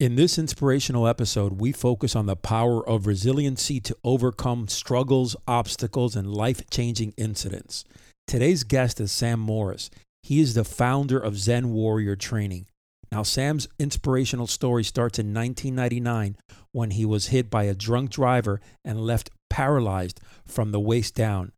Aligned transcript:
In 0.00 0.16
this 0.16 0.38
inspirational 0.38 1.06
episode, 1.06 1.60
we 1.60 1.70
focus 1.70 2.16
on 2.16 2.26
the 2.26 2.34
power 2.34 2.86
of 2.88 3.06
resiliency 3.06 3.78
to 3.82 3.96
overcome 4.02 4.66
struggles, 4.66 5.36
obstacles, 5.46 6.16
and 6.16 6.34
life 6.34 6.68
changing 6.68 7.14
incidents. 7.16 7.84
Today's 8.26 8.64
guest 8.64 9.00
is 9.00 9.12
Sam 9.12 9.38
Morris. 9.38 9.90
He 10.24 10.40
is 10.40 10.54
the 10.54 10.64
founder 10.64 11.16
of 11.20 11.38
Zen 11.38 11.70
Warrior 11.70 12.16
Training. 12.16 12.66
Now, 13.12 13.22
Sam's 13.22 13.68
inspirational 13.78 14.48
story 14.48 14.82
starts 14.82 15.20
in 15.20 15.32
1999 15.32 16.38
when 16.72 16.90
he 16.90 17.04
was 17.04 17.28
hit 17.28 17.48
by 17.48 17.62
a 17.64 17.74
drunk 17.74 18.10
driver 18.10 18.60
and 18.84 19.06
left 19.06 19.30
paralyzed 19.48 20.18
from 20.44 20.72
the 20.72 20.80
waist 20.80 21.14
down. 21.14 21.52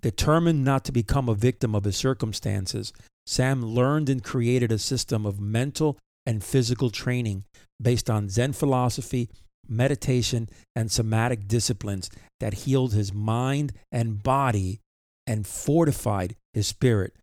Determined 0.00 0.64
not 0.64 0.84
to 0.84 0.92
become 0.92 1.28
a 1.28 1.34
victim 1.34 1.74
of 1.74 1.82
his 1.82 1.96
circumstances, 1.96 2.92
Sam 3.26 3.64
learned 3.64 4.08
and 4.08 4.22
created 4.22 4.70
a 4.70 4.78
system 4.78 5.26
of 5.26 5.40
mental 5.40 5.98
and 6.30 6.44
physical 6.44 6.90
training 6.90 7.42
based 7.82 8.08
on 8.08 8.28
Zen 8.28 8.52
philosophy, 8.52 9.28
meditation, 9.68 10.48
and 10.76 10.90
somatic 10.90 11.48
disciplines 11.48 12.08
that 12.38 12.54
healed 12.54 12.92
his 12.92 13.12
mind 13.12 13.72
and 13.90 14.22
body 14.22 14.78
and 15.26 15.44
fortified 15.44 16.36
his 16.54 16.68
spirit. 16.68 17.16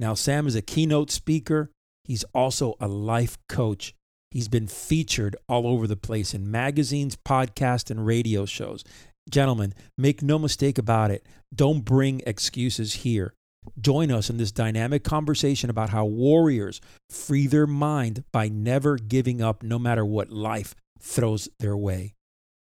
Now, 0.00 0.14
Sam 0.14 0.48
is 0.48 0.56
a 0.56 0.62
keynote 0.62 1.12
speaker. 1.12 1.70
He's 2.02 2.24
also 2.34 2.74
a 2.80 2.88
life 2.88 3.38
coach. 3.48 3.94
He's 4.32 4.48
been 4.48 4.66
featured 4.66 5.36
all 5.48 5.64
over 5.68 5.86
the 5.86 5.96
place 5.96 6.34
in 6.34 6.50
magazines, 6.50 7.16
podcasts, 7.16 7.92
and 7.92 8.04
radio 8.04 8.44
shows. 8.44 8.82
Gentlemen, 9.30 9.72
make 9.96 10.20
no 10.20 10.36
mistake 10.36 10.78
about 10.78 11.12
it. 11.12 11.24
Don't 11.54 11.84
bring 11.84 12.22
excuses 12.26 12.92
here. 12.94 13.34
Join 13.80 14.10
us 14.10 14.30
in 14.30 14.36
this 14.36 14.52
dynamic 14.52 15.04
conversation 15.04 15.70
about 15.70 15.90
how 15.90 16.04
warriors 16.04 16.80
free 17.10 17.46
their 17.46 17.66
mind 17.66 18.24
by 18.32 18.48
never 18.48 18.96
giving 18.96 19.42
up 19.42 19.62
no 19.62 19.78
matter 19.78 20.04
what 20.04 20.30
life 20.30 20.74
throws 21.00 21.48
their 21.58 21.76
way. 21.76 22.14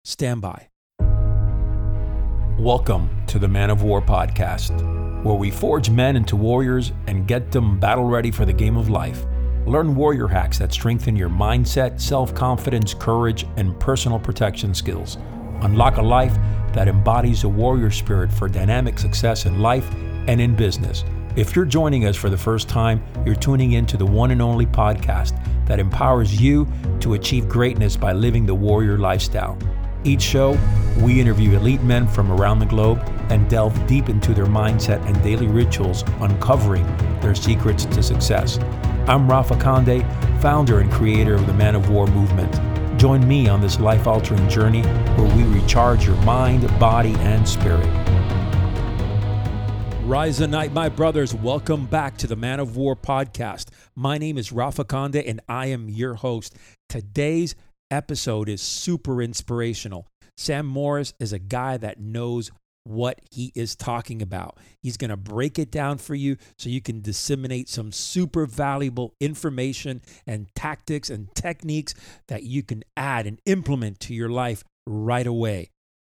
Stand 0.04 0.42
by. 0.42 0.68
Welcome 2.58 3.10
to 3.28 3.40
the 3.40 3.48
Man 3.48 3.70
of 3.70 3.82
War 3.82 4.02
podcast, 4.02 5.24
where 5.24 5.36
we 5.36 5.50
forge 5.50 5.90
men 5.90 6.16
into 6.16 6.36
warriors 6.36 6.92
and 7.08 7.28
get 7.28 7.52
them 7.52 7.80
battle 7.80 8.06
ready 8.06 8.30
for 8.30 8.46
the 8.46 8.54
game 8.54 8.78
of 8.78 8.90
life. 8.90 9.26
Learn 9.66 9.96
warrior 9.96 10.28
hacks 10.28 10.60
that 10.60 10.72
strengthen 10.72 11.16
your 11.16 11.30
mindset, 11.30 12.00
self 12.02 12.34
confidence, 12.36 12.94
courage, 12.94 13.46
and 13.58 13.80
personal 13.80 14.20
protection 14.20 14.74
skills. 14.74 15.18
Unlock 15.62 15.98
a 15.98 16.02
life 16.02 16.36
that 16.74 16.88
embodies 16.88 17.44
a 17.44 17.50
warrior 17.50 17.92
spirit 17.92 18.32
for 18.32 18.48
dynamic 18.48 18.98
success 18.98 19.46
in 19.46 19.60
life 19.60 19.90
and 20.28 20.40
in 20.40 20.56
business. 20.56 21.04
If 21.36 21.56
you're 21.56 21.66
joining 21.66 22.06
us 22.06 22.16
for 22.16 22.30
the 22.30 22.38
first 22.38 22.68
time, 22.68 23.04
you're 23.26 23.36
tuning 23.36 23.74
in 23.74 23.86
to 23.88 23.98
the 23.98 24.06
one 24.06 24.32
and 24.32 24.42
only 24.42 24.66
podcast 24.66 25.38
that 25.66 25.80
empowers 25.80 26.42
you 26.42 26.68
to 27.00 27.14
achieve 27.14 27.48
greatness 27.48 27.96
by 27.96 28.12
living 28.12 28.46
the 28.46 28.56
warrior 28.56 28.98
lifestyle. 28.98 29.58
Each 30.04 30.22
show, 30.22 30.58
we 31.00 31.22
interview 31.22 31.56
elite 31.56 31.84
men 31.84 32.08
from 32.08 32.32
around 32.32 32.60
the 32.60 32.66
globe 32.66 33.00
and 33.30 33.50
delve 33.50 33.88
deep 33.88 34.10
into 34.10 34.34
their 34.34 34.48
mindset 34.48 35.06
and 35.06 35.24
daily 35.24 35.48
rituals, 35.48 36.04
uncovering 36.20 36.86
their 37.22 37.36
secrets 37.36 37.86
to 37.86 38.04
success. 38.04 38.58
I'm 39.08 39.30
Rafa 39.30 39.56
Conde, 39.58 40.04
founder 40.42 40.80
and 40.80 40.92
creator 40.92 41.36
of 41.36 41.46
the 41.46 41.54
Man 41.54 41.76
of 41.76 41.90
War 41.90 42.08
movement. 42.08 42.71
Join 43.02 43.28
me 43.28 43.50
on 43.50 43.62
this 43.62 43.80
life 43.80 44.06
altering 44.06 44.48
journey 44.48 44.84
where 44.84 45.36
we 45.36 45.42
recharge 45.60 46.06
your 46.06 46.18
mind, 46.18 46.68
body, 46.80 47.16
and 47.16 47.50
spirit. 47.50 47.90
Rise 50.04 50.38
the 50.38 50.48
night, 50.48 50.72
my 50.72 50.88
brothers. 50.88 51.34
Welcome 51.34 51.88
back 51.88 52.16
to 52.18 52.28
the 52.28 52.36
Man 52.36 52.60
of 52.60 52.78
War 52.78 52.96
podcast. 52.96 53.70
My 53.96 54.20
name 54.20 54.38
is 54.38 54.52
Rafa 54.52 54.84
Conde 54.84 55.16
and 55.16 55.42
I 55.50 55.66
am 55.66 55.90
your 55.90 56.14
host. 56.14 56.56
Today's 56.90 57.56
episode 57.90 58.48
is 58.48 58.62
super 58.62 59.20
inspirational. 59.20 60.06
Sam 60.38 60.68
Morris 60.68 61.16
is 61.20 61.34
a 61.34 61.40
guy 61.40 61.78
that 61.78 62.00
knows 62.00 62.52
what 62.84 63.20
he 63.30 63.52
is 63.56 63.76
talking 63.76 64.22
about. 64.22 64.58
He's 64.82 64.98
going 64.98 65.10
to 65.10 65.18
break 65.18 65.60
it 65.60 65.72
down 65.72 65.98
for 65.98 66.16
you 66.16 66.38
so 66.58 66.70
you 66.70 66.82
can 66.82 67.02
disseminate 67.02 67.70
some 67.70 67.92
super 67.92 68.46
valuable 68.46 69.14
information 69.20 70.02
and 70.26 70.48
tactics 70.56 71.10
and 71.10 71.34
techniques 71.36 71.94
that 72.28 72.44
you 72.44 72.64
can 72.64 72.84
add 72.98 73.28
and 73.28 73.40
implement 73.46 74.00
to 74.02 74.14
your 74.14 74.30
life 74.30 74.64
right 74.88 75.28
away. 75.28 75.70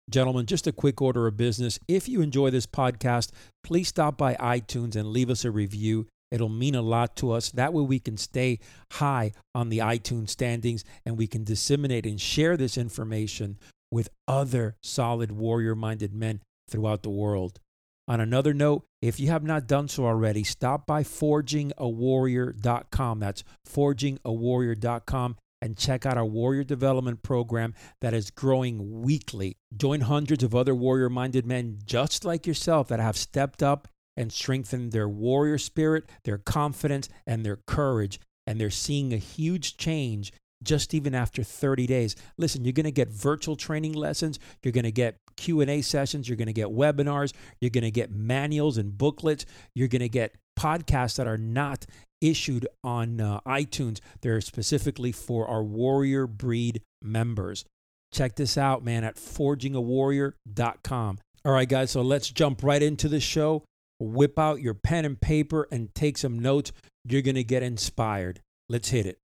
Gentlemen, 0.09 0.47
just 0.47 0.67
a 0.67 0.71
quick 0.71 1.01
order 1.01 1.27
of 1.27 1.37
business. 1.37 1.79
If 1.87 2.09
you 2.09 2.21
enjoy 2.21 2.49
this 2.49 2.65
podcast, 2.65 3.31
please 3.63 3.87
stop 3.87 4.17
by 4.17 4.33
iTunes 4.35 4.95
and 4.95 5.09
leave 5.09 5.29
us 5.29 5.45
a 5.45 5.51
review. 5.51 6.07
It'll 6.31 6.49
mean 6.49 6.75
a 6.75 6.81
lot 6.81 7.15
to 7.17 7.31
us. 7.31 7.51
That 7.51 7.73
way, 7.73 7.83
we 7.83 7.99
can 7.99 8.17
stay 8.17 8.59
high 8.93 9.33
on 9.53 9.69
the 9.69 9.79
iTunes 9.79 10.29
standings 10.29 10.83
and 11.05 11.17
we 11.17 11.27
can 11.27 11.43
disseminate 11.43 12.05
and 12.05 12.19
share 12.19 12.57
this 12.57 12.77
information 12.77 13.57
with 13.91 14.09
other 14.27 14.75
solid 14.83 15.31
warrior 15.31 15.75
minded 15.75 16.13
men 16.13 16.41
throughout 16.69 17.03
the 17.03 17.09
world. 17.09 17.59
On 18.07 18.19
another 18.19 18.53
note, 18.53 18.85
if 19.01 19.19
you 19.19 19.29
have 19.29 19.43
not 19.43 19.67
done 19.67 19.87
so 19.87 20.05
already, 20.05 20.43
stop 20.43 20.87
by 20.87 21.03
forgingawarrior.com. 21.03 23.19
That's 23.19 23.43
forgingawarrior.com 23.67 25.35
and 25.61 25.77
check 25.77 26.05
out 26.05 26.17
our 26.17 26.25
warrior 26.25 26.63
development 26.63 27.21
program 27.21 27.73
that 28.01 28.13
is 28.13 28.31
growing 28.31 29.01
weekly. 29.01 29.57
Join 29.75 30.01
hundreds 30.01 30.43
of 30.43 30.55
other 30.55 30.73
warrior 30.73 31.09
minded 31.09 31.45
men 31.45 31.79
just 31.85 32.25
like 32.25 32.47
yourself 32.47 32.87
that 32.87 32.99
have 32.99 33.17
stepped 33.17 33.61
up 33.61 33.87
and 34.17 34.33
strengthened 34.33 34.91
their 34.91 35.07
warrior 35.07 35.57
spirit, 35.57 36.09
their 36.23 36.37
confidence, 36.37 37.09
and 37.27 37.45
their 37.45 37.59
courage. 37.67 38.19
And 38.47 38.59
they're 38.59 38.69
seeing 38.69 39.13
a 39.13 39.17
huge 39.17 39.77
change 39.77 40.33
just 40.63 40.93
even 40.93 41.15
after 41.15 41.43
30 41.43 41.87
days. 41.87 42.15
Listen, 42.37 42.65
you're 42.65 42.73
going 42.73 42.85
to 42.85 42.91
get 42.91 43.09
virtual 43.09 43.55
training 43.55 43.93
lessons, 43.93 44.39
you're 44.63 44.71
going 44.71 44.83
to 44.83 44.91
get 44.91 45.17
Q&A 45.39 45.81
sessions, 45.81 46.27
you're 46.27 46.35
going 46.35 46.47
to 46.47 46.53
get 46.53 46.67
webinars, 46.67 47.33
you're 47.61 47.71
going 47.71 47.85
to 47.85 47.91
get 47.91 48.11
manuals 48.11 48.77
and 48.77 48.97
booklets, 48.97 49.45
you're 49.73 49.87
going 49.87 50.01
to 50.01 50.09
get 50.09 50.35
podcasts 50.59 51.15
that 51.15 51.27
are 51.27 51.37
not 51.37 51.85
issued 52.21 52.67
on 52.83 53.21
uh, 53.21 53.39
iTunes. 53.47 54.01
They're 54.21 54.41
specifically 54.41 55.13
for 55.13 55.47
our 55.47 55.63
warrior 55.63 56.27
breed 56.27 56.81
members. 57.01 57.63
Check 58.11 58.35
this 58.35 58.57
out, 58.57 58.83
man, 58.83 59.05
at 59.05 59.15
forgingawarrior.com. 59.15 61.19
All 61.45 61.53
right, 61.53 61.69
guys, 61.69 61.91
so 61.91 62.01
let's 62.01 62.29
jump 62.29 62.61
right 62.63 62.83
into 62.83 63.07
the 63.07 63.21
show. 63.21 63.63
Whip 63.99 64.37
out 64.37 64.61
your 64.61 64.73
pen 64.73 65.05
and 65.05 65.17
paper 65.19 65.67
and 65.71 65.93
take 65.95 66.17
some 66.17 66.39
notes. 66.39 66.73
You're 67.05 67.21
going 67.21 67.35
to 67.35 67.45
get 67.45 67.63
inspired. 67.63 68.41
Let's 68.67 68.89
hit 68.89 69.05
it. 69.05 69.19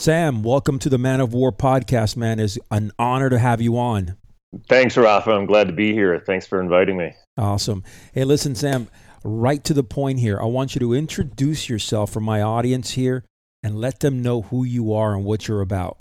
Sam, 0.00 0.42
welcome 0.42 0.78
to 0.78 0.88
the 0.88 0.96
Man 0.96 1.20
of 1.20 1.34
War 1.34 1.52
podcast, 1.52 2.16
man. 2.16 2.40
It's 2.40 2.56
an 2.70 2.90
honor 2.98 3.28
to 3.28 3.38
have 3.38 3.60
you 3.60 3.76
on. 3.76 4.16
Thanks, 4.66 4.96
Rafa. 4.96 5.30
I'm 5.30 5.44
glad 5.44 5.66
to 5.66 5.74
be 5.74 5.92
here. 5.92 6.18
Thanks 6.18 6.46
for 6.46 6.58
inviting 6.58 6.96
me. 6.96 7.12
Awesome. 7.36 7.84
Hey, 8.14 8.24
listen, 8.24 8.54
Sam, 8.54 8.88
right 9.24 9.62
to 9.62 9.74
the 9.74 9.82
point 9.82 10.18
here. 10.18 10.40
I 10.40 10.46
want 10.46 10.74
you 10.74 10.78
to 10.78 10.94
introduce 10.94 11.68
yourself 11.68 12.10
for 12.10 12.20
my 12.20 12.40
audience 12.40 12.92
here 12.92 13.26
and 13.62 13.78
let 13.78 14.00
them 14.00 14.22
know 14.22 14.40
who 14.40 14.64
you 14.64 14.94
are 14.94 15.14
and 15.14 15.22
what 15.22 15.46
you're 15.46 15.60
about. 15.60 15.98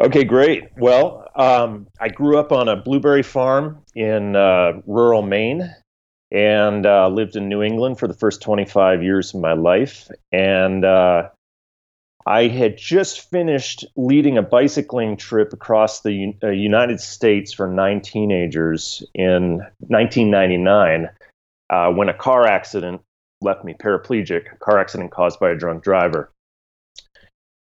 Okay, 0.00 0.22
great. 0.22 0.68
Well, 0.76 1.26
um, 1.34 1.88
I 2.00 2.08
grew 2.08 2.38
up 2.38 2.52
on 2.52 2.68
a 2.68 2.76
blueberry 2.76 3.24
farm 3.24 3.82
in 3.96 4.36
uh, 4.36 4.74
rural 4.86 5.22
Maine 5.22 5.74
and 6.30 6.86
uh, 6.86 7.08
lived 7.08 7.34
in 7.34 7.48
New 7.48 7.62
England 7.62 7.98
for 7.98 8.06
the 8.06 8.14
first 8.14 8.42
25 8.42 9.02
years 9.02 9.34
of 9.34 9.40
my 9.40 9.54
life. 9.54 10.08
And 10.30 10.84
uh, 10.84 11.30
I 12.26 12.48
had 12.48 12.76
just 12.76 13.30
finished 13.30 13.84
leading 13.94 14.36
a 14.36 14.42
bicycling 14.42 15.16
trip 15.16 15.52
across 15.52 16.02
the 16.02 16.34
uh, 16.42 16.48
United 16.48 16.98
States 17.00 17.52
for 17.52 17.68
nine 17.68 18.00
teenagers 18.00 19.04
in 19.14 19.58
1999 19.78 21.08
uh, 21.70 21.92
when 21.92 22.08
a 22.08 22.14
car 22.14 22.44
accident 22.44 23.00
left 23.40 23.64
me 23.64 23.74
paraplegic, 23.74 24.52
a 24.52 24.56
car 24.56 24.80
accident 24.80 25.12
caused 25.12 25.38
by 25.38 25.50
a 25.50 25.56
drunk 25.56 25.84
driver. 25.84 26.32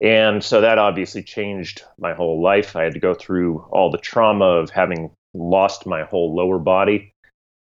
And 0.00 0.44
so 0.44 0.60
that 0.60 0.78
obviously 0.78 1.22
changed 1.22 1.82
my 1.98 2.14
whole 2.14 2.40
life. 2.40 2.76
I 2.76 2.84
had 2.84 2.94
to 2.94 3.00
go 3.00 3.14
through 3.14 3.60
all 3.72 3.90
the 3.90 3.98
trauma 3.98 4.44
of 4.44 4.70
having 4.70 5.10
lost 5.32 5.84
my 5.86 6.04
whole 6.04 6.34
lower 6.34 6.58
body. 6.60 7.12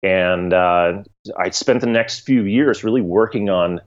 And 0.03 0.51
uh, 0.51 1.03
I 1.37 1.51
spent 1.51 1.81
the 1.81 1.87
next 1.87 2.21
few 2.21 2.43
years 2.43 2.83
really 2.83 3.01
working 3.01 3.49
on 3.49 3.79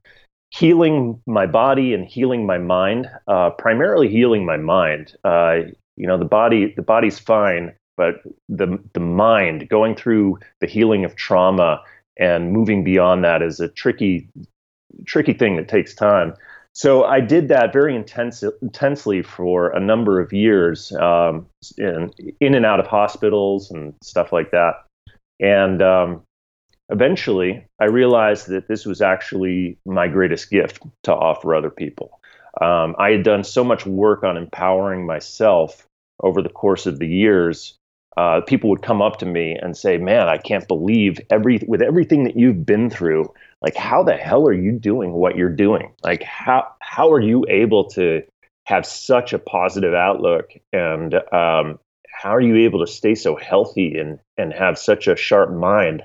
healing 0.54 1.20
my 1.26 1.46
body 1.46 1.94
and 1.94 2.06
healing 2.06 2.46
my 2.46 2.58
mind, 2.58 3.10
uh, 3.26 3.50
primarily 3.50 4.08
healing 4.08 4.46
my 4.46 4.56
mind. 4.56 5.16
Uh, 5.24 5.60
you 5.96 6.06
know, 6.06 6.16
the 6.16 6.24
body 6.24 6.72
the 6.76 6.82
body's 6.82 7.18
fine, 7.18 7.72
but 7.96 8.22
the 8.48 8.78
the 8.92 9.00
mind 9.00 9.68
going 9.68 9.94
through 9.94 10.38
the 10.60 10.66
healing 10.66 11.04
of 11.04 11.16
trauma 11.16 11.82
and 12.18 12.52
moving 12.52 12.84
beyond 12.84 13.24
that 13.24 13.42
is 13.42 13.58
a 13.60 13.68
tricky 13.68 14.28
tricky 15.06 15.32
thing 15.32 15.56
that 15.56 15.68
takes 15.68 15.94
time. 15.94 16.34
So 16.72 17.04
I 17.04 17.20
did 17.20 17.48
that 17.48 17.72
very 17.72 17.94
intense, 17.94 18.42
intensely 18.60 19.22
for 19.22 19.70
a 19.70 19.78
number 19.78 20.20
of 20.20 20.32
years, 20.32 20.90
um, 20.96 21.46
in, 21.78 22.12
in 22.40 22.54
and 22.56 22.66
out 22.66 22.80
of 22.80 22.86
hospitals 22.88 23.70
and 23.70 23.94
stuff 24.02 24.32
like 24.32 24.50
that. 24.50 24.84
And 25.38 25.80
um, 25.80 26.22
eventually 26.90 27.66
I 27.80 27.86
realized 27.86 28.48
that 28.48 28.68
this 28.68 28.84
was 28.84 29.00
actually 29.00 29.78
my 29.84 30.08
greatest 30.08 30.50
gift 30.50 30.82
to 31.04 31.12
offer 31.12 31.54
other 31.54 31.70
people. 31.70 32.20
Um, 32.60 32.94
I 32.98 33.10
had 33.10 33.24
done 33.24 33.44
so 33.44 33.64
much 33.64 33.86
work 33.86 34.22
on 34.22 34.36
empowering 34.36 35.06
myself 35.06 35.86
over 36.20 36.40
the 36.42 36.48
course 36.48 36.86
of 36.86 36.98
the 36.98 37.08
years. 37.08 37.76
Uh, 38.16 38.40
people 38.42 38.70
would 38.70 38.82
come 38.82 39.02
up 39.02 39.18
to 39.18 39.26
me 39.26 39.56
and 39.60 39.76
say, 39.76 39.98
"Man, 39.98 40.28
I 40.28 40.38
can't 40.38 40.68
believe 40.68 41.18
every 41.30 41.58
with 41.66 41.82
everything 41.82 42.24
that 42.24 42.36
you've 42.36 42.64
been 42.64 42.88
through. 42.88 43.32
Like, 43.60 43.74
how 43.74 44.04
the 44.04 44.14
hell 44.14 44.46
are 44.46 44.52
you 44.52 44.72
doing 44.72 45.12
what 45.12 45.36
you're 45.36 45.48
doing? 45.48 45.92
Like, 46.04 46.22
how 46.22 46.68
how 46.78 47.10
are 47.10 47.20
you 47.20 47.44
able 47.48 47.88
to 47.90 48.22
have 48.66 48.86
such 48.86 49.32
a 49.32 49.38
positive 49.38 49.94
outlook 49.94 50.52
and 50.72 51.14
um, 51.32 51.78
how 52.08 52.34
are 52.34 52.40
you 52.40 52.56
able 52.56 52.80
to 52.80 52.90
stay 52.90 53.14
so 53.14 53.36
healthy 53.36 53.98
and 53.98 54.18
and 54.38 54.52
have 54.52 54.78
such 54.78 55.08
a 55.08 55.16
sharp 55.16 55.50
mind 55.50 56.02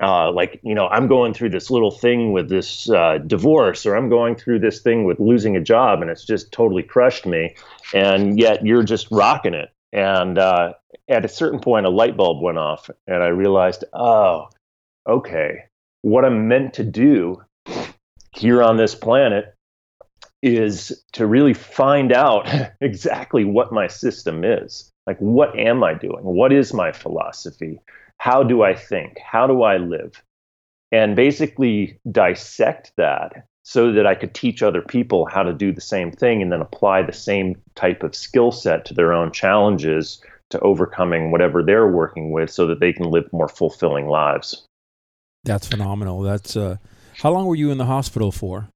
uh, 0.00 0.30
like 0.32 0.60
you 0.62 0.74
know 0.74 0.86
i'm 0.88 1.06
going 1.06 1.34
through 1.34 1.50
this 1.50 1.70
little 1.70 1.90
thing 1.90 2.32
with 2.32 2.48
this 2.48 2.88
uh, 2.90 3.18
divorce 3.26 3.86
or 3.86 3.96
i'm 3.96 4.08
going 4.08 4.34
through 4.34 4.58
this 4.58 4.80
thing 4.80 5.04
with 5.04 5.20
losing 5.20 5.56
a 5.56 5.60
job 5.60 6.00
and 6.02 6.10
it's 6.10 6.24
just 6.24 6.52
totally 6.52 6.82
crushed 6.82 7.26
me 7.26 7.54
and 7.94 8.38
yet 8.38 8.64
you're 8.64 8.82
just 8.82 9.08
rocking 9.10 9.54
it 9.54 9.70
and 9.92 10.38
uh, 10.38 10.72
at 11.08 11.24
a 11.24 11.28
certain 11.28 11.60
point 11.60 11.86
a 11.86 11.90
light 11.90 12.16
bulb 12.16 12.42
went 12.42 12.58
off 12.58 12.90
and 13.06 13.22
i 13.22 13.28
realized 13.28 13.84
oh 13.92 14.48
okay 15.08 15.64
what 16.02 16.24
i'm 16.24 16.48
meant 16.48 16.74
to 16.74 16.84
do 16.84 17.42
here 18.32 18.62
on 18.62 18.76
this 18.76 18.94
planet 18.94 19.54
is 20.42 21.04
to 21.12 21.26
really 21.26 21.54
find 21.54 22.12
out 22.12 22.48
exactly 22.80 23.44
what 23.44 23.72
my 23.72 23.86
system 23.86 24.44
is. 24.44 24.90
Like, 25.06 25.18
what 25.18 25.58
am 25.58 25.82
I 25.82 25.94
doing? 25.94 26.22
What 26.22 26.52
is 26.52 26.72
my 26.72 26.92
philosophy? 26.92 27.80
How 28.20 28.42
do 28.42 28.62
I 28.62 28.74
think? 28.74 29.18
How 29.18 29.46
do 29.46 29.62
I 29.62 29.78
live? 29.78 30.22
And 30.92 31.16
basically 31.16 31.98
dissect 32.10 32.92
that 32.98 33.46
so 33.62 33.92
that 33.92 34.06
I 34.06 34.14
could 34.14 34.34
teach 34.34 34.62
other 34.62 34.82
people 34.82 35.24
how 35.24 35.42
to 35.42 35.54
do 35.54 35.72
the 35.72 35.80
same 35.80 36.12
thing 36.12 36.42
and 36.42 36.52
then 36.52 36.60
apply 36.60 37.00
the 37.00 37.14
same 37.14 37.56
type 37.76 38.02
of 38.02 38.14
skill 38.14 38.52
set 38.52 38.84
to 38.84 38.94
their 38.94 39.14
own 39.14 39.32
challenges 39.32 40.22
to 40.50 40.60
overcoming 40.60 41.30
whatever 41.30 41.62
they're 41.62 41.86
working 41.86 42.30
with 42.30 42.50
so 42.50 42.66
that 42.66 42.78
they 42.78 42.92
can 42.92 43.10
live 43.10 43.32
more 43.32 43.48
fulfilling 43.48 44.06
lives. 44.06 44.66
That's 45.44 45.66
phenomenal. 45.66 46.20
That's 46.20 46.56
uh 46.58 46.76
how 47.22 47.32
long 47.32 47.46
were 47.46 47.54
you 47.54 47.70
in 47.70 47.78
the 47.78 47.86
hospital 47.86 48.32
for? 48.32 48.68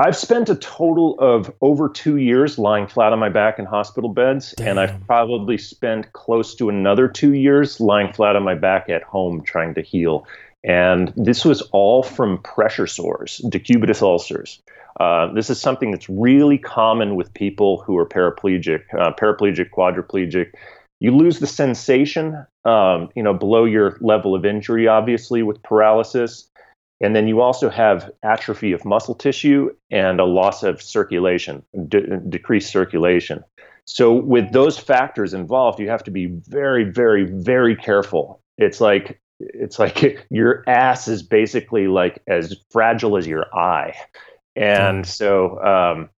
I've 0.00 0.16
spent 0.16 0.48
a 0.48 0.54
total 0.54 1.18
of 1.18 1.52
over 1.60 1.88
two 1.88 2.18
years 2.18 2.56
lying 2.56 2.86
flat 2.86 3.12
on 3.12 3.18
my 3.18 3.28
back 3.28 3.58
in 3.58 3.64
hospital 3.64 4.10
beds, 4.10 4.54
Damn. 4.56 4.68
and 4.68 4.80
I've 4.80 5.06
probably 5.08 5.58
spent 5.58 6.12
close 6.12 6.54
to 6.56 6.68
another 6.68 7.08
two 7.08 7.34
years 7.34 7.80
lying 7.80 8.12
flat 8.12 8.36
on 8.36 8.44
my 8.44 8.54
back 8.54 8.88
at 8.88 9.02
home 9.02 9.42
trying 9.42 9.74
to 9.74 9.82
heal. 9.82 10.24
And 10.62 11.12
this 11.16 11.44
was 11.44 11.62
all 11.72 12.04
from 12.04 12.38
pressure 12.42 12.86
sores, 12.86 13.40
decubitus 13.48 14.00
ulcers. 14.00 14.62
Uh, 15.00 15.32
this 15.32 15.50
is 15.50 15.60
something 15.60 15.90
that's 15.90 16.08
really 16.08 16.58
common 16.58 17.16
with 17.16 17.34
people 17.34 17.82
who 17.82 17.96
are 17.96 18.06
paraplegic, 18.06 18.82
uh, 18.94 19.12
paraplegic, 19.14 19.70
quadriplegic. 19.70 20.52
You 21.00 21.16
lose 21.16 21.40
the 21.40 21.46
sensation, 21.46 22.44
um, 22.64 23.08
you 23.16 23.22
know, 23.22 23.34
below 23.34 23.64
your 23.64 23.96
level 24.00 24.34
of 24.34 24.44
injury, 24.44 24.86
obviously, 24.86 25.42
with 25.42 25.60
paralysis. 25.62 26.48
And 27.00 27.14
then 27.14 27.28
you 27.28 27.40
also 27.40 27.70
have 27.70 28.10
atrophy 28.22 28.72
of 28.72 28.84
muscle 28.84 29.14
tissue 29.14 29.70
and 29.90 30.18
a 30.18 30.24
loss 30.24 30.62
of 30.62 30.82
circulation, 30.82 31.62
de- 31.88 32.18
decreased 32.18 32.70
circulation. 32.72 33.44
So, 33.84 34.12
with 34.12 34.52
those 34.52 34.78
factors 34.78 35.32
involved, 35.32 35.80
you 35.80 35.88
have 35.88 36.04
to 36.04 36.10
be 36.10 36.26
very, 36.26 36.84
very, 36.84 37.24
very 37.24 37.74
careful. 37.74 38.42
It's 38.58 38.80
like 38.80 39.20
it's 39.40 39.78
like 39.78 40.26
your 40.30 40.64
ass 40.68 41.08
is 41.08 41.22
basically 41.22 41.88
like 41.88 42.22
as 42.26 42.56
fragile 42.70 43.16
as 43.16 43.26
your 43.26 43.46
eye, 43.56 43.94
and 44.56 45.06
so 45.06 45.62
um, 45.64 46.10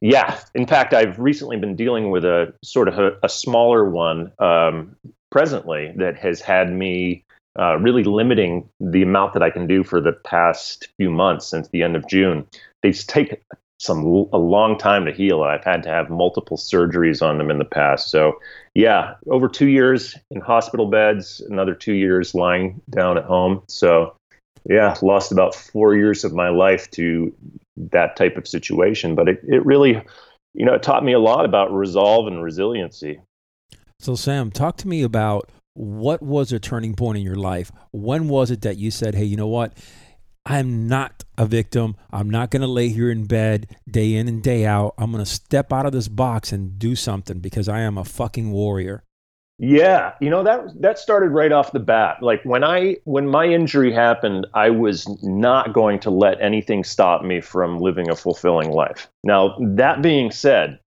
yeah. 0.00 0.38
In 0.54 0.66
fact, 0.66 0.94
I've 0.94 1.18
recently 1.18 1.56
been 1.56 1.76
dealing 1.76 2.10
with 2.10 2.24
a 2.24 2.54
sort 2.62 2.88
of 2.88 2.98
a, 2.98 3.18
a 3.22 3.28
smaller 3.28 3.88
one 3.88 4.32
um, 4.38 4.96
presently 5.30 5.92
that 5.96 6.16
has 6.16 6.40
had 6.40 6.72
me 6.72 7.23
uh, 7.58 7.76
really 7.78 8.04
limiting 8.04 8.68
the 8.80 9.02
amount 9.02 9.32
that 9.34 9.42
I 9.42 9.50
can 9.50 9.66
do 9.66 9.84
for 9.84 10.00
the 10.00 10.12
past 10.12 10.88
few 10.96 11.10
months 11.10 11.46
since 11.46 11.68
the 11.68 11.82
end 11.82 11.96
of 11.96 12.06
June. 12.08 12.46
They 12.82 12.92
take 12.92 13.40
some 13.78 14.04
a 14.32 14.38
long 14.38 14.78
time 14.78 15.04
to 15.04 15.12
heal, 15.12 15.42
I've 15.42 15.64
had 15.64 15.82
to 15.82 15.88
have 15.88 16.08
multiple 16.08 16.56
surgeries 16.56 17.22
on 17.22 17.38
them 17.38 17.50
in 17.50 17.58
the 17.58 17.64
past. 17.64 18.10
So, 18.10 18.40
yeah, 18.74 19.14
over 19.28 19.48
two 19.48 19.68
years 19.68 20.16
in 20.30 20.40
hospital 20.40 20.86
beds, 20.86 21.40
another 21.48 21.74
two 21.74 21.92
years 21.92 22.34
lying 22.34 22.80
down 22.90 23.18
at 23.18 23.24
home. 23.24 23.62
So, 23.68 24.16
yeah, 24.68 24.96
lost 25.02 25.32
about 25.32 25.54
four 25.54 25.94
years 25.94 26.24
of 26.24 26.32
my 26.32 26.48
life 26.48 26.90
to 26.92 27.34
that 27.76 28.16
type 28.16 28.36
of 28.36 28.48
situation. 28.48 29.14
But 29.14 29.28
it, 29.28 29.40
it 29.44 29.64
really, 29.66 30.00
you 30.54 30.64
know, 30.64 30.74
it 30.74 30.82
taught 30.82 31.04
me 31.04 31.12
a 31.12 31.18
lot 31.18 31.44
about 31.44 31.72
resolve 31.72 32.26
and 32.26 32.42
resiliency. 32.42 33.20
So, 34.00 34.14
Sam, 34.14 34.50
talk 34.50 34.76
to 34.78 34.88
me 34.88 35.02
about 35.02 35.50
what 35.74 36.22
was 36.22 36.52
a 36.52 36.58
turning 36.58 36.94
point 36.94 37.18
in 37.18 37.24
your 37.24 37.34
life? 37.34 37.70
When 37.90 38.28
was 38.28 38.50
it 38.50 38.62
that 38.62 38.78
you 38.78 38.90
said, 38.90 39.14
hey, 39.14 39.24
you 39.24 39.36
know 39.36 39.48
what? 39.48 39.76
I'm 40.46 40.88
not 40.88 41.24
a 41.38 41.46
victim. 41.46 41.96
I'm 42.12 42.28
not 42.28 42.50
going 42.50 42.62
to 42.62 42.68
lay 42.68 42.88
here 42.88 43.10
in 43.10 43.24
bed 43.24 43.76
day 43.90 44.14
in 44.14 44.28
and 44.28 44.42
day 44.42 44.66
out. 44.66 44.94
I'm 44.98 45.10
going 45.10 45.24
to 45.24 45.30
step 45.30 45.72
out 45.72 45.86
of 45.86 45.92
this 45.92 46.08
box 46.08 46.52
and 46.52 46.78
do 46.78 46.94
something 46.94 47.40
because 47.40 47.68
I 47.68 47.80
am 47.80 47.96
a 47.96 48.04
fucking 48.04 48.52
warrior. 48.52 49.04
Yeah, 49.58 50.14
you 50.20 50.30
know 50.30 50.42
that 50.42 50.80
that 50.80 50.98
started 50.98 51.28
right 51.28 51.52
off 51.52 51.70
the 51.70 51.78
bat. 51.78 52.20
Like 52.20 52.42
when 52.44 52.64
I 52.64 52.96
when 53.04 53.28
my 53.28 53.46
injury 53.46 53.92
happened, 53.92 54.48
I 54.52 54.70
was 54.70 55.06
not 55.22 55.72
going 55.72 56.00
to 56.00 56.10
let 56.10 56.40
anything 56.40 56.82
stop 56.82 57.22
me 57.22 57.40
from 57.40 57.78
living 57.78 58.10
a 58.10 58.16
fulfilling 58.16 58.72
life. 58.72 59.08
Now, 59.22 59.56
that 59.60 60.02
being 60.02 60.32
said, 60.32 60.80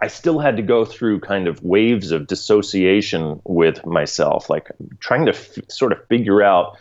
I 0.00 0.06
still 0.08 0.38
had 0.38 0.56
to 0.56 0.62
go 0.62 0.84
through 0.84 1.20
kind 1.20 1.48
of 1.48 1.62
waves 1.62 2.12
of 2.12 2.26
dissociation 2.26 3.40
with 3.44 3.84
myself, 3.84 4.48
like 4.48 4.70
trying 5.00 5.26
to 5.26 5.32
f- 5.32 5.58
sort 5.68 5.92
of 5.92 6.06
figure 6.08 6.42
out 6.42 6.76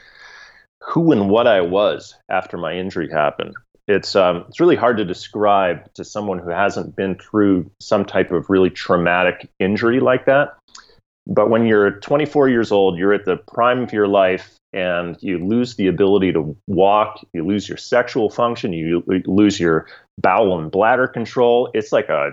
who 0.84 1.12
and 1.12 1.30
what 1.30 1.48
I 1.48 1.62
was 1.62 2.16
after 2.30 2.58
my 2.58 2.74
injury 2.74 3.10
happened. 3.10 3.54
It's 3.88 4.16
um, 4.16 4.46
it's 4.50 4.60
really 4.60 4.76
hard 4.76 4.98
to 4.98 5.06
describe 5.06 5.94
to 5.94 6.04
someone 6.04 6.40
who 6.40 6.50
hasn't 6.50 6.96
been 6.96 7.16
through 7.16 7.72
some 7.80 8.06
type 8.06 8.32
of 8.32 8.50
really 8.50 8.70
traumatic 8.70 9.50
injury 9.60 10.00
like 10.00 10.26
that. 10.26 10.56
But 11.26 11.50
when 11.50 11.66
you're 11.66 12.00
24 12.00 12.50
years 12.50 12.72
old, 12.72 12.98
you're 12.98 13.14
at 13.14 13.26
the 13.26 13.38
prime 13.38 13.82
of 13.82 13.94
your 13.94 14.08
life, 14.08 14.58
and 14.74 15.18
you 15.22 15.40
lose 15.46 15.76
the 15.76 15.88
ability 15.88 16.34
to 16.34 16.56
walk, 16.68 17.26
you 17.34 17.46
lose 17.46 17.68
your 17.68 17.78
sexual 17.78 18.30
function, 18.30 18.74
you 18.74 19.04
lose 19.26 19.60
your 19.60 19.88
bowel 20.18 20.60
and 20.60 20.72
bladder 20.72 21.08
control. 21.08 21.70
It's 21.74 21.92
like 21.92 22.10
a 22.10 22.32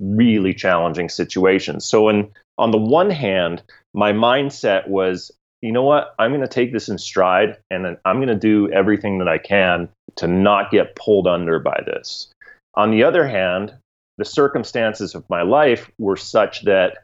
really 0.00 0.54
challenging 0.54 1.08
situation. 1.08 1.80
So, 1.80 2.08
in, 2.08 2.30
on 2.58 2.70
the 2.70 2.78
one 2.78 3.10
hand, 3.10 3.62
my 3.94 4.12
mindset 4.12 4.88
was, 4.88 5.30
you 5.62 5.72
know 5.72 5.82
what, 5.82 6.14
I'm 6.18 6.30
going 6.30 6.40
to 6.40 6.48
take 6.48 6.72
this 6.72 6.88
in 6.88 6.98
stride 6.98 7.58
and 7.70 7.84
then 7.84 7.98
I'm 8.04 8.16
going 8.16 8.28
to 8.28 8.34
do 8.34 8.70
everything 8.72 9.18
that 9.18 9.28
I 9.28 9.38
can 9.38 9.88
to 10.16 10.26
not 10.26 10.70
get 10.70 10.96
pulled 10.96 11.26
under 11.26 11.58
by 11.58 11.82
this. 11.86 12.28
On 12.74 12.90
the 12.90 13.04
other 13.04 13.26
hand, 13.26 13.74
the 14.18 14.24
circumstances 14.24 15.14
of 15.14 15.28
my 15.28 15.42
life 15.42 15.90
were 15.98 16.16
such 16.16 16.64
that 16.64 16.98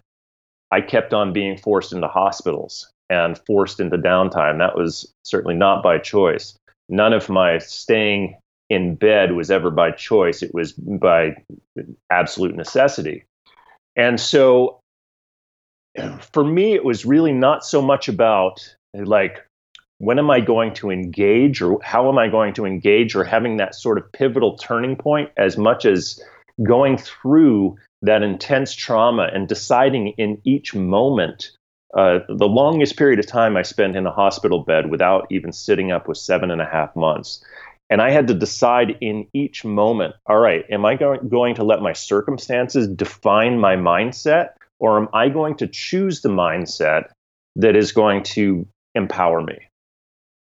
I 0.70 0.80
kept 0.80 1.12
on 1.12 1.32
being 1.32 1.58
forced 1.58 1.92
into 1.92 2.08
hospitals 2.08 2.90
and 3.10 3.38
forced 3.46 3.80
into 3.80 3.98
downtime. 3.98 4.58
That 4.58 4.76
was 4.76 5.12
certainly 5.22 5.54
not 5.54 5.82
by 5.82 5.98
choice. 5.98 6.56
None 6.88 7.12
of 7.12 7.28
my 7.28 7.58
staying 7.58 8.36
in 8.70 8.94
bed 8.94 9.32
was 9.32 9.50
ever 9.50 9.70
by 9.70 9.90
choice, 9.90 10.42
it 10.42 10.54
was 10.54 10.72
by 10.72 11.36
absolute 12.10 12.54
necessity. 12.54 13.24
And 13.96 14.18
so 14.18 14.80
for 16.32 16.44
me, 16.44 16.74
it 16.74 16.84
was 16.84 17.04
really 17.04 17.32
not 17.32 17.64
so 17.64 17.82
much 17.82 18.08
about 18.08 18.74
like, 18.94 19.46
when 19.98 20.18
am 20.18 20.30
I 20.30 20.40
going 20.40 20.74
to 20.74 20.90
engage 20.90 21.62
or 21.62 21.78
how 21.82 22.08
am 22.08 22.18
I 22.18 22.28
going 22.28 22.54
to 22.54 22.64
engage 22.64 23.14
or 23.14 23.24
having 23.24 23.58
that 23.58 23.74
sort 23.74 23.98
of 23.98 24.10
pivotal 24.12 24.56
turning 24.56 24.96
point 24.96 25.30
as 25.36 25.56
much 25.56 25.84
as 25.84 26.20
going 26.62 26.98
through 26.98 27.76
that 28.02 28.22
intense 28.22 28.74
trauma 28.74 29.28
and 29.32 29.48
deciding 29.48 30.08
in 30.18 30.40
each 30.44 30.74
moment 30.74 31.50
uh, 31.94 32.20
the 32.28 32.48
longest 32.48 32.96
period 32.96 33.18
of 33.18 33.26
time 33.26 33.56
I 33.56 33.62
spent 33.62 33.96
in 33.96 34.06
a 34.06 34.10
hospital 34.10 34.60
bed 34.64 34.90
without 34.90 35.26
even 35.30 35.52
sitting 35.52 35.92
up 35.92 36.08
was 36.08 36.20
seven 36.20 36.50
and 36.50 36.60
a 36.60 36.66
half 36.66 36.96
months. 36.96 37.44
And 37.92 38.00
I 38.00 38.10
had 38.10 38.26
to 38.28 38.34
decide 38.34 38.96
in 39.02 39.26
each 39.34 39.66
moment 39.66 40.14
all 40.24 40.38
right, 40.38 40.64
am 40.70 40.86
I 40.86 40.94
going, 40.96 41.54
to 41.56 41.62
let 41.62 41.82
my 41.82 41.92
circumstances 41.92 42.88
define 42.88 43.60
my 43.60 43.76
mindset, 43.76 44.54
or 44.80 44.96
am 44.96 45.08
I 45.12 45.28
going 45.28 45.56
to 45.56 45.66
choose 45.66 46.22
the 46.22 46.30
mindset 46.30 47.10
that 47.54 47.76
is 47.76 47.92
going 47.92 48.22
to 48.22 48.66
empower 48.94 49.42
me? 49.42 49.58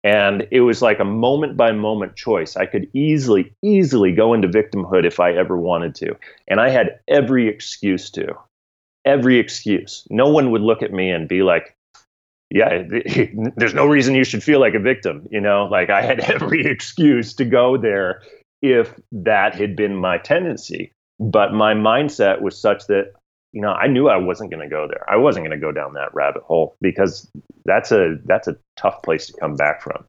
And 0.02 0.48
it 0.50 0.62
was 0.62 0.80
like 0.80 0.98
a 0.98 1.04
moment 1.04 1.58
by 1.58 1.72
moment 1.72 2.16
choice. 2.16 2.56
I 2.56 2.64
could 2.64 2.88
easily, 2.94 3.52
easily 3.62 4.12
go 4.12 4.32
into 4.32 4.48
victimhood 4.48 5.04
if 5.04 5.20
I 5.20 5.32
ever 5.32 5.58
wanted 5.58 5.94
to. 5.96 6.16
And 6.48 6.58
I 6.58 6.70
had 6.70 7.00
every 7.06 7.48
excuse 7.48 8.08
to 8.12 8.34
every 9.04 9.38
excuse. 9.38 10.06
No 10.08 10.30
one 10.30 10.52
would 10.52 10.62
look 10.62 10.82
at 10.82 10.92
me 10.92 11.10
and 11.10 11.28
be 11.28 11.42
like, 11.42 11.76
yeah, 12.52 12.82
there's 13.56 13.74
no 13.74 13.86
reason 13.86 14.14
you 14.14 14.24
should 14.24 14.42
feel 14.42 14.60
like 14.60 14.74
a 14.74 14.78
victim. 14.78 15.26
You 15.30 15.40
know, 15.40 15.66
like 15.70 15.90
I 15.90 16.02
had 16.02 16.20
every 16.30 16.66
excuse 16.66 17.34
to 17.34 17.44
go 17.44 17.76
there 17.76 18.22
if 18.60 18.94
that 19.10 19.54
had 19.54 19.74
been 19.74 19.96
my 19.96 20.18
tendency. 20.18 20.92
But 21.18 21.52
my 21.52 21.74
mindset 21.74 22.42
was 22.42 22.60
such 22.60 22.86
that 22.88 23.12
you 23.52 23.62
know 23.62 23.72
I 23.72 23.86
knew 23.86 24.08
I 24.08 24.16
wasn't 24.16 24.50
going 24.50 24.62
to 24.62 24.68
go 24.68 24.86
there. 24.86 25.04
I 25.10 25.16
wasn't 25.16 25.46
going 25.46 25.58
to 25.58 25.64
go 25.64 25.72
down 25.72 25.94
that 25.94 26.14
rabbit 26.14 26.42
hole 26.42 26.76
because 26.80 27.28
that's 27.64 27.90
a 27.90 28.16
that's 28.24 28.48
a 28.48 28.56
tough 28.76 29.02
place 29.02 29.26
to 29.28 29.32
come 29.40 29.56
back 29.56 29.82
from. 29.82 30.04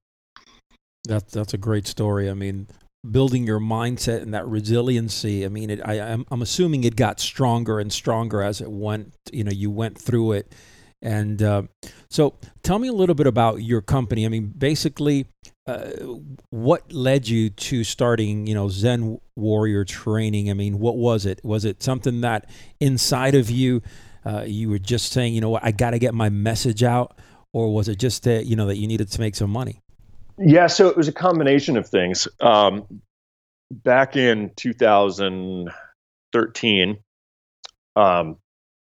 That's 1.06 1.32
that's 1.32 1.54
a 1.54 1.58
great 1.58 1.88
story. 1.88 2.30
I 2.30 2.34
mean, 2.34 2.68
building 3.10 3.46
your 3.46 3.60
mindset 3.60 4.22
and 4.22 4.34
that 4.34 4.48
resiliency. 4.48 5.46
I 5.46 5.50
mean, 5.50 5.70
it, 5.70 5.82
I, 5.84 6.00
I'm, 6.00 6.26
I'm 6.32 6.42
assuming 6.42 6.84
it 6.84 6.96
got 6.96 7.20
stronger 7.20 7.80
and 7.80 7.92
stronger 7.92 8.42
as 8.42 8.60
it 8.60 8.72
went. 8.72 9.14
You 9.32 9.44
know, 9.44 9.52
you 9.52 9.70
went 9.70 9.98
through 9.98 10.34
it, 10.34 10.54
and 11.04 11.44
uh, 11.44 11.64
so 12.10 12.34
tell 12.64 12.80
me 12.80 12.88
a 12.88 12.94
little 12.94 13.14
bit 13.14 13.28
about 13.28 13.62
your 13.62 13.82
company. 13.82 14.26
I 14.26 14.30
mean, 14.30 14.54
basically, 14.58 15.28
uh, 15.68 15.90
what 16.50 16.90
led 16.92 17.28
you 17.28 17.50
to 17.50 17.84
starting, 17.84 18.48
you 18.48 18.56
know, 18.56 18.70
Zen 18.70 19.20
Warrior 19.36 19.84
Training? 19.84 20.50
I 20.50 20.54
mean, 20.54 20.80
what 20.80 20.96
was 20.96 21.26
it? 21.26 21.44
Was 21.44 21.66
it 21.66 21.84
something 21.84 22.22
that 22.22 22.50
inside 22.80 23.36
of 23.36 23.50
you, 23.50 23.82
uh, 24.26 24.46
you 24.48 24.70
were 24.70 24.80
just 24.80 25.12
saying, 25.12 25.34
you 25.34 25.42
know 25.42 25.60
I 25.62 25.72
got 25.72 25.90
to 25.92 26.00
get 26.00 26.14
my 26.14 26.30
message 26.30 26.84
out, 26.84 27.20
or 27.52 27.74
was 27.74 27.90
it 27.90 28.00
just 28.00 28.24
that 28.24 28.46
you 28.46 28.56
know 28.56 28.68
that 28.68 28.78
you 28.78 28.88
needed 28.88 29.12
to 29.12 29.20
make 29.20 29.36
some 29.36 29.50
money? 29.50 29.82
Yeah, 30.38 30.68
so 30.68 30.88
it 30.88 30.96
was 30.96 31.10
a 31.10 31.14
combination 31.14 31.76
of 31.78 31.88
things. 31.88 32.28
Um, 32.40 33.02
back 33.70 34.16
in 34.16 34.52
2013 34.56 36.98
um, 37.96 38.38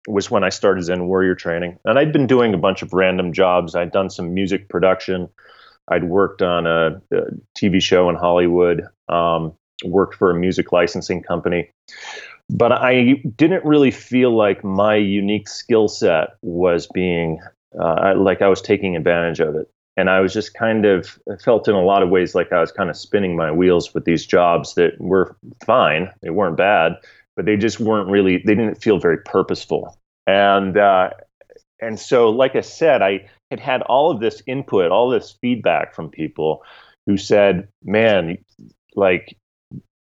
was 0.09 0.31
when 0.31 0.45
I 0.45 0.49
started 0.49 0.83
Zen 0.83 1.07
Warrior 1.07 1.35
training, 1.35 1.79
and 1.85 1.99
I'd 1.99 2.13
been 2.13 2.27
doing 2.27 2.55
a 2.55 2.59
bunch 2.59 2.83
of 2.83 2.93
random 2.93 3.33
jobs. 3.33 3.75
I'd 3.75 3.93
done 3.93 4.11
some 4.11 4.35
music 4.35 4.69
production. 4.69 5.29
I'd 5.89 6.05
worked 6.05 6.43
on 6.43 6.67
a, 6.67 7.01
a 7.13 7.23
TV 7.57 7.81
show 7.83 8.09
in 8.09 8.17
Hollywood. 8.17 8.87
Um, 9.09 9.55
worked 9.85 10.15
for 10.15 10.31
a 10.31 10.35
music 10.35 10.71
licensing 10.71 11.23
company, 11.23 11.69
but 12.49 12.71
I 12.71 13.15
didn't 13.37 13.65
really 13.65 13.91
feel 13.91 14.37
like 14.37 14.63
my 14.63 14.95
unique 14.95 15.49
skill 15.49 15.89
set 15.89 16.31
was 16.43 16.87
being 16.87 17.41
uh, 17.81 18.15
like 18.17 18.43
I 18.43 18.49
was 18.49 18.63
taking 18.63 18.95
advantage 18.97 19.41
of 19.41 19.57
it 19.57 19.69
and 19.97 20.09
I 20.09 20.21
was 20.21 20.33
just 20.33 20.55
kind 20.55 20.85
of 20.85 21.19
felt 21.43 21.69
in 21.69 21.75
a 21.75 21.83
lot 21.83 22.03
of 22.03 22.09
ways 22.09 22.35
like 22.35 22.53
I 22.53 22.61
was 22.61 22.73
kind 22.73 22.91
of 22.91 22.97
spinning 22.97 23.37
my 23.37 23.51
wheels 23.51 23.93
with 23.93 24.05
these 24.05 24.27
jobs 24.27 24.75
that 24.75 25.01
were 25.01 25.37
fine, 25.65 26.11
they 26.23 26.31
weren't 26.31 26.57
bad, 26.57 26.97
but 27.37 27.47
they 27.47 27.57
just 27.57 27.81
weren't 27.81 28.11
really 28.11 28.39
they 28.39 28.55
didn't 28.55 28.83
feel 28.83 28.99
very 28.99 29.19
purposeful. 29.19 29.97
And 30.27 30.77
uh, 30.77 31.11
and 31.81 31.99
so, 31.99 32.31
like 32.31 32.55
I 32.57 32.61
said, 32.61 33.03
I 33.03 33.29
had 33.51 33.61
had 33.61 33.83
all 33.83 34.11
of 34.11 34.21
this 34.21 34.43
input, 34.47 34.93
all 34.93 35.11
this 35.11 35.37
feedback 35.41 35.95
from 35.95 36.11
people 36.11 36.63
who 37.07 37.17
said, 37.17 37.69
"Man, 37.85 38.39
like." 38.95 39.37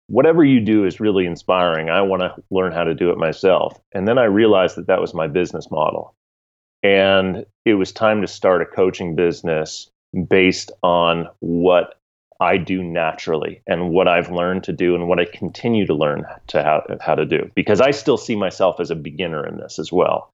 Whatever 0.08 0.44
you 0.44 0.60
do 0.60 0.86
is 0.86 1.00
really 1.00 1.25
inspiring. 1.25 1.89
I 1.89 2.01
want 2.01 2.22
to 2.22 2.36
learn 2.51 2.74
how 2.74 2.84
to 2.84 2.94
do 2.94 3.10
it 3.10 3.18
myself. 3.18 3.80
And 3.94 4.06
then 4.06 4.18
I 4.18 4.25
realized 4.25 4.75
that 4.75 4.88
that 4.88 5.00
was 5.00 5.13
my 5.13 5.27
business 5.27 5.72
model 5.72 6.13
and 6.84 7.46
it 7.65 7.75
was 7.75 7.92
time 7.92 8.22
to 8.22 8.27
start 8.27 8.62
a 8.62 8.65
coaching 8.65 9.15
business 9.15 9.89
based 10.30 10.72
on 10.84 11.27
what 11.39 11.96
I 12.40 12.58
do 12.58 12.84
naturally 12.84 13.62
and 13.68 13.90
what 13.90 14.08
I've 14.08 14.32
learned 14.32 14.63
to 14.66 14.74
do 14.74 14.96
and 14.96 15.08
what 15.08 15.20
I 15.20 15.25
continue 15.25 15.86
to 15.86 15.94
learn 15.94 16.25
to 16.48 16.63
how, 16.63 16.84
how 17.02 17.16
to 17.16 17.25
do 17.25 17.50
because 17.56 17.82
I 17.82 17.92
still 17.92 18.18
see 18.18 18.36
myself 18.36 18.80
as 18.80 18.92
a 18.92 18.96
beginner 18.96 19.46
in 19.46 19.58
this 19.58 19.80
as 19.80 19.92
well. 19.92 20.34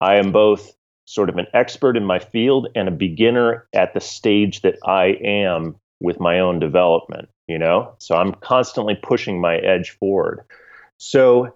I 0.00 0.16
am 0.16 0.32
both 0.32 0.74
sort 1.04 1.28
of 1.28 1.36
an 1.36 1.46
expert 1.52 1.96
in 1.96 2.04
my 2.04 2.18
field 2.18 2.68
and 2.74 2.88
a 2.88 2.92
beginner 2.92 3.66
at 3.72 3.94
the 3.94 4.00
stage 4.00 4.62
that 4.62 4.78
I 4.84 5.18
am 5.22 5.76
with 6.00 6.20
my 6.20 6.38
own 6.38 6.60
development, 6.60 7.28
you 7.46 7.58
know? 7.58 7.94
So 7.98 8.16
I'm 8.16 8.32
constantly 8.32 8.94
pushing 8.94 9.40
my 9.40 9.56
edge 9.56 9.90
forward. 9.90 10.44
So 10.98 11.54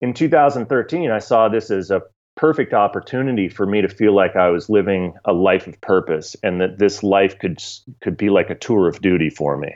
in 0.00 0.14
2013, 0.14 1.10
I 1.10 1.18
saw 1.18 1.48
this 1.48 1.70
as 1.70 1.90
a 1.90 2.02
perfect 2.36 2.74
opportunity 2.74 3.48
for 3.48 3.66
me 3.66 3.80
to 3.80 3.88
feel 3.88 4.14
like 4.14 4.36
I 4.36 4.48
was 4.48 4.68
living 4.68 5.14
a 5.24 5.32
life 5.32 5.66
of 5.66 5.80
purpose 5.80 6.36
and 6.42 6.60
that 6.60 6.78
this 6.78 7.02
life 7.02 7.38
could 7.38 7.62
could 8.02 8.16
be 8.16 8.30
like 8.30 8.50
a 8.50 8.54
tour 8.54 8.88
of 8.88 9.00
duty 9.00 9.30
for 9.30 9.56
me. 9.56 9.74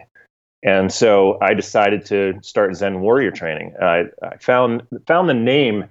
And 0.62 0.92
so 0.92 1.38
I 1.40 1.54
decided 1.54 2.04
to 2.06 2.38
start 2.42 2.76
Zen 2.76 3.00
Warrior 3.00 3.30
training. 3.30 3.74
I, 3.80 4.04
I 4.22 4.36
found 4.38 4.82
found 5.06 5.28
the 5.28 5.34
name 5.34 5.86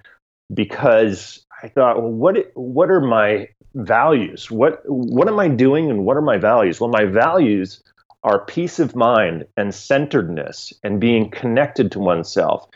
because 0.52 1.44
I 1.62 1.68
thought, 1.68 2.00
well, 2.00 2.12
what 2.12 2.36
what 2.54 2.90
are 2.90 3.00
my 3.00 3.48
values? 3.74 4.50
What 4.50 4.82
what 4.86 5.28
am 5.28 5.40
I 5.40 5.48
doing 5.48 5.90
and 5.90 6.04
what 6.04 6.16
are 6.16 6.22
my 6.22 6.38
values? 6.38 6.80
Well, 6.80 6.90
my 6.90 7.04
values 7.04 7.82
are 8.22 8.44
peace 8.44 8.78
of 8.78 8.94
mind 8.94 9.46
and 9.56 9.74
centeredness 9.74 10.72
and 10.84 11.00
being 11.00 11.30
connected 11.30 11.92
to 11.92 11.98
oneself, 11.98 12.68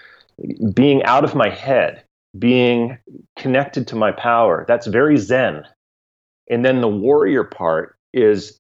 being 0.73 1.03
out 1.05 1.25
of 1.25 1.35
my 1.35 1.51
head, 1.51 2.03
being 2.38 2.99
connected 3.37 3.88
to 3.88 3.97
my 3.97 4.12
power. 4.12 4.64
That's 4.67 4.87
very 4.87 5.17
Zen. 5.17 5.64
And 6.50 6.64
then 6.64 6.81
the 6.81 6.88
warrior 6.88 7.45
part 7.45 7.97
is 8.12 8.59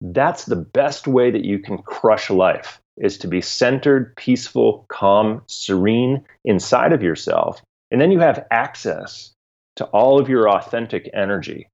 that's 0.00 0.44
the 0.44 0.56
best 0.56 1.06
way 1.06 1.30
that 1.30 1.44
you 1.44 1.58
can 1.58 1.78
crush 1.78 2.30
life 2.30 2.80
is 2.96 3.18
to 3.18 3.28
be 3.28 3.40
centered, 3.40 4.14
peaceful, 4.16 4.84
calm, 4.88 5.42
serene 5.46 6.24
inside 6.44 6.92
of 6.92 7.02
yourself. 7.02 7.62
And 7.90 8.00
then 8.00 8.10
you 8.10 8.20
have 8.20 8.46
access 8.50 9.32
to 9.76 9.84
all 9.86 10.20
of 10.20 10.28
your 10.28 10.50
authentic 10.50 11.08
energy. 11.14 11.68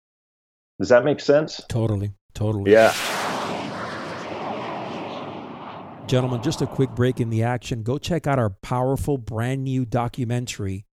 Does 0.78 0.90
that 0.90 1.04
make 1.04 1.20
sense? 1.20 1.60
Totally. 1.68 2.12
Totally. 2.34 2.72
Yeah. 2.72 2.92
Gentlemen, 6.06 6.42
just 6.42 6.60
a 6.60 6.66
quick 6.66 6.90
break 6.90 7.20
in 7.20 7.30
the 7.30 7.42
action. 7.42 7.82
Go 7.82 7.96
check 7.96 8.26
out 8.26 8.38
our 8.38 8.50
powerful 8.50 9.16
brand 9.16 9.64
new 9.64 9.86
documentary 9.86 10.84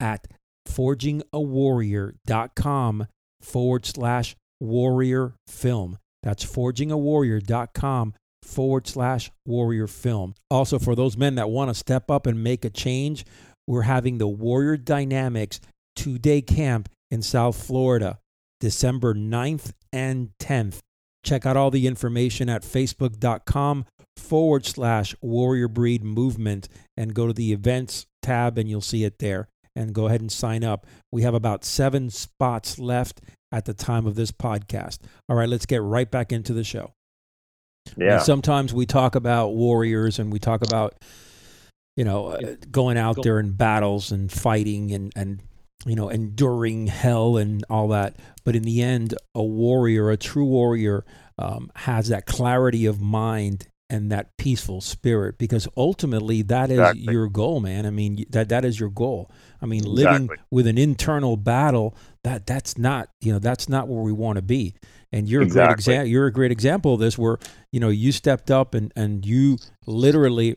at 0.00 0.26
forgingawarrior.com 0.68 3.06
forward 3.40 3.86
slash 3.86 4.36
warrior 4.60 5.34
film. 5.46 5.98
That's 6.22 6.44
forgingawarrior.com 6.44 8.14
forward 8.42 8.86
slash 8.86 9.30
warrior 9.46 9.86
film. 9.86 10.34
Also, 10.50 10.78
for 10.78 10.94
those 10.94 11.16
men 11.16 11.36
that 11.36 11.48
want 11.50 11.70
to 11.70 11.74
step 11.74 12.10
up 12.10 12.26
and 12.26 12.42
make 12.42 12.64
a 12.64 12.70
change, 12.70 13.24
we're 13.66 13.82
having 13.82 14.18
the 14.18 14.28
Warrior 14.28 14.76
Dynamics 14.76 15.60
two 15.96 16.18
day 16.18 16.42
camp 16.42 16.88
in 17.10 17.22
South 17.22 17.62
Florida, 17.62 18.18
December 18.60 19.14
9th 19.14 19.72
and 19.92 20.30
10th. 20.40 20.80
Check 21.24 21.46
out 21.46 21.56
all 21.56 21.70
the 21.70 21.86
information 21.86 22.50
at 22.50 22.62
facebook.com 22.62 23.86
forward 24.16 24.66
slash 24.66 25.14
warrior 25.22 25.68
breed 25.68 26.04
movement 26.04 26.68
and 26.96 27.14
go 27.14 27.26
to 27.26 27.32
the 27.32 27.52
events 27.52 28.06
tab 28.22 28.58
and 28.58 28.68
you'll 28.68 28.80
see 28.80 29.04
it 29.04 29.18
there 29.18 29.48
and 29.76 29.92
go 29.92 30.06
ahead 30.06 30.20
and 30.20 30.30
sign 30.30 30.64
up. 30.64 30.86
We 31.12 31.22
have 31.22 31.34
about 31.34 31.64
seven 31.64 32.10
spots 32.10 32.78
left 32.78 33.20
at 33.52 33.64
the 33.64 33.74
time 33.74 34.06
of 34.06 34.14
this 34.14 34.32
podcast. 34.32 34.98
All 35.28 35.36
right, 35.36 35.48
let's 35.48 35.66
get 35.66 35.82
right 35.82 36.10
back 36.10 36.32
into 36.32 36.52
the 36.52 36.64
show. 36.64 36.92
Yeah. 37.96 38.14
And 38.14 38.22
sometimes 38.22 38.72
we 38.72 38.86
talk 38.86 39.14
about 39.14 39.50
warriors 39.50 40.18
and 40.18 40.32
we 40.32 40.38
talk 40.38 40.62
about, 40.62 40.94
you 41.96 42.04
know, 42.04 42.28
uh, 42.28 42.56
going 42.70 42.96
out 42.96 43.22
there 43.22 43.38
in 43.38 43.52
battles 43.52 44.10
and 44.10 44.30
fighting 44.32 44.92
and, 44.92 45.12
and, 45.14 45.40
you 45.86 45.94
know, 45.94 46.08
enduring 46.08 46.86
hell 46.86 47.36
and 47.36 47.64
all 47.68 47.88
that. 47.88 48.16
But 48.44 48.56
in 48.56 48.62
the 48.62 48.82
end, 48.82 49.14
a 49.34 49.42
warrior, 49.42 50.10
a 50.10 50.16
true 50.16 50.46
warrior, 50.46 51.04
um, 51.38 51.70
has 51.76 52.08
that 52.08 52.26
clarity 52.26 52.86
of 52.86 53.00
mind 53.00 53.68
and 53.90 54.10
that 54.10 54.36
peaceful 54.38 54.80
spirit 54.80 55.36
because 55.38 55.68
ultimately 55.76 56.42
that 56.42 56.70
is 56.70 56.78
exactly. 56.78 57.12
your 57.12 57.28
goal 57.28 57.60
man 57.60 57.84
i 57.84 57.90
mean 57.90 58.24
that 58.30 58.48
that 58.48 58.64
is 58.64 58.80
your 58.80 58.88
goal 58.88 59.30
i 59.60 59.66
mean 59.66 59.82
living 59.82 60.24
exactly. 60.24 60.36
with 60.50 60.66
an 60.66 60.78
internal 60.78 61.36
battle 61.36 61.94
that 62.22 62.46
that's 62.46 62.78
not 62.78 63.08
you 63.20 63.32
know 63.32 63.38
that's 63.38 63.68
not 63.68 63.86
where 63.86 64.02
we 64.02 64.12
want 64.12 64.36
to 64.36 64.42
be 64.42 64.74
and 65.12 65.28
you're 65.28 65.42
exactly. 65.42 65.62
a 65.62 65.66
great 65.66 65.74
example 65.74 66.08
you're 66.08 66.26
a 66.26 66.32
great 66.32 66.52
example 66.52 66.94
of 66.94 67.00
this 67.00 67.18
where 67.18 67.38
you 67.72 67.80
know 67.80 67.90
you 67.90 68.10
stepped 68.10 68.50
up 68.50 68.74
and 68.74 68.92
and 68.96 69.26
you 69.26 69.58
literally 69.86 70.56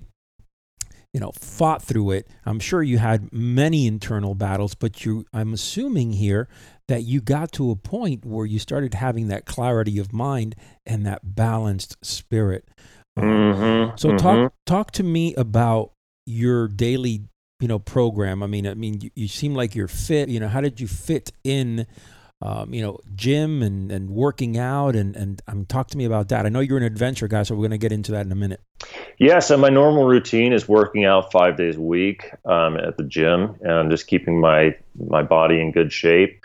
you 1.13 1.19
know 1.19 1.31
fought 1.31 1.81
through 1.81 2.11
it 2.11 2.27
i'm 2.45 2.59
sure 2.59 2.81
you 2.81 2.97
had 2.97 3.31
many 3.33 3.87
internal 3.87 4.35
battles 4.35 4.73
but 4.73 5.05
you 5.05 5.25
i'm 5.33 5.53
assuming 5.53 6.13
here 6.13 6.47
that 6.87 7.03
you 7.03 7.19
got 7.19 7.51
to 7.51 7.71
a 7.71 7.75
point 7.75 8.23
where 8.23 8.45
you 8.45 8.59
started 8.59 8.93
having 8.93 9.27
that 9.27 9.45
clarity 9.45 9.99
of 9.99 10.13
mind 10.13 10.55
and 10.85 11.05
that 11.05 11.35
balanced 11.35 11.97
spirit 12.01 12.69
Mm-hmm, 13.17 13.97
so 13.97 14.09
mm-hmm. 14.09 14.17
talk 14.17 14.53
talk 14.65 14.91
to 14.91 15.03
me 15.03 15.33
about 15.35 15.91
your 16.25 16.67
daily 16.67 17.23
you 17.59 17.67
know 17.67 17.79
program. 17.79 18.43
I 18.43 18.47
mean, 18.47 18.67
I 18.67 18.73
mean, 18.73 19.01
you, 19.01 19.11
you 19.15 19.27
seem 19.27 19.55
like 19.55 19.75
you're 19.75 19.87
fit. 19.87 20.29
You 20.29 20.39
know, 20.39 20.47
how 20.47 20.61
did 20.61 20.79
you 20.79 20.87
fit 20.87 21.31
in? 21.43 21.87
Um, 22.39 22.71
you 22.71 22.83
know, 22.83 22.99
gym 23.15 23.63
and, 23.63 23.91
and 23.91 24.11
working 24.11 24.59
out 24.59 24.95
and 24.95 25.15
and 25.15 25.41
um, 25.47 25.65
talk 25.65 25.87
to 25.87 25.97
me 25.97 26.05
about 26.05 26.29
that. 26.29 26.45
I 26.45 26.49
know 26.49 26.59
you're 26.59 26.77
an 26.77 26.83
adventure 26.83 27.27
guy, 27.27 27.41
so 27.41 27.55
we're 27.55 27.61
going 27.61 27.71
to 27.71 27.79
get 27.79 27.91
into 27.91 28.11
that 28.11 28.27
in 28.27 28.31
a 28.31 28.35
minute. 28.35 28.61
Yeah, 29.17 29.39
so 29.39 29.57
my 29.57 29.69
normal 29.69 30.05
routine 30.05 30.53
is 30.53 30.69
working 30.69 31.03
out 31.03 31.31
five 31.31 31.57
days 31.57 31.77
a 31.77 31.81
week 31.81 32.29
um, 32.45 32.77
at 32.77 32.95
the 32.95 33.03
gym 33.03 33.55
and 33.61 33.89
just 33.89 34.05
keeping 34.05 34.39
my 34.39 34.75
my 34.95 35.23
body 35.23 35.59
in 35.59 35.71
good 35.71 35.91
shape. 35.91 36.39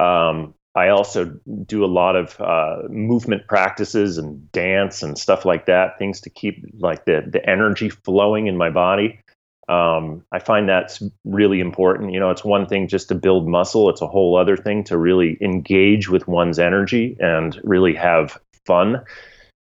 Um, 0.00 0.54
I 0.78 0.90
also 0.90 1.24
do 1.66 1.84
a 1.84 1.86
lot 1.86 2.14
of 2.14 2.40
uh, 2.40 2.82
movement 2.88 3.48
practices 3.48 4.16
and 4.16 4.50
dance 4.52 5.02
and 5.02 5.18
stuff 5.18 5.44
like 5.44 5.66
that, 5.66 5.98
things 5.98 6.20
to 6.20 6.30
keep 6.30 6.64
like 6.78 7.04
the 7.04 7.24
the 7.26 7.44
energy 7.48 7.88
flowing 7.88 8.46
in 8.46 8.56
my 8.56 8.70
body. 8.70 9.18
Um, 9.68 10.24
I 10.30 10.38
find 10.38 10.68
that's 10.68 11.02
really 11.24 11.58
important. 11.58 12.12
You 12.12 12.20
know, 12.20 12.30
it's 12.30 12.44
one 12.44 12.66
thing 12.66 12.86
just 12.86 13.08
to 13.08 13.16
build 13.16 13.48
muscle; 13.48 13.90
it's 13.90 14.02
a 14.02 14.06
whole 14.06 14.36
other 14.36 14.56
thing 14.56 14.84
to 14.84 14.96
really 14.96 15.36
engage 15.40 16.08
with 16.08 16.28
one's 16.28 16.60
energy 16.60 17.16
and 17.18 17.60
really 17.64 17.94
have 17.96 18.38
fun. 18.64 19.02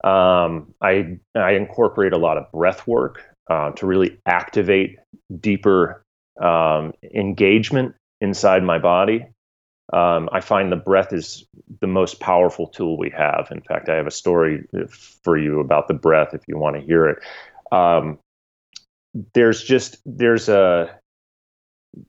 Um, 0.03 0.74
I 0.82 1.18
I 1.34 1.51
incorporate 1.51 2.12
a 2.12 2.18
lot 2.18 2.38
of 2.38 2.51
breath 2.51 2.86
work 2.88 3.24
uh, 3.50 3.72
to 3.72 3.88
really 3.88 4.20
activate 4.25 4.98
deeper 5.39 6.03
um, 6.41 6.91
engagement 7.15 7.96
inside 8.20 8.63
my 8.63 8.79
body. 8.79 9.25
Um, 9.91 10.29
I 10.31 10.41
find 10.41 10.72
the 10.72 10.75
breath 10.75 11.13
is 11.13 11.46
the 11.81 11.88
most 11.88 12.19
powerful 12.19 12.67
tool 12.67 12.98
we 12.98 13.10
have. 13.12 13.48
In 13.51 13.62
fact, 13.62 13.89
I 13.89 13.96
have 13.96 14.08
a 14.08 14.12
story 14.12 14.63
for 15.24 15.38
you 15.38 15.60
about 15.60 15.88
the 15.88 15.93
breath 15.93 16.34
if 16.34 16.41
you 16.48 16.58
want 16.58 16.75
to 16.75 16.81
hear 16.81 17.08
it. 17.08 17.17
Um, 17.72 18.19
there's 19.34 19.63
just 19.63 19.98
there's 20.05 20.50
a 20.50 21.00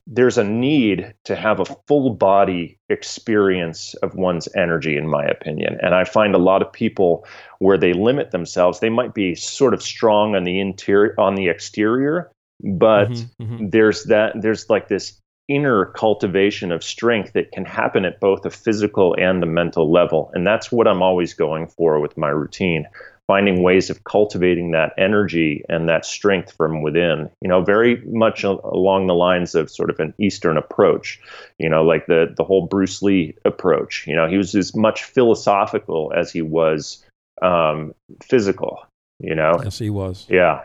there's 0.05 0.37
a 0.37 0.43
need 0.43 1.13
to 1.25 1.35
have 1.35 1.59
a 1.59 1.65
full 1.87 2.13
body 2.13 2.77
experience 2.89 3.95
of 3.95 4.13
one's 4.13 4.47
energy 4.55 4.95
in 4.95 5.07
my 5.07 5.25
opinion 5.25 5.77
and 5.81 5.95
i 5.95 6.03
find 6.03 6.35
a 6.35 6.39
lot 6.39 6.61
of 6.61 6.71
people 6.71 7.25
where 7.57 7.77
they 7.77 7.91
limit 7.93 8.29
themselves 8.29 8.79
they 8.79 8.89
might 8.89 9.15
be 9.15 9.33
sort 9.33 9.73
of 9.73 9.81
strong 9.81 10.35
on 10.35 10.43
the 10.43 10.59
interior 10.59 11.19
on 11.19 11.33
the 11.33 11.47
exterior 11.49 12.31
but 12.63 13.09
mm-hmm, 13.09 13.43
mm-hmm. 13.43 13.69
there's 13.69 14.03
that 14.05 14.33
there's 14.39 14.69
like 14.69 14.87
this 14.87 15.19
inner 15.47 15.85
cultivation 15.85 16.71
of 16.71 16.83
strength 16.83 17.33
that 17.33 17.51
can 17.51 17.65
happen 17.65 18.05
at 18.05 18.19
both 18.19 18.45
a 18.45 18.49
physical 18.49 19.15
and 19.17 19.41
the 19.41 19.47
mental 19.47 19.91
level. 19.91 20.31
And 20.33 20.45
that's 20.45 20.71
what 20.71 20.87
I'm 20.87 21.01
always 21.01 21.33
going 21.33 21.67
for 21.67 21.99
with 21.99 22.17
my 22.17 22.29
routine, 22.29 22.87
finding 23.27 23.61
ways 23.63 23.89
of 23.89 24.03
cultivating 24.03 24.71
that 24.71 24.93
energy 24.97 25.63
and 25.67 25.89
that 25.89 26.05
strength 26.05 26.53
from 26.53 26.81
within, 26.81 27.29
you 27.41 27.49
know, 27.49 27.63
very 27.63 28.01
much 28.05 28.43
along 28.43 29.07
the 29.07 29.13
lines 29.13 29.55
of 29.55 29.69
sort 29.69 29.89
of 29.89 29.99
an 29.99 30.13
Eastern 30.19 30.57
approach, 30.57 31.19
you 31.57 31.69
know, 31.69 31.83
like 31.83 32.05
the, 32.05 32.33
the 32.37 32.43
whole 32.43 32.67
Bruce 32.67 33.01
Lee 33.01 33.35
approach. 33.43 34.05
You 34.07 34.15
know, 34.15 34.27
he 34.27 34.37
was 34.37 34.55
as 34.55 34.75
much 34.75 35.03
philosophical 35.03 36.13
as 36.15 36.31
he 36.31 36.41
was 36.41 37.03
um, 37.41 37.93
physical, 38.23 38.85
you 39.19 39.35
know? 39.35 39.59
Yes, 39.63 39.79
he 39.79 39.89
was. 39.89 40.27
Yeah. 40.29 40.63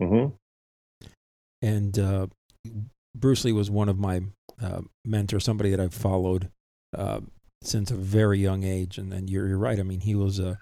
Mm-hmm. 0.00 0.34
And 1.62 1.98
uh, 1.98 2.26
Bruce 3.14 3.44
Lee 3.44 3.52
was 3.52 3.70
one 3.70 3.88
of 3.88 3.98
my 3.98 4.22
uh, 4.62 4.82
mentors, 5.04 5.44
somebody 5.44 5.70
that 5.70 5.80
I've 5.80 5.94
followed 5.94 6.50
uh, 6.96 7.20
since 7.62 7.90
a 7.90 7.96
very 7.96 8.38
young 8.38 8.64
age. 8.64 8.98
And, 8.98 9.12
and 9.12 9.28
you're, 9.28 9.48
you're 9.48 9.58
right. 9.58 9.78
I 9.78 9.82
mean, 9.82 10.00
he 10.00 10.14
was 10.14 10.38
a, 10.38 10.58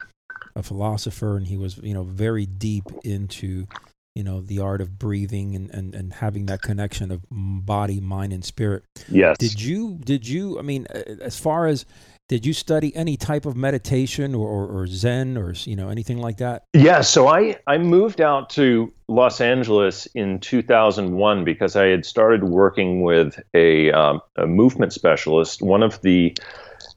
a 0.57 0.63
philosopher 0.63 1.37
and 1.37 1.47
he 1.47 1.57
was, 1.57 1.79
you 1.79 1.95
know, 1.95 2.05
very 2.05 2.47
deep 2.47 2.85
into, 3.05 3.67
you 4.15 4.25
know, 4.25 4.41
the 4.41 4.59
art 4.59 4.81
of 4.81 4.99
breathing 4.99 5.55
and, 5.55 5.71
and, 5.71 5.95
and 5.95 6.13
having 6.13 6.47
that 6.47 6.63
connection 6.63 7.11
of 7.11 7.25
body, 7.31 8.01
mind, 8.01 8.33
and 8.33 8.45
spirit. 8.45 8.85
Yes. 9.09 9.37
Did 9.39 9.63
you, 9.63 9.99
did 10.05 10.27
you, 10.27 10.59
I 10.59 10.63
mean, 10.63 10.87
as 10.87 11.39
far 11.39 11.67
as, 11.67 11.87
did 12.31 12.47
you 12.47 12.53
study 12.53 12.95
any 12.95 13.17
type 13.17 13.45
of 13.45 13.57
meditation 13.57 14.37
or, 14.37 14.47
or, 14.47 14.83
or, 14.83 14.87
Zen 14.87 15.37
or 15.37 15.53
you 15.65 15.75
know 15.75 15.89
anything 15.89 16.19
like 16.19 16.37
that? 16.37 16.63
Yeah, 16.73 17.01
so 17.01 17.27
I 17.27 17.57
I 17.67 17.77
moved 17.77 18.21
out 18.21 18.49
to 18.51 18.93
Los 19.09 19.41
Angeles 19.41 20.07
in 20.15 20.39
2001 20.39 21.45
because 21.45 21.75
I 21.75 21.87
had 21.87 22.07
started 22.07 22.45
working 22.45 23.03
with 23.03 23.41
a, 23.53 23.91
um, 23.91 24.21
a 24.37 24.47
movement 24.47 24.93
specialist, 24.93 25.61
one 25.61 25.83
of 25.83 26.01
the 26.03 26.39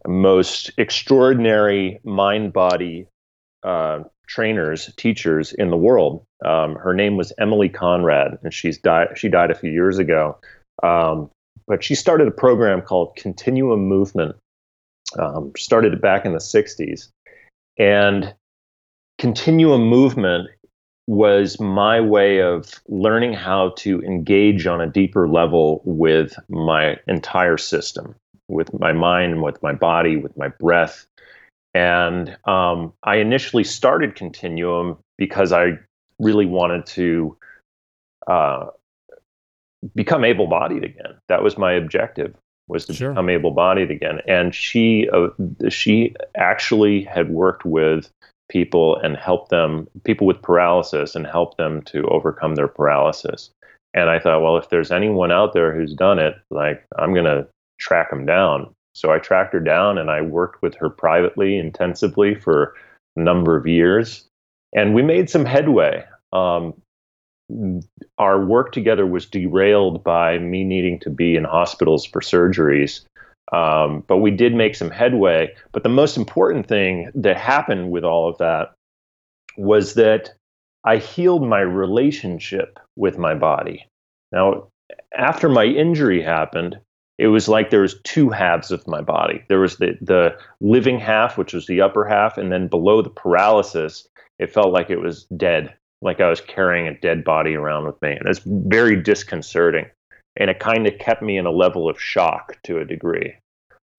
most 0.08 0.70
extraordinary 0.78 2.00
mind 2.04 2.54
body 2.54 3.08
uh, 3.64 4.04
trainers, 4.28 4.94
teachers 4.98 5.52
in 5.52 5.72
the 5.72 5.78
world. 5.78 6.24
Um, 6.46 6.76
her 6.76 6.94
name 6.94 7.18
was 7.18 7.34
Emilie 7.40 7.70
Conrad, 7.70 8.38
and 8.44 8.54
she's 8.54 8.78
died. 8.78 9.08
She 9.16 9.30
died 9.30 9.50
a 9.50 9.56
few 9.56 9.72
years 9.72 9.98
ago. 9.98 10.38
Um, 10.84 11.32
but 11.66 11.84
she 11.84 11.96
started 11.96 12.28
a 12.28 12.32
program 12.32 12.84
called 12.84 13.16
Continuum 13.16 13.88
Movement 13.88 14.36
um, 15.20 15.52
started 15.58 16.02
back 16.02 16.26
in 16.26 16.34
the 16.34 16.40
60s. 16.40 17.10
And 17.78 18.34
continuum 19.18 19.88
movement 19.88 20.50
was 21.08 21.60
my 21.60 22.00
way 22.00 22.42
of 22.42 22.82
learning 22.88 23.34
how 23.34 23.70
to 23.78 24.02
engage 24.04 24.66
on 24.68 24.80
a 24.80 24.88
deeper 24.88 25.28
level 25.28 25.82
with 25.86 26.36
my 26.50 26.98
entire 27.08 27.58
system, 27.58 28.16
with 28.48 28.78
my 28.80 28.94
mind, 28.94 29.42
with 29.44 29.62
my 29.62 29.74
body, 29.74 30.16
with 30.16 30.36
my 30.38 30.48
breath. 30.48 31.06
And 31.74 32.38
um, 32.46 32.94
I 33.04 33.18
initially 33.18 33.64
started 33.64 34.16
Continuum 34.16 34.98
because 35.18 35.52
I 35.52 35.80
really 36.20 36.46
wanted 36.46 36.86
to 36.86 37.36
uh, 38.28 38.68
become 39.96 40.24
able 40.24 40.48
bodied 40.48 40.84
again. 40.84 41.18
That 41.28 41.44
was 41.44 41.58
my 41.58 41.74
objective 41.74 42.36
was 42.68 42.86
to 42.86 42.94
sure. 42.94 43.10
become 43.12 43.30
able-bodied 43.30 43.92
again. 43.92 44.20
And 44.28 44.54
she 44.54 45.10
uh, 45.12 45.30
she 45.70 46.16
actually 46.38 47.04
had 47.04 47.30
worked 47.30 47.66
with 47.66 48.10
people 48.50 48.98
and 48.98 49.18
helped 49.18 49.50
them, 49.50 49.88
people 50.04 50.28
with 50.28 50.42
paralysis, 50.42 51.16
and 51.16 51.26
helped 51.26 51.58
them 51.58 51.82
to 51.84 52.08
overcome 52.08 52.56
their 52.56 52.68
paralysis. 52.68 53.50
And 53.94 54.10
I 54.10 54.20
thought, 54.20 54.42
well, 54.42 54.58
if 54.58 54.70
there's 54.70 54.92
anyone 54.92 55.32
out 55.32 55.54
there 55.54 55.74
who's 55.76 55.94
done 55.94 56.20
it, 56.20 56.36
like 56.50 56.84
I'm 56.98 57.14
gonna 57.14 57.48
track 57.80 58.10
them 58.10 58.26
down. 58.26 58.74
So 58.96 59.12
I 59.12 59.20
tracked 59.20 59.54
her 59.54 59.60
down 59.60 59.98
and 59.98 60.12
I 60.12 60.22
worked 60.22 60.62
with 60.62 60.76
her 60.76 60.90
privately, 60.90 61.58
intensively 61.58 62.36
for 62.36 62.76
a 63.16 63.22
number 63.22 63.58
of 63.58 63.68
years, 63.68 64.26
and 64.76 64.94
we 64.94 65.02
made 65.02 65.30
some 65.30 65.46
headway. 65.46 66.06
Um, 66.32 66.74
our 68.18 68.44
work 68.44 68.72
together 68.72 69.06
was 69.06 69.26
derailed 69.26 70.04
by 70.04 70.40
me 70.40 70.64
needing 70.64 71.00
to 71.00 71.10
be 71.10 71.36
in 71.36 71.44
hospitals 71.44 72.06
for 72.06 72.22
surgeries. 72.22 73.02
Um, 73.52 74.04
but 74.08 74.18
we 74.18 74.32
did 74.32 74.56
make 74.56 74.76
some 74.76 74.90
headway. 74.90 75.54
But 75.72 75.84
the 75.84 75.90
most 75.90 76.18
important 76.18 76.68
thing 76.68 77.12
that 77.16 77.38
happened 77.38 77.92
with 77.92 78.04
all 78.04 78.30
of 78.30 78.38
that 78.38 78.74
was 79.58 79.94
that 79.96 80.34
I 80.84 80.98
healed 80.98 81.48
my 81.48 81.60
relationship 81.60 82.80
with 82.96 83.18
my 83.18 83.36
body. 83.36 83.88
Now, 84.32 84.68
after 85.16 85.50
my 85.50 85.66
injury 85.66 86.22
happened, 86.22 86.80
it 87.20 87.28
was 87.28 87.48
like 87.48 87.70
there 87.70 87.82
was 87.82 88.00
two 88.04 88.30
halves 88.30 88.72
of 88.72 88.88
my 88.88 89.02
body. 89.02 89.44
There 89.48 89.60
was 89.60 89.78
the 89.78 89.98
the 90.02 90.36
living 90.60 91.00
half, 91.00 91.38
which 91.38 91.54
was 91.54 91.68
the 91.68 91.82
upper 91.82 92.04
half, 92.06 92.38
and 92.38 92.52
then 92.52 92.68
below 92.68 93.02
the 93.02 93.12
paralysis, 93.12 94.08
it 94.40 94.52
felt 94.52 94.74
like 94.74 94.90
it 94.90 95.00
was 95.00 95.26
dead 95.38 95.76
like 96.04 96.20
I 96.20 96.30
was 96.30 96.42
carrying 96.42 96.88
a 96.88 97.00
dead 97.00 97.24
body 97.24 97.56
around 97.56 97.86
with 97.86 98.00
me. 98.02 98.12
And 98.12 98.28
it's 98.28 98.42
very 98.46 99.02
disconcerting. 99.02 99.86
And 100.36 100.50
it 100.50 100.60
kind 100.60 100.86
of 100.86 100.98
kept 101.00 101.22
me 101.22 101.38
in 101.38 101.46
a 101.46 101.52
level 101.52 101.90
of 101.90 102.00
shock 102.00 102.58
to 102.64 102.80
a 102.80 102.86
degree. 102.86 103.36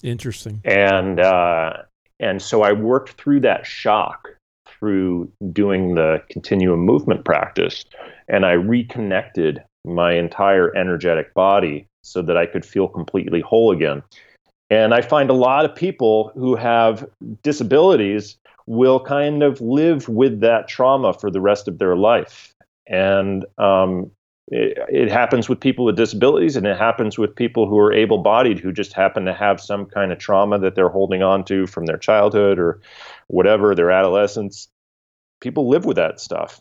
Interesting. 0.03 0.61
And 0.64 1.19
uh, 1.19 1.73
and 2.21 2.43
so 2.43 2.62
I 2.62 2.73
worked 2.73 3.12
through 3.12 3.40
that 3.40 3.67
shock 3.67 4.29
through 4.67 5.33
doing 5.53 5.95
the 5.95 6.23
continuum 6.29 6.81
movement 6.81 7.25
practice, 7.25 7.85
and 8.29 8.45
I 8.45 8.53
reconnected 8.53 9.62
my 9.85 10.14
entire 10.14 10.77
energetic 10.77 11.33
body 11.35 11.87
so 12.03 12.21
that 12.23 12.37
I 12.37 12.47
could 12.47 12.64
feel 12.64 12.88
completely 12.88 13.40
whole 13.40 13.71
again. 13.71 14.03
And 14.71 14.93
I 14.93 15.03
find 15.03 15.31
a 15.31 15.35
lot 15.35 15.64
of 15.64 15.75
people 15.75 16.33
who 16.35 16.57
have 16.57 17.07
disabilities 17.43 18.37
will 18.66 19.00
kind 19.00 19.42
of 19.42 19.61
live 19.61 20.09
with 20.09 20.40
that 20.40 20.68
trauma 20.68 21.12
for 21.12 21.31
the 21.31 21.40
rest 21.40 21.68
of 21.68 21.79
their 21.79 21.96
life. 21.96 22.55
And 22.87 23.44
um, 23.59 24.11
it, 24.48 24.79
it, 24.88 25.11
happens 25.11 25.48
with 25.48 25.61
people 25.61 25.85
with 25.85 25.96
disabilities, 25.96 26.57
and 26.57 26.66
it 26.66 26.79
happens 26.79 27.18
with 27.18 27.35
people 27.35 27.68
who 27.68 27.79
are 27.79 27.92
able 27.92 28.18
bodied 28.18 28.59
who 28.59 28.72
just 28.72 28.92
happen 28.92 29.24
to 29.24 29.35
have 29.35 29.61
some 29.61 29.87
kind 29.87 30.12
of 30.12 30.18
trauma 30.18 30.59
that 30.59 30.74
they're 30.74 30.88
holding 30.88 31.22
on 31.22 31.44
to 31.44 31.66
from 31.66 31.87
their 31.87 31.96
childhood 31.96 32.59
or 32.59 32.81
whatever, 33.29 33.74
their 33.74 33.90
adolescence. 33.90 34.68
People 35.40 35.68
live 35.68 35.85
with 35.85 35.96
that 35.96 36.20
stuff. 36.20 36.61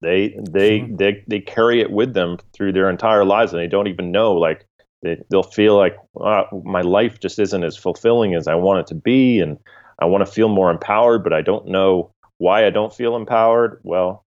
They 0.00 0.36
they 0.50 0.80
they 0.80 1.24
they 1.28 1.40
carry 1.40 1.80
it 1.80 1.90
with 1.90 2.12
them 2.14 2.38
through 2.52 2.72
their 2.72 2.90
entire 2.90 3.24
lives, 3.24 3.52
and 3.52 3.62
they 3.62 3.68
don't 3.68 3.86
even 3.86 4.10
know. 4.10 4.34
Like 4.34 4.66
they, 5.02 5.22
they'll 5.30 5.44
feel 5.44 5.76
like 5.76 5.96
oh, 6.16 6.62
my 6.64 6.80
life 6.80 7.20
just 7.20 7.38
isn't 7.38 7.62
as 7.62 7.76
fulfilling 7.76 8.34
as 8.34 8.48
I 8.48 8.56
want 8.56 8.80
it 8.80 8.86
to 8.88 8.96
be, 8.96 9.38
and 9.38 9.58
I 9.98 10.06
want 10.06 10.26
to 10.26 10.32
feel 10.32 10.48
more 10.48 10.70
empowered, 10.70 11.24
but 11.24 11.32
I 11.32 11.42
don't 11.42 11.68
know 11.68 12.10
why 12.38 12.66
I 12.66 12.70
don't 12.70 12.94
feel 12.94 13.16
empowered. 13.16 13.80
Well, 13.82 14.24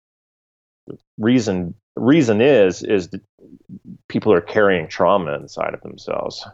reason 1.18 1.76
reason 1.96 2.42
is 2.42 2.84
is 2.84 3.10
people 4.10 4.34
are 4.34 4.42
carrying 4.42 4.88
trauma 4.88 5.34
inside 5.36 5.74
of 5.74 5.82
themselves. 5.82 6.46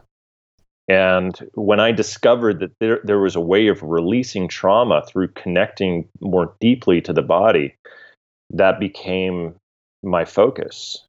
And 0.88 1.38
when 1.54 1.80
I 1.80 1.92
discovered 1.92 2.60
that 2.60 2.72
there, 2.80 3.00
there 3.04 3.20
was 3.20 3.36
a 3.36 3.40
way 3.40 3.68
of 3.68 3.82
releasing 3.82 4.48
trauma 4.48 5.04
through 5.06 5.28
connecting 5.28 6.08
more 6.20 6.54
deeply 6.60 7.00
to 7.02 7.12
the 7.12 7.22
body, 7.22 7.74
that 8.50 8.80
became 8.80 9.54
my 10.02 10.24
focus. 10.24 11.04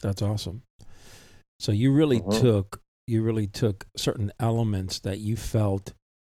That's 0.00 0.22
awesome. 0.22 0.62
So 1.58 1.72
you 1.72 1.92
really 1.92 2.20
mm-hmm. 2.20 2.40
took 2.40 2.80
you 3.06 3.22
really 3.22 3.46
took 3.46 3.86
certain 3.96 4.32
elements 4.40 5.00
that 5.00 5.18
you 5.18 5.36
felt 5.36 5.92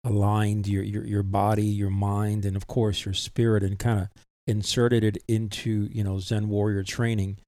aligned 0.04 0.66
your 0.66 0.82
your 0.82 1.04
your 1.04 1.22
body, 1.22 1.64
your 1.64 1.90
mind, 1.90 2.44
and 2.44 2.56
of 2.56 2.66
course 2.66 3.04
your 3.04 3.14
spirit, 3.14 3.62
and 3.62 3.78
kind 3.78 4.00
of 4.00 4.08
inserted 4.46 5.04
it 5.04 5.18
into 5.28 5.88
you 5.90 6.04
know 6.04 6.18
Zen 6.18 6.48
warrior 6.48 6.82
training. 6.82 7.38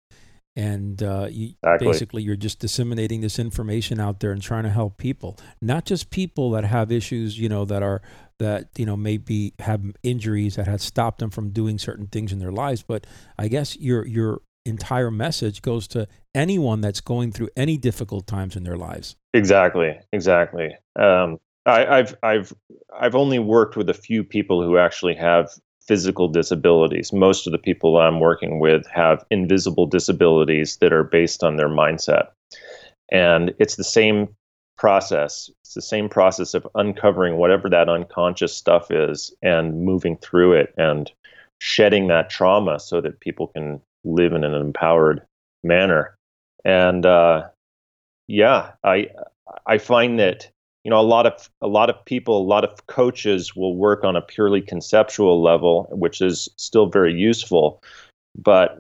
And 0.59 1.03
uh, 1.03 1.29
you, 1.31 1.55
Exactly. 1.63 1.87
basically, 1.87 2.23
you're 2.23 2.35
just 2.35 2.61
disseminating 2.61 3.21
this 3.21 3.39
information 3.39 4.01
out 4.01 4.21
there 4.21 4.33
and 4.33 4.41
trying 4.41 4.63
to 4.63 4.71
help 4.71 4.97
people, 4.97 5.39
not 5.61 5.85
just 5.85 6.09
people 6.09 6.51
that 6.53 6.65
have 6.65 6.91
issues, 6.91 7.39
you 7.39 7.51
know, 7.51 7.67
that 7.67 7.83
are 7.83 8.01
that 8.39 8.69
you 8.77 8.87
know 8.87 8.97
maybe 8.97 9.53
have 9.59 9.83
injuries 10.03 10.57
that 10.57 10.67
have 10.67 10.81
stopped 10.81 11.19
them 11.19 11.31
from 11.31 11.51
doing 11.51 11.79
certain 11.79 12.07
things 12.07 12.33
in 12.33 12.39
their 12.39 12.53
lives, 12.53 12.83
but 12.83 13.07
I 13.39 13.49
guess 13.49 13.77
your 13.77 14.07
your 14.07 14.41
entire 14.65 15.11
message 15.11 15.63
goes 15.63 15.87
to 15.89 16.09
anyone 16.35 16.81
that's 16.81 17.01
going 17.01 17.33
through 17.33 17.49
any 17.57 17.77
difficult 17.79 18.27
times 18.27 18.57
in 18.57 18.65
their 18.65 18.77
lives. 18.77 19.17
Exactly, 19.33 19.99
exactly. 20.13 20.75
Um, 20.99 21.39
I, 21.67 21.99
I've 21.99 22.17
I've 22.23 22.53
I've 22.99 23.15
only 23.15 23.39
worked 23.39 23.77
with 23.77 23.91
a 23.91 23.95
few 23.95 24.25
people 24.25 24.63
who 24.63 24.79
actually 24.79 25.15
have 25.17 25.51
physical 25.87 26.29
disabilities. 26.29 27.13
Most 27.13 27.47
of 27.47 27.53
the 27.53 27.59
people 27.59 27.97
I'm 27.99 28.21
working 28.21 28.61
with 28.61 28.87
have 28.89 29.25
invisible 29.31 29.87
disabilities 29.87 30.79
that 30.79 30.93
are 30.93 31.05
based 31.05 31.43
on 31.45 31.57
their 31.57 31.69
mindset, 31.69 32.29
and 33.11 33.55
it's 33.59 33.77
the 33.77 33.85
same 33.85 34.29
process. 34.77 35.51
It's 35.63 35.75
the 35.75 35.83
same 35.83 36.09
process 36.09 36.55
of 36.55 36.67
uncovering 36.75 37.37
whatever 37.37 37.69
that 37.71 37.89
unconscious 37.89 38.55
stuff 38.55 38.91
is 38.91 39.35
and 39.43 39.83
moving 39.85 40.19
through 40.19 40.53
it 40.53 40.75
and 40.77 41.11
shedding 41.59 42.09
that 42.09 42.31
trauma 42.31 42.79
so 42.79 43.01
that 43.01 43.21
people 43.21 43.49
can 43.49 43.81
live 44.05 44.33
in 44.33 44.45
an 44.45 44.55
empowered 44.55 45.23
manner. 45.65 46.17
And 46.65 47.07
uh, 47.07 47.49
yeah, 48.29 48.73
I 48.85 49.09
I 49.67 49.79
find 49.79 50.19
that 50.19 50.51
you 50.87 50.91
know 50.91 51.01
a 51.01 51.03
lot 51.03 51.27
of 51.27 51.51
a 51.63 51.67
lot 51.67 51.91
of 51.91 51.97
people, 52.05 52.41
a 52.41 52.47
lot 52.47 52.63
of 52.63 52.87
coaches 52.87 53.57
will 53.57 53.75
work 53.77 54.05
on 54.05 54.15
a 54.15 54.23
purely 54.23 54.61
conceptual 54.61 55.43
level, 55.43 55.89
which 55.91 56.21
is 56.21 56.49
still 56.59 56.87
very 56.87 57.13
useful, 57.13 57.83
but 58.39 58.79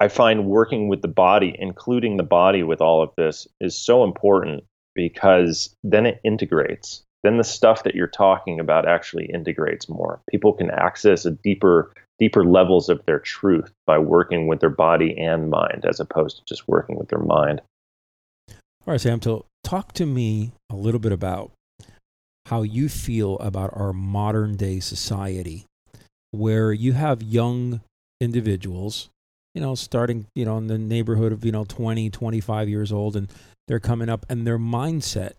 I 0.00 0.08
find 0.08 0.46
working 0.46 0.88
with 0.88 1.02
the 1.02 1.08
body, 1.08 1.54
including 1.58 2.16
the 2.16 2.22
body 2.22 2.62
with 2.62 2.80
all 2.80 3.02
of 3.02 3.10
this, 3.18 3.46
is 3.60 3.76
so 3.76 4.02
important 4.02 4.64
because 4.94 5.76
then 5.84 6.06
it 6.06 6.22
integrates. 6.24 7.02
Then 7.22 7.36
the 7.36 7.44
stuff 7.44 7.82
that 7.82 7.94
you're 7.94 8.06
talking 8.06 8.58
about 8.58 8.88
actually 8.88 9.26
integrates 9.26 9.90
more. 9.90 10.22
People 10.30 10.54
can 10.54 10.70
access 10.70 11.26
a 11.26 11.32
deeper 11.32 11.92
deeper 12.18 12.46
levels 12.46 12.88
of 12.88 13.04
their 13.04 13.18
truth 13.18 13.70
by 13.86 13.98
working 13.98 14.46
with 14.46 14.60
their 14.60 14.70
body 14.70 15.18
and 15.18 15.50
mind 15.50 15.84
as 15.86 16.00
opposed 16.00 16.38
to 16.38 16.42
just 16.46 16.66
working 16.66 16.96
with 16.96 17.10
their 17.10 17.18
mind. 17.18 17.60
All 18.86 18.92
right, 18.92 19.00
Sam. 19.00 19.20
So, 19.22 19.44
talk 19.62 19.92
to 19.94 20.06
me 20.06 20.52
a 20.70 20.76
little 20.76 21.00
bit 21.00 21.12
about 21.12 21.52
how 22.46 22.62
you 22.62 22.88
feel 22.88 23.38
about 23.38 23.70
our 23.74 23.92
modern 23.92 24.56
day 24.56 24.80
society, 24.80 25.66
where 26.30 26.72
you 26.72 26.92
have 26.94 27.22
young 27.22 27.80
individuals, 28.20 29.08
you 29.54 29.60
know, 29.60 29.74
starting, 29.74 30.26
you 30.34 30.44
know, 30.44 30.56
in 30.58 30.66
the 30.66 30.78
neighborhood 30.78 31.32
of, 31.32 31.44
you 31.44 31.52
know, 31.52 31.64
20, 31.64 32.10
25 32.10 32.68
years 32.68 32.90
old, 32.92 33.16
and 33.16 33.30
they're 33.68 33.80
coming 33.80 34.08
up, 34.08 34.24
and 34.28 34.46
their 34.46 34.58
mindset 34.58 35.32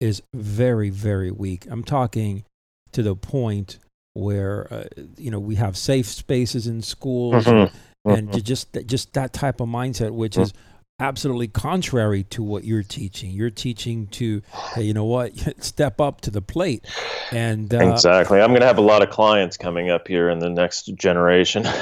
is 0.00 0.22
very, 0.34 0.90
very 0.90 1.30
weak. 1.30 1.66
I'm 1.70 1.82
talking 1.82 2.44
to 2.92 3.02
the 3.02 3.16
point 3.16 3.78
where, 4.14 4.72
uh, 4.72 4.84
you 5.16 5.30
know, 5.30 5.40
we 5.40 5.56
have 5.56 5.76
safe 5.76 6.06
spaces 6.06 6.66
in 6.66 6.82
schools 6.82 7.46
Mhm. 7.46 7.70
and 8.04 8.32
ju- 8.32 8.40
just 8.42 8.68
just 8.86 9.12
that 9.14 9.32
type 9.32 9.60
of 9.60 9.68
mindset, 9.68 10.10
which 10.12 10.36
is 10.36 10.52
absolutely 10.98 11.48
contrary 11.48 12.22
to 12.24 12.42
what 12.42 12.64
you're 12.64 12.82
teaching. 12.82 13.30
You're 13.30 13.50
teaching 13.50 14.06
to, 14.08 14.42
hey, 14.74 14.82
you 14.82 14.94
know 14.94 15.04
what, 15.04 15.32
step 15.62 16.00
up 16.00 16.20
to 16.22 16.30
the 16.30 16.40
plate, 16.40 16.86
and 17.30 17.72
uh, 17.72 17.92
exactly. 17.92 18.40
I'm 18.40 18.50
going 18.50 18.60
to 18.60 18.66
have 18.66 18.78
a 18.78 18.82
lot 18.82 19.02
of 19.02 19.10
clients 19.10 19.56
coming 19.56 19.90
up 19.90 20.08
here 20.08 20.30
in 20.30 20.38
the 20.38 20.50
next 20.50 20.86
generation. 20.94 21.62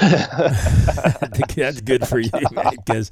that's 1.55 1.81
good 1.81 2.07
for 2.07 2.19
you, 2.19 2.31
because 2.71 3.11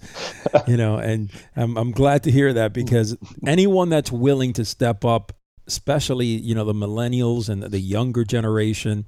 you 0.67 0.77
know, 0.77 0.97
and 0.97 1.31
I'm 1.55 1.77
I'm 1.77 1.91
glad 1.91 2.23
to 2.23 2.31
hear 2.31 2.53
that 2.53 2.73
because 2.73 3.17
anyone 3.45 3.89
that's 3.89 4.11
willing 4.11 4.53
to 4.53 4.65
step 4.65 5.05
up, 5.05 5.31
especially 5.67 6.25
you 6.27 6.55
know 6.55 6.65
the 6.65 6.73
millennials 6.73 7.49
and 7.49 7.63
the 7.63 7.79
younger 7.79 8.23
generation, 8.23 9.05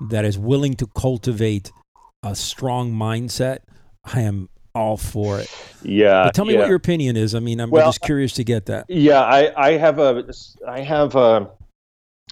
that 0.00 0.24
is 0.24 0.38
willing 0.38 0.74
to 0.74 0.86
cultivate 0.86 1.70
a 2.22 2.34
strong 2.34 2.92
mindset, 2.92 3.58
I 4.04 4.20
am 4.22 4.48
all 4.74 4.96
for 4.96 5.40
it. 5.40 5.50
yeah. 5.82 6.24
But 6.24 6.34
tell 6.34 6.44
me 6.44 6.54
yeah. 6.54 6.60
what 6.60 6.68
your 6.68 6.76
opinion 6.76 7.16
is. 7.16 7.34
I 7.34 7.40
mean, 7.40 7.60
I'm 7.60 7.70
Well, 7.70 7.88
just 7.88 8.00
curious 8.00 8.32
to 8.34 8.44
get 8.44 8.66
that. 8.66 8.86
Yeah, 8.88 9.20
I, 9.20 9.70
I 9.70 9.72
have 9.72 9.98
a 9.98 10.24
I 10.66 10.80
have 10.80 11.14
a, 11.14 11.50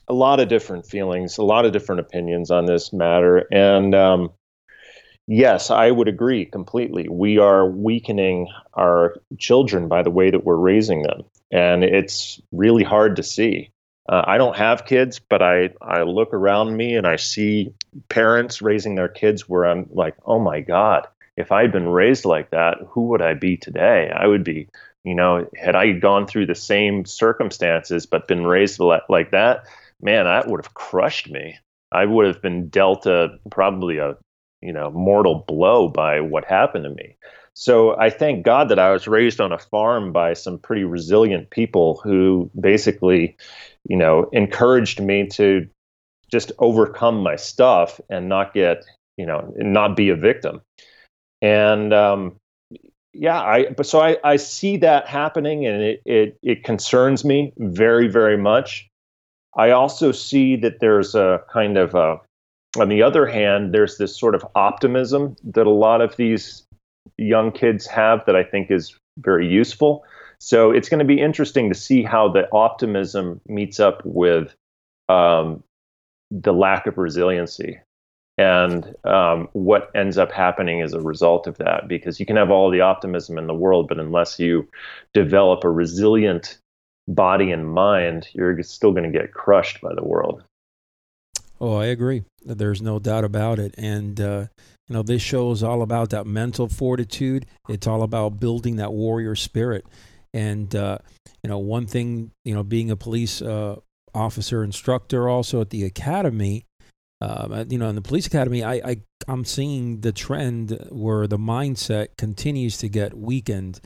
a 0.08 0.14
lot 0.14 0.40
of 0.40 0.48
different 0.48 0.86
feelings, 0.86 1.38
a 1.38 1.44
lot 1.44 1.64
of 1.64 1.72
different 1.72 2.00
opinions 2.00 2.50
on 2.50 2.66
this 2.66 2.92
matter, 2.92 3.46
and 3.52 3.94
um, 3.94 4.30
yes, 5.26 5.70
I 5.70 5.90
would 5.90 6.08
agree 6.08 6.46
completely. 6.46 7.08
We 7.08 7.38
are 7.38 7.66
weakening 7.66 8.48
our 8.74 9.16
children 9.38 9.88
by 9.88 10.02
the 10.02 10.10
way 10.10 10.30
that 10.30 10.44
we're 10.44 10.56
raising 10.56 11.02
them, 11.02 11.22
and 11.50 11.84
it's 11.84 12.40
really 12.52 12.84
hard 12.84 13.16
to 13.16 13.22
see. 13.22 13.70
Uh, 14.08 14.24
I 14.26 14.38
don't 14.38 14.56
have 14.56 14.86
kids, 14.86 15.20
but 15.20 15.42
I 15.42 15.70
I 15.80 16.02
look 16.02 16.34
around 16.34 16.76
me 16.76 16.96
and 16.96 17.06
I 17.06 17.16
see 17.16 17.74
parents 18.08 18.60
raising 18.60 18.96
their 18.96 19.08
kids 19.08 19.48
where 19.48 19.64
I'm 19.64 19.88
like, 19.92 20.16
oh 20.24 20.40
my 20.40 20.60
god, 20.60 21.06
if 21.36 21.52
I'd 21.52 21.72
been 21.72 21.88
raised 21.88 22.24
like 22.24 22.50
that, 22.50 22.78
who 22.88 23.08
would 23.08 23.22
I 23.22 23.34
be 23.34 23.56
today? 23.56 24.10
I 24.14 24.26
would 24.26 24.44
be 24.44 24.68
you 25.04 25.14
know, 25.14 25.48
had 25.56 25.74
I 25.74 25.92
gone 25.92 26.26
through 26.26 26.46
the 26.46 26.54
same 26.54 27.04
circumstances 27.04 28.06
but 28.06 28.28
been 28.28 28.44
raised 28.46 28.80
li- 28.80 29.00
like 29.08 29.30
that, 29.30 29.64
man, 30.00 30.24
that 30.26 30.48
would 30.48 30.62
have 30.62 30.74
crushed 30.74 31.30
me. 31.30 31.58
I 31.92 32.04
would 32.04 32.26
have 32.26 32.42
been 32.42 32.68
dealt 32.68 33.06
a 33.06 33.38
probably 33.50 33.98
a 33.98 34.16
you 34.60 34.72
know 34.72 34.90
mortal 34.90 35.44
blow 35.48 35.88
by 35.88 36.20
what 36.20 36.44
happened 36.44 36.84
to 36.84 36.90
me. 36.90 37.16
So 37.54 37.98
I 37.98 38.10
thank 38.10 38.44
God 38.44 38.68
that 38.68 38.78
I 38.78 38.92
was 38.92 39.08
raised 39.08 39.40
on 39.40 39.52
a 39.52 39.58
farm 39.58 40.12
by 40.12 40.34
some 40.34 40.58
pretty 40.58 40.84
resilient 40.84 41.50
people 41.50 42.00
who 42.02 42.50
basically, 42.58 43.36
you 43.88 43.96
know, 43.96 44.28
encouraged 44.32 45.00
me 45.00 45.26
to 45.28 45.68
just 46.30 46.52
overcome 46.58 47.22
my 47.22 47.36
stuff 47.36 48.00
and 48.08 48.28
not 48.28 48.54
get, 48.54 48.84
you 49.16 49.26
know, 49.26 49.52
not 49.56 49.96
be 49.96 50.10
a 50.10 50.14
victim. 50.16 50.62
And 51.42 51.92
um, 51.92 52.36
yeah, 53.12 53.40
I 53.40 53.70
but 53.70 53.86
so 53.86 54.00
I, 54.00 54.18
I 54.22 54.36
see 54.36 54.76
that 54.78 55.06
happening 55.06 55.66
and 55.66 55.82
it, 55.82 56.02
it 56.04 56.38
it 56.42 56.64
concerns 56.64 57.24
me 57.24 57.52
very, 57.58 58.08
very 58.08 58.36
much. 58.36 58.88
I 59.56 59.70
also 59.70 60.12
see 60.12 60.56
that 60.56 60.80
there's 60.80 61.14
a 61.14 61.42
kind 61.52 61.76
of 61.76 61.94
a 61.94 62.20
on 62.78 62.88
the 62.88 63.02
other 63.02 63.26
hand, 63.26 63.74
there's 63.74 63.98
this 63.98 64.16
sort 64.16 64.34
of 64.34 64.46
optimism 64.54 65.34
that 65.42 65.66
a 65.66 65.70
lot 65.70 66.00
of 66.00 66.16
these 66.16 66.64
young 67.18 67.50
kids 67.50 67.86
have 67.86 68.24
that 68.26 68.36
I 68.36 68.44
think 68.44 68.70
is 68.70 68.96
very 69.18 69.48
useful. 69.48 70.04
So 70.38 70.70
it's 70.70 70.88
going 70.88 71.00
to 71.00 71.04
be 71.04 71.20
interesting 71.20 71.68
to 71.68 71.74
see 71.74 72.02
how 72.02 72.28
the 72.28 72.50
optimism 72.52 73.40
meets 73.46 73.80
up 73.80 74.02
with 74.04 74.54
um, 75.08 75.62
the 76.30 76.52
lack 76.52 76.86
of 76.86 76.96
resiliency 76.96 77.80
and 78.40 78.94
um, 79.04 79.48
what 79.52 79.90
ends 79.94 80.16
up 80.16 80.32
happening 80.32 80.80
as 80.80 80.94
a 80.94 81.00
result 81.00 81.46
of 81.46 81.58
that. 81.58 81.88
Because 81.88 82.18
you 82.18 82.24
can 82.24 82.36
have 82.36 82.50
all 82.50 82.70
the 82.70 82.80
optimism 82.80 83.36
in 83.36 83.46
the 83.46 83.54
world, 83.54 83.86
but 83.86 84.00
unless 84.00 84.38
you 84.38 84.66
develop 85.12 85.62
a 85.62 85.70
resilient 85.70 86.58
body 87.06 87.50
and 87.50 87.68
mind, 87.68 88.28
you're 88.32 88.62
still 88.62 88.92
going 88.92 89.10
to 89.12 89.18
get 89.18 89.34
crushed 89.34 89.82
by 89.82 89.94
the 89.94 90.04
world. 90.04 90.42
Oh, 91.60 91.76
I 91.76 91.86
agree. 91.86 92.24
There's 92.42 92.80
no 92.80 92.98
doubt 92.98 93.24
about 93.24 93.58
it. 93.58 93.74
And, 93.76 94.18
uh, 94.18 94.46
you 94.88 94.94
know, 94.94 95.02
this 95.02 95.20
show 95.20 95.50
is 95.50 95.62
all 95.62 95.82
about 95.82 96.08
that 96.10 96.26
mental 96.26 96.68
fortitude. 96.68 97.44
It's 97.68 97.86
all 97.86 98.02
about 98.02 98.40
building 98.40 98.76
that 98.76 98.94
warrior 98.94 99.34
spirit. 99.34 99.84
And, 100.32 100.74
uh, 100.74 100.98
you 101.42 101.50
know, 101.50 101.58
one 101.58 101.86
thing, 101.86 102.30
you 102.46 102.54
know, 102.54 102.62
being 102.62 102.90
a 102.90 102.96
police 102.96 103.42
uh, 103.42 103.76
officer 104.14 104.64
instructor 104.64 105.28
also 105.28 105.60
at 105.60 105.68
the 105.68 105.84
academy, 105.84 106.64
uh, 107.20 107.64
you 107.68 107.78
know, 107.78 107.88
in 107.88 107.94
the 107.94 108.02
police 108.02 108.26
academy, 108.26 108.62
I, 108.62 108.74
I, 108.74 108.96
I'm 109.28 109.44
seeing 109.44 110.00
the 110.00 110.12
trend 110.12 110.86
where 110.90 111.26
the 111.26 111.38
mindset 111.38 112.16
continues 112.16 112.78
to 112.78 112.88
get 112.88 113.16
weakened. 113.16 113.80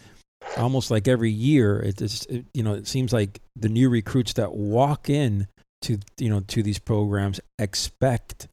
Almost 0.56 0.90
like 0.90 1.08
every 1.08 1.30
year, 1.30 1.80
it 1.80 1.96
just, 1.96 2.30
it, 2.30 2.44
you 2.54 2.62
know, 2.62 2.74
it 2.74 2.86
seems 2.86 3.12
like 3.12 3.40
the 3.56 3.68
new 3.68 3.88
recruits 3.88 4.34
that 4.34 4.52
walk 4.52 5.08
in 5.08 5.48
to 5.84 5.98
you 6.18 6.30
know 6.30 6.40
to 6.40 6.62
these 6.62 6.78
programs 6.78 7.40
expect 7.58 8.48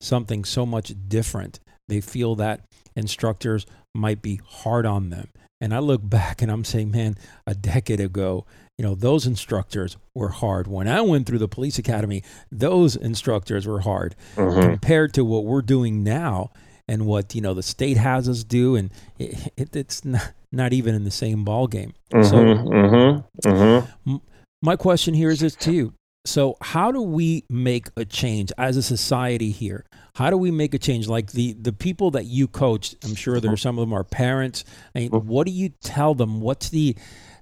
something 0.00 0.44
so 0.44 0.66
much 0.66 0.92
different 1.08 1.58
they 1.88 2.00
feel 2.00 2.34
that 2.36 2.60
instructors 2.94 3.66
might 3.94 4.20
be 4.20 4.40
hard 4.46 4.84
on 4.84 5.08
them 5.08 5.28
and 5.62 5.74
i 5.74 5.78
look 5.78 6.06
back 6.08 6.42
and 6.42 6.52
i'm 6.52 6.64
saying 6.64 6.90
man 6.90 7.16
a 7.46 7.54
decade 7.54 8.00
ago 8.00 8.44
you 8.78 8.84
know 8.84 8.94
those 8.94 9.26
instructors 9.26 9.96
were 10.14 10.30
hard 10.30 10.66
when 10.66 10.88
i 10.88 11.00
went 11.00 11.26
through 11.26 11.38
the 11.38 11.48
police 11.48 11.78
academy 11.78 12.22
those 12.50 12.96
instructors 12.96 13.66
were 13.66 13.80
hard 13.80 14.14
Mhm. 14.36 14.62
compared 14.62 15.14
to 15.14 15.24
what 15.24 15.44
we're 15.44 15.62
doing 15.62 16.02
now 16.02 16.50
and 16.88 17.06
what 17.06 17.34
you 17.34 17.40
know 17.40 17.54
the 17.54 17.62
state 17.62 17.96
has 17.96 18.28
us 18.28 18.44
do, 18.44 18.76
and 18.76 18.90
it, 19.18 19.52
it, 19.56 19.76
it's 19.76 20.04
not, 20.04 20.32
not 20.52 20.72
even 20.72 20.94
in 20.94 21.04
the 21.04 21.10
same 21.10 21.44
ball 21.44 21.66
game. 21.66 21.94
Mm-hmm, 22.12 22.28
so, 22.28 22.36
mm-hmm, 22.36 23.48
mm-hmm. 23.48 24.16
my 24.62 24.76
question 24.76 25.14
here 25.14 25.30
is 25.30 25.40
this 25.40 25.54
to 25.56 25.72
you: 25.72 25.94
So, 26.26 26.56
how 26.60 26.92
do 26.92 27.00
we 27.00 27.44
make 27.48 27.88
a 27.96 28.04
change 28.04 28.52
as 28.58 28.76
a 28.76 28.82
society 28.82 29.50
here? 29.50 29.86
How 30.16 30.30
do 30.30 30.36
we 30.36 30.50
make 30.50 30.74
a 30.74 30.78
change? 30.78 31.08
Like 31.08 31.32
the 31.32 31.54
the 31.54 31.72
people 31.72 32.10
that 32.12 32.26
you 32.26 32.46
coach, 32.48 32.94
I'm 33.02 33.14
sure 33.14 33.40
there 33.40 33.52
are 33.52 33.56
some 33.56 33.78
of 33.78 33.82
them 33.82 33.94
are 33.94 34.04
parents. 34.04 34.64
I 34.94 35.00
mean, 35.00 35.10
what 35.10 35.46
do 35.46 35.52
you 35.52 35.70
tell 35.82 36.14
them? 36.14 36.40
What's 36.42 36.68
the 36.68 36.96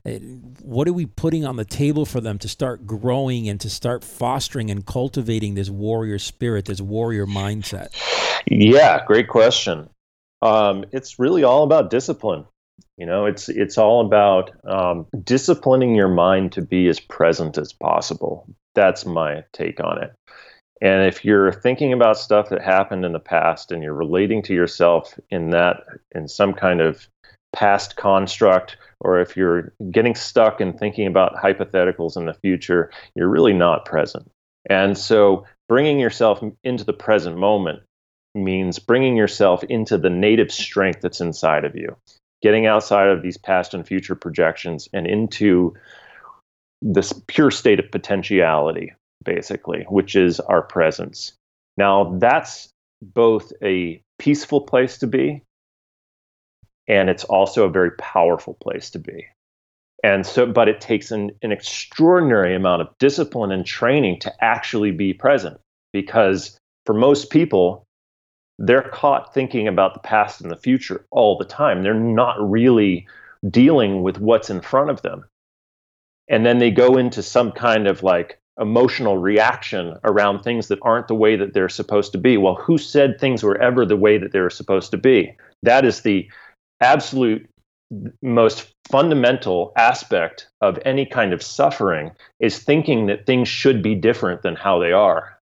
what 0.05 0.89
are 0.89 0.93
we 0.93 1.07
putting 1.07 1.45
on 1.45 1.57
the 1.57 1.65
table 1.65 2.05
for 2.05 2.21
them 2.21 2.39
to 2.39 2.49
start 2.49 2.87
growing 2.87 3.49
and 3.49 3.61
to 3.61 3.71
start 3.71 4.03
fostering 4.03 4.71
and 4.71 4.85
cultivating 4.85 5.55
this 5.55 5.71
warrior 5.71 6.19
spirit, 6.19 6.65
this 6.65 6.81
warrior 6.81 7.27
mindset? 7.27 7.89
Yeah, 8.47 9.05
great 9.07 9.29
question. 9.29 9.89
Um, 10.41 10.85
it's 10.91 11.21
really 11.21 11.45
all 11.45 11.63
about 11.63 11.91
discipline. 11.91 12.47
You 12.99 13.07
know, 13.07 13.27
it's 13.27 13.49
it's 13.49 13.79
all 13.79 14.05
about 14.05 14.51
um, 14.65 15.07
disciplining 15.23 15.95
your 15.95 16.09
mind 16.09 16.53
to 16.53 16.63
be 16.63 16.89
as 16.89 16.99
present 16.99 17.57
as 17.57 17.73
possible. 17.73 18.47
That's 18.75 19.07
my 19.07 19.45
take 19.53 19.81
on 19.83 20.03
it. 20.03 20.13
And 20.81 21.07
if 21.07 21.25
you're 21.25 21.53
thinking 21.53 21.93
about 21.93 22.19
stuff 22.19 22.49
that 22.49 22.61
happened 22.61 23.05
in 23.05 23.13
the 23.13 23.21
past 23.21 23.71
and 23.71 23.85
you're 23.85 23.95
relating 23.95 24.43
to 24.43 24.55
yourself 24.55 25.19
in 25.31 25.51
that 25.51 25.85
in 26.13 26.27
some 26.27 26.55
kind 26.55 26.81
of 26.81 27.07
past 27.53 27.97
construct, 27.97 28.77
or 29.03 29.21
if 29.21 29.37
you're 29.37 29.73
getting 29.91 30.15
stuck 30.15 30.61
and 30.61 30.79
thinking 30.79 31.07
about 31.07 31.37
hypotheticals 31.37 32.17
in 32.17 32.27
the 32.27 32.35
future, 32.35 32.91
you're 33.15 33.29
really 33.29 33.53
not 33.53 33.85
present. 33.85 34.31
And 34.71 34.97
so 34.97 35.45
bringing 35.69 35.99
yourself 35.99 36.43
into 36.65 36.85
the 36.85 36.93
present 36.93 37.37
moment 37.37 37.83
means 38.35 38.79
bringing 38.79 39.17
yourself 39.17 39.63
into 39.65 39.99
the 39.99 40.11
native 40.11 40.51
strength 40.51 41.01
that's 41.03 41.21
inside 41.21 41.65
of 41.65 41.75
you, 41.75 41.97
getting 42.43 42.67
outside 42.67 43.09
of 43.09 43.23
these 43.23 43.37
past 43.37 43.75
and 43.75 43.87
future 43.87 44.15
projections 44.15 44.89
and 44.93 45.07
into 45.07 45.75
this 46.81 47.13
pure 47.27 47.51
state 47.51 47.79
of 47.79 47.91
potentiality, 47.91 48.93
basically, 49.25 49.85
which 49.89 50.17
is 50.17 50.41
our 50.41 50.63
presence. 50.63 51.33
Now, 51.77 52.17
that's 52.19 52.69
both 53.03 53.53
a 53.63 54.01
peaceful 54.19 54.61
place 54.61 54.99
to 54.99 55.07
be 55.07 55.43
and 56.93 57.09
it's 57.09 57.25
also 57.25 57.65
a 57.65 57.71
very 57.71 57.93
powerful 57.93 58.55
place 58.63 58.91
to 58.91 58.99
be. 58.99 59.27
And 60.05 60.27
so 60.27 60.47
but 60.47 60.69
it 60.69 60.81
takes 60.81 61.11
an, 61.11 61.31
an 61.43 61.51
extraordinary 61.51 62.55
amount 62.55 62.83
of 62.83 62.89
discipline 62.99 63.51
and 63.51 63.65
training 63.65 64.21
to 64.21 64.45
actually 64.45 64.91
be 64.91 65.15
present 65.15 65.59
because 65.93 66.59
for 66.85 66.93
most 66.95 67.31
people 67.31 67.87
they're 68.59 68.91
caught 68.93 69.33
thinking 69.33 69.67
about 69.67 69.95
the 69.95 70.01
past 70.01 70.43
and 70.43 70.51
the 70.51 70.57
future 70.57 71.07
all 71.11 71.39
the 71.39 71.45
time. 71.45 71.83
They're 71.83 71.95
not 71.95 72.37
really 72.39 73.07
dealing 73.49 74.03
with 74.03 74.19
what's 74.19 74.51
in 74.51 74.61
front 74.61 74.91
of 74.91 75.01
them. 75.03 75.25
And 76.29 76.45
then 76.45 76.59
they 76.59 76.71
go 76.71 76.99
into 76.99 77.23
some 77.23 77.53
kind 77.53 77.87
of 77.87 78.03
like 78.03 78.39
emotional 78.61 79.17
reaction 79.17 79.97
around 80.05 80.43
things 80.43 80.69
that 80.69 80.79
aren't 80.83 81.09
the 81.09 81.15
way 81.15 81.37
that 81.37 81.55
they're 81.55 81.71
supposed 81.71 82.13
to 82.13 82.19
be. 82.19 82.37
Well 82.37 82.57
who 82.57 82.77
said 82.77 83.19
things 83.19 83.43
were 83.43 83.61
ever 83.61 83.87
the 83.87 83.97
way 83.97 84.19
that 84.19 84.33
they 84.33 84.41
were 84.41 84.51
supposed 84.51 84.91
to 84.91 84.99
be? 84.99 85.35
That 85.63 85.87
is 85.87 86.03
the 86.03 86.29
absolute 86.83 87.49
most 88.23 88.73
fundamental 88.91 89.73
aspect 89.77 90.49
of 90.61 90.79
any 90.85 91.07
kind 91.07 91.33
of 91.33 91.43
suffering 91.43 92.13
is 92.41 92.59
thinking 92.59 93.07
that 93.07 93.27
things 93.27 93.49
should 93.49 93.83
be 93.83 93.95
different 93.95 94.43
than 94.43 94.57
how 94.57 94.79
they 94.79 94.93
are. 94.93 95.39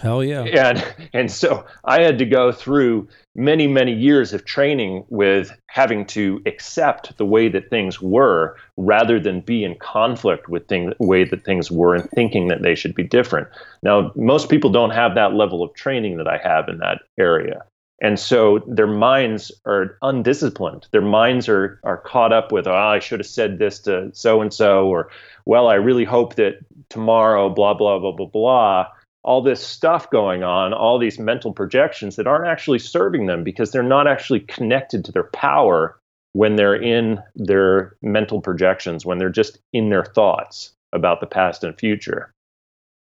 Hell 0.00 0.22
yeah. 0.22 0.44
And 0.44 1.08
and 1.12 1.30
so 1.30 1.66
I 1.84 2.02
had 2.02 2.18
to 2.18 2.24
go 2.24 2.52
through 2.52 3.08
many 3.34 3.66
many 3.66 3.92
years 3.92 4.32
of 4.32 4.44
training 4.44 5.04
with 5.08 5.50
having 5.66 6.06
to 6.06 6.40
accept 6.46 7.16
the 7.16 7.26
way 7.26 7.48
that 7.48 7.68
things 7.68 8.00
were 8.00 8.56
rather 8.76 9.18
than 9.18 9.40
be 9.40 9.64
in 9.64 9.74
conflict 9.76 10.48
with 10.48 10.68
the 10.68 10.94
way 11.00 11.24
that 11.24 11.44
things 11.44 11.70
were 11.70 11.96
and 11.96 12.08
thinking 12.10 12.48
that 12.48 12.62
they 12.62 12.76
should 12.76 12.94
be 12.94 13.02
different. 13.02 13.48
Now 13.82 14.12
most 14.14 14.48
people 14.48 14.70
don't 14.70 14.90
have 14.90 15.16
that 15.16 15.34
level 15.34 15.64
of 15.64 15.74
training 15.74 16.18
that 16.18 16.28
I 16.28 16.38
have 16.38 16.68
in 16.68 16.78
that 16.78 17.00
area. 17.18 17.64
And 18.00 18.18
so 18.18 18.60
their 18.68 18.86
minds 18.86 19.50
are 19.66 19.98
undisciplined. 20.02 20.86
Their 20.92 21.02
minds 21.02 21.48
are 21.48 21.80
are 21.82 21.98
caught 21.98 22.32
up 22.32 22.52
with, 22.52 22.66
oh, 22.66 22.74
I 22.74 23.00
should 23.00 23.20
have 23.20 23.26
said 23.26 23.58
this 23.58 23.80
to 23.80 24.10
so 24.12 24.40
and 24.40 24.54
so, 24.54 24.86
or 24.86 25.10
well, 25.46 25.68
I 25.68 25.74
really 25.74 26.04
hope 26.04 26.36
that 26.36 26.58
tomorrow, 26.90 27.48
blah 27.48 27.74
blah 27.74 27.98
blah 27.98 28.12
blah 28.12 28.26
blah. 28.26 28.86
All 29.24 29.42
this 29.42 29.60
stuff 29.60 30.08
going 30.10 30.44
on, 30.44 30.72
all 30.72 30.98
these 30.98 31.18
mental 31.18 31.52
projections 31.52 32.16
that 32.16 32.26
aren't 32.26 32.46
actually 32.46 32.78
serving 32.78 33.26
them 33.26 33.42
because 33.42 33.72
they're 33.72 33.82
not 33.82 34.06
actually 34.06 34.40
connected 34.40 35.04
to 35.04 35.12
their 35.12 35.24
power 35.24 35.98
when 36.34 36.54
they're 36.54 36.80
in 36.80 37.20
their 37.34 37.96
mental 38.00 38.40
projections, 38.40 39.04
when 39.04 39.18
they're 39.18 39.28
just 39.28 39.58
in 39.72 39.90
their 39.90 40.04
thoughts 40.04 40.72
about 40.92 41.20
the 41.20 41.26
past 41.26 41.64
and 41.64 41.76
future. 41.78 42.32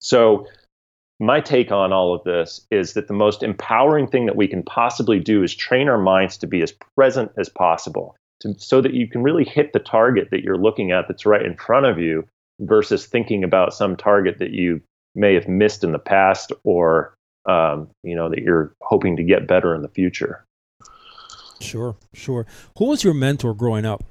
So 0.00 0.46
my 1.22 1.40
take 1.40 1.70
on 1.70 1.92
all 1.92 2.12
of 2.12 2.24
this 2.24 2.66
is 2.72 2.94
that 2.94 3.06
the 3.06 3.14
most 3.14 3.44
empowering 3.44 4.08
thing 4.08 4.26
that 4.26 4.34
we 4.34 4.48
can 4.48 4.62
possibly 4.64 5.20
do 5.20 5.44
is 5.44 5.54
train 5.54 5.88
our 5.88 5.98
minds 5.98 6.36
to 6.38 6.48
be 6.48 6.62
as 6.62 6.72
present 6.96 7.30
as 7.38 7.48
possible 7.48 8.16
to, 8.40 8.52
so 8.58 8.80
that 8.80 8.92
you 8.92 9.06
can 9.06 9.22
really 9.22 9.44
hit 9.44 9.72
the 9.72 9.78
target 9.78 10.28
that 10.32 10.42
you're 10.42 10.58
looking 10.58 10.90
at 10.90 11.06
that's 11.06 11.24
right 11.24 11.46
in 11.46 11.56
front 11.56 11.86
of 11.86 11.96
you 11.96 12.26
versus 12.60 13.06
thinking 13.06 13.44
about 13.44 13.72
some 13.72 13.96
target 13.96 14.40
that 14.40 14.50
you 14.50 14.80
may 15.14 15.32
have 15.32 15.46
missed 15.46 15.84
in 15.84 15.92
the 15.92 15.98
past 15.98 16.50
or 16.64 17.14
um, 17.48 17.88
you 18.02 18.16
know 18.16 18.28
that 18.28 18.40
you're 18.40 18.74
hoping 18.82 19.16
to 19.16 19.22
get 19.22 19.46
better 19.46 19.76
in 19.76 19.82
the 19.82 19.88
future. 19.88 20.44
Sure 21.60 21.94
sure. 22.12 22.46
Who 22.78 22.86
was 22.86 23.04
your 23.04 23.14
mentor 23.14 23.54
growing 23.54 23.84
up? 23.84 24.02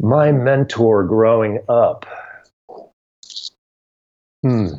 My 0.00 0.30
mentor 0.30 1.04
growing 1.04 1.58
up 1.68 2.06
Hmm. 4.42 4.74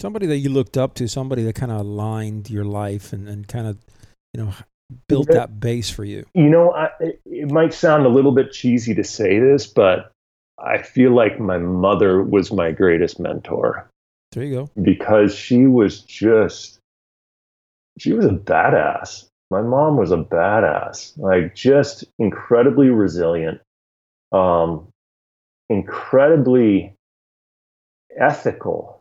Somebody 0.00 0.26
that 0.26 0.38
you 0.38 0.50
looked 0.50 0.76
up 0.76 0.94
to, 0.94 1.08
somebody 1.08 1.42
that 1.44 1.54
kind 1.54 1.72
of 1.72 1.80
aligned 1.80 2.50
your 2.50 2.64
life 2.64 3.12
and, 3.12 3.28
and 3.28 3.46
kind 3.46 3.66
of, 3.66 3.78
you 4.32 4.42
know, 4.42 4.52
built 5.08 5.28
that 5.28 5.60
base 5.60 5.88
for 5.88 6.04
you. 6.04 6.26
You 6.34 6.50
know, 6.50 6.72
I, 6.72 6.90
it 7.00 7.50
might 7.50 7.72
sound 7.72 8.04
a 8.04 8.08
little 8.08 8.32
bit 8.32 8.52
cheesy 8.52 8.94
to 8.94 9.04
say 9.04 9.38
this, 9.38 9.66
but 9.66 10.12
I 10.58 10.82
feel 10.82 11.14
like 11.14 11.40
my 11.40 11.58
mother 11.58 12.22
was 12.22 12.52
my 12.52 12.70
greatest 12.70 13.18
mentor. 13.18 13.88
There 14.32 14.44
you 14.44 14.54
go. 14.54 14.70
Because 14.82 15.34
she 15.34 15.66
was 15.66 16.00
just, 16.00 16.78
she 17.98 18.12
was 18.12 18.26
a 18.26 18.30
badass. 18.30 19.26
My 19.50 19.62
mom 19.62 19.96
was 19.96 20.10
a 20.10 20.16
badass, 20.16 21.16
like 21.16 21.54
just 21.54 22.04
incredibly 22.18 22.88
resilient, 22.88 23.60
um, 24.32 24.88
incredibly 25.70 26.94
ethical 28.18 29.00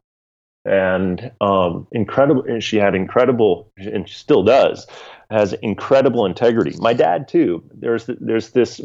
and 0.65 1.31
um, 1.41 1.87
incredible. 1.91 2.43
And 2.43 2.63
she 2.63 2.77
had 2.77 2.95
incredible, 2.95 3.71
and 3.77 4.07
she 4.07 4.15
still 4.15 4.43
does, 4.43 4.87
has 5.29 5.53
incredible 5.53 6.25
integrity. 6.25 6.75
My 6.79 6.93
dad 6.93 7.27
too. 7.27 7.63
There's 7.73 8.09
there's 8.19 8.51
this 8.51 8.81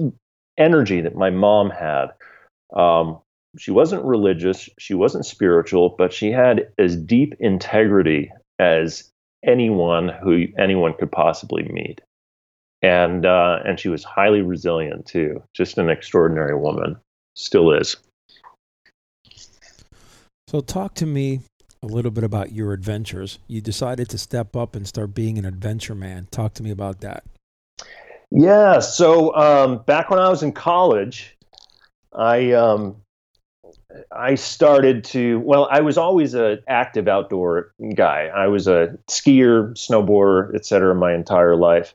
energy 0.56 1.00
that 1.00 1.14
my 1.14 1.30
mom 1.30 1.70
had. 1.70 2.08
Um, 2.74 3.18
she 3.56 3.70
wasn't 3.70 4.04
religious, 4.04 4.68
she 4.78 4.94
wasn't 4.94 5.24
spiritual, 5.24 5.94
but 5.96 6.12
she 6.12 6.30
had 6.30 6.68
as 6.78 6.96
deep 6.96 7.34
integrity 7.40 8.30
as 8.58 9.10
anyone 9.42 10.08
who 10.08 10.46
anyone 10.58 10.94
could 10.98 11.10
possibly 11.10 11.62
meet. 11.62 12.00
And 12.82 13.24
uh, 13.26 13.60
and 13.64 13.80
she 13.80 13.88
was 13.88 14.04
highly 14.04 14.42
resilient 14.42 15.06
too. 15.06 15.42
Just 15.54 15.78
an 15.78 15.90
extraordinary 15.90 16.56
woman. 16.56 16.96
Still 17.34 17.72
is. 17.72 17.96
So, 20.48 20.60
talk 20.60 20.94
to 20.94 21.04
me 21.04 21.42
a 21.82 21.86
little 21.86 22.10
bit 22.10 22.24
about 22.24 22.52
your 22.52 22.72
adventures. 22.72 23.38
You 23.48 23.60
decided 23.60 24.08
to 24.08 24.16
step 24.16 24.56
up 24.56 24.74
and 24.74 24.88
start 24.88 25.14
being 25.14 25.36
an 25.36 25.44
adventure 25.44 25.94
man. 25.94 26.26
Talk 26.30 26.54
to 26.54 26.62
me 26.62 26.70
about 26.70 27.02
that. 27.02 27.22
Yeah. 28.30 28.78
So, 28.78 29.36
um, 29.36 29.82
back 29.84 30.08
when 30.08 30.18
I 30.18 30.30
was 30.30 30.42
in 30.42 30.52
college, 30.52 31.36
I 32.14 32.52
um, 32.52 32.96
I 34.10 34.36
started 34.36 35.04
to 35.04 35.38
well, 35.40 35.68
I 35.70 35.82
was 35.82 35.98
always 35.98 36.32
an 36.32 36.60
active 36.66 37.08
outdoor 37.08 37.74
guy. 37.94 38.30
I 38.34 38.46
was 38.46 38.66
a 38.66 38.96
skier, 39.10 39.74
snowboarder, 39.74 40.54
etc. 40.54 40.94
my 40.94 41.12
entire 41.12 41.56
life. 41.56 41.94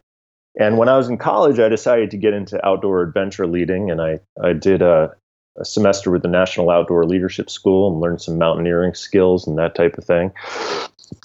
And 0.60 0.78
when 0.78 0.90
I 0.90 0.98
was 0.98 1.10
in 1.10 1.18
college, 1.18 1.58
I 1.58 1.70
decided 1.70 2.12
to 2.12 2.18
get 2.18 2.36
into 2.36 2.64
outdoor 2.64 3.02
adventure 3.02 3.48
leading, 3.48 3.90
and 3.90 4.00
I 4.00 4.20
I 4.40 4.54
did 4.54 4.84
a 4.84 5.16
a 5.58 5.66
semester 5.66 6.12
with 6.12 6.22
the 6.22 6.28
National 6.28 6.70
Outdoor 6.70 7.06
Leadership 7.06 7.50
School 7.50 7.92
and 7.92 8.02
learned 8.02 8.22
some 8.22 8.38
mountaineering 8.38 8.94
skills 8.94 9.48
and 9.48 9.58
that 9.58 9.76
type 9.76 9.98
of 9.98 10.04
thing. 10.04 10.32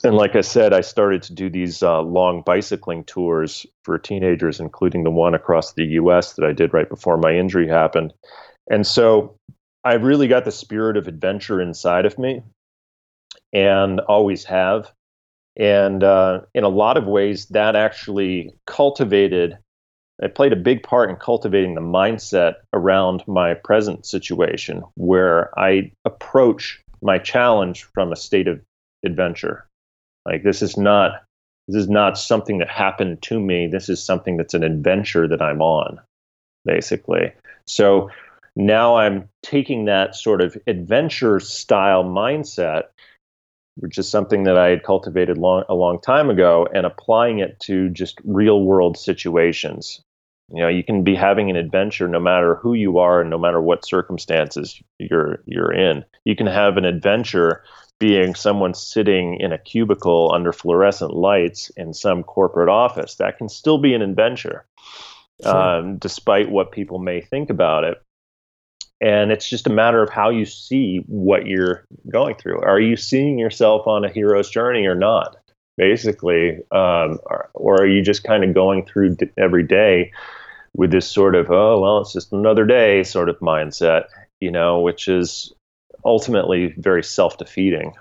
And 0.04 0.16
like 0.16 0.36
I 0.36 0.42
said, 0.42 0.72
I 0.72 0.82
started 0.82 1.22
to 1.24 1.32
do 1.32 1.48
these 1.48 1.82
uh, 1.82 2.02
long 2.02 2.42
bicycling 2.42 3.04
tours 3.04 3.66
for 3.84 3.98
teenagers, 3.98 4.60
including 4.60 5.04
the 5.04 5.10
one 5.10 5.34
across 5.34 5.72
the 5.72 5.84
US 5.84 6.34
that 6.34 6.44
I 6.44 6.52
did 6.52 6.74
right 6.74 6.88
before 6.88 7.16
my 7.16 7.34
injury 7.34 7.66
happened. 7.66 8.12
And 8.70 8.86
so 8.86 9.36
I 9.84 9.94
really 9.94 10.28
got 10.28 10.44
the 10.44 10.52
spirit 10.52 10.96
of 10.96 11.08
adventure 11.08 11.60
inside 11.60 12.04
of 12.04 12.18
me 12.18 12.42
and 13.52 14.00
always 14.00 14.44
have. 14.44 14.92
And 15.56 16.04
uh, 16.04 16.42
in 16.54 16.64
a 16.64 16.68
lot 16.68 16.96
of 16.96 17.06
ways, 17.06 17.46
that 17.46 17.74
actually 17.74 18.52
cultivated, 18.66 19.58
it 20.20 20.34
played 20.34 20.52
a 20.52 20.56
big 20.56 20.82
part 20.82 21.10
in 21.10 21.16
cultivating 21.16 21.74
the 21.74 21.80
mindset 21.80 22.56
around 22.72 23.22
my 23.26 23.54
present 23.54 24.04
situation 24.04 24.82
where 24.94 25.56
I 25.58 25.92
approach 26.04 26.82
my 27.02 27.18
challenge 27.18 27.84
from 27.94 28.12
a 28.12 28.16
state 28.16 28.48
of 28.48 28.60
adventure. 29.04 29.66
Like 30.26 30.42
this 30.42 30.62
is 30.62 30.76
not 30.76 31.22
this 31.68 31.76
is 31.76 31.88
not 31.88 32.18
something 32.18 32.58
that 32.58 32.70
happened 32.70 33.20
to 33.22 33.38
me. 33.38 33.66
This 33.66 33.90
is 33.90 34.02
something 34.02 34.38
that's 34.38 34.54
an 34.54 34.64
adventure 34.64 35.28
that 35.28 35.42
I'm 35.42 35.60
on, 35.60 36.00
basically. 36.64 37.32
So 37.66 38.10
now 38.56 38.96
I'm 38.96 39.28
taking 39.42 39.84
that 39.84 40.16
sort 40.16 40.40
of 40.40 40.56
adventure 40.66 41.38
style 41.40 42.04
mindset, 42.04 42.84
which 43.76 43.98
is 43.98 44.08
something 44.08 44.44
that 44.44 44.56
I 44.56 44.68
had 44.68 44.82
cultivated 44.82 45.36
long, 45.36 45.64
a 45.68 45.74
long 45.74 46.00
time 46.00 46.30
ago, 46.30 46.66
and 46.74 46.86
applying 46.86 47.38
it 47.38 47.60
to 47.60 47.90
just 47.90 48.18
real 48.24 48.62
world 48.62 48.96
situations. 48.96 50.02
You 50.50 50.62
know, 50.62 50.68
you 50.68 50.82
can 50.82 51.04
be 51.04 51.14
having 51.14 51.50
an 51.50 51.56
adventure 51.56 52.08
no 52.08 52.20
matter 52.20 52.54
who 52.56 52.72
you 52.72 52.98
are 52.98 53.20
and 53.20 53.28
no 53.28 53.38
matter 53.38 53.60
what 53.60 53.86
circumstances 53.86 54.80
you're 54.98 55.42
you're 55.44 55.72
in. 55.72 56.04
You 56.24 56.36
can 56.36 56.46
have 56.46 56.76
an 56.76 56.86
adventure 56.86 57.62
being 57.98 58.34
someone 58.34 58.74
sitting 58.74 59.38
in 59.40 59.52
a 59.52 59.58
cubicle 59.58 60.30
under 60.32 60.52
fluorescent 60.52 61.12
lights 61.12 61.70
in 61.76 61.92
some 61.92 62.22
corporate 62.22 62.68
office. 62.68 63.16
That 63.16 63.36
can 63.36 63.48
still 63.48 63.78
be 63.78 63.92
an 63.94 64.02
adventure, 64.02 64.66
sure. 65.42 65.56
um, 65.56 65.98
despite 65.98 66.50
what 66.50 66.72
people 66.72 66.98
may 66.98 67.20
think 67.20 67.50
about 67.50 67.84
it. 67.84 68.02
And 69.00 69.30
it's 69.30 69.48
just 69.48 69.66
a 69.66 69.70
matter 69.70 70.02
of 70.02 70.10
how 70.10 70.30
you 70.30 70.44
see 70.44 71.02
what 71.06 71.46
you're 71.46 71.86
going 72.10 72.36
through. 72.36 72.62
Are 72.62 72.80
you 72.80 72.96
seeing 72.96 73.38
yourself 73.38 73.86
on 73.86 74.04
a 74.04 74.08
hero's 74.08 74.50
journey 74.50 74.86
or 74.86 74.96
not? 74.96 75.36
Basically, 75.78 76.56
um, 76.72 77.18
or, 77.24 77.48
or, 77.54 77.76
are 77.76 77.86
you 77.86 78.02
just 78.02 78.24
kind 78.24 78.44
of 78.44 78.52
going 78.52 78.84
through 78.84 79.14
d- 79.14 79.30
every 79.38 79.62
day 79.62 80.12
with 80.76 80.90
this 80.90 81.08
sort 81.08 81.34
of, 81.34 81.50
oh, 81.50 81.80
well, 81.80 82.00
it's 82.00 82.12
just 82.12 82.32
another 82.32 82.66
day 82.66 83.02
sort 83.04 83.28
of 83.28 83.38
mindset, 83.38 84.06
you 84.40 84.50
know, 84.50 84.80
which 84.80 85.08
is 85.08 85.52
ultimately 86.04 86.74
very 86.76 87.02
self 87.02 87.38
defeating. 87.38 87.94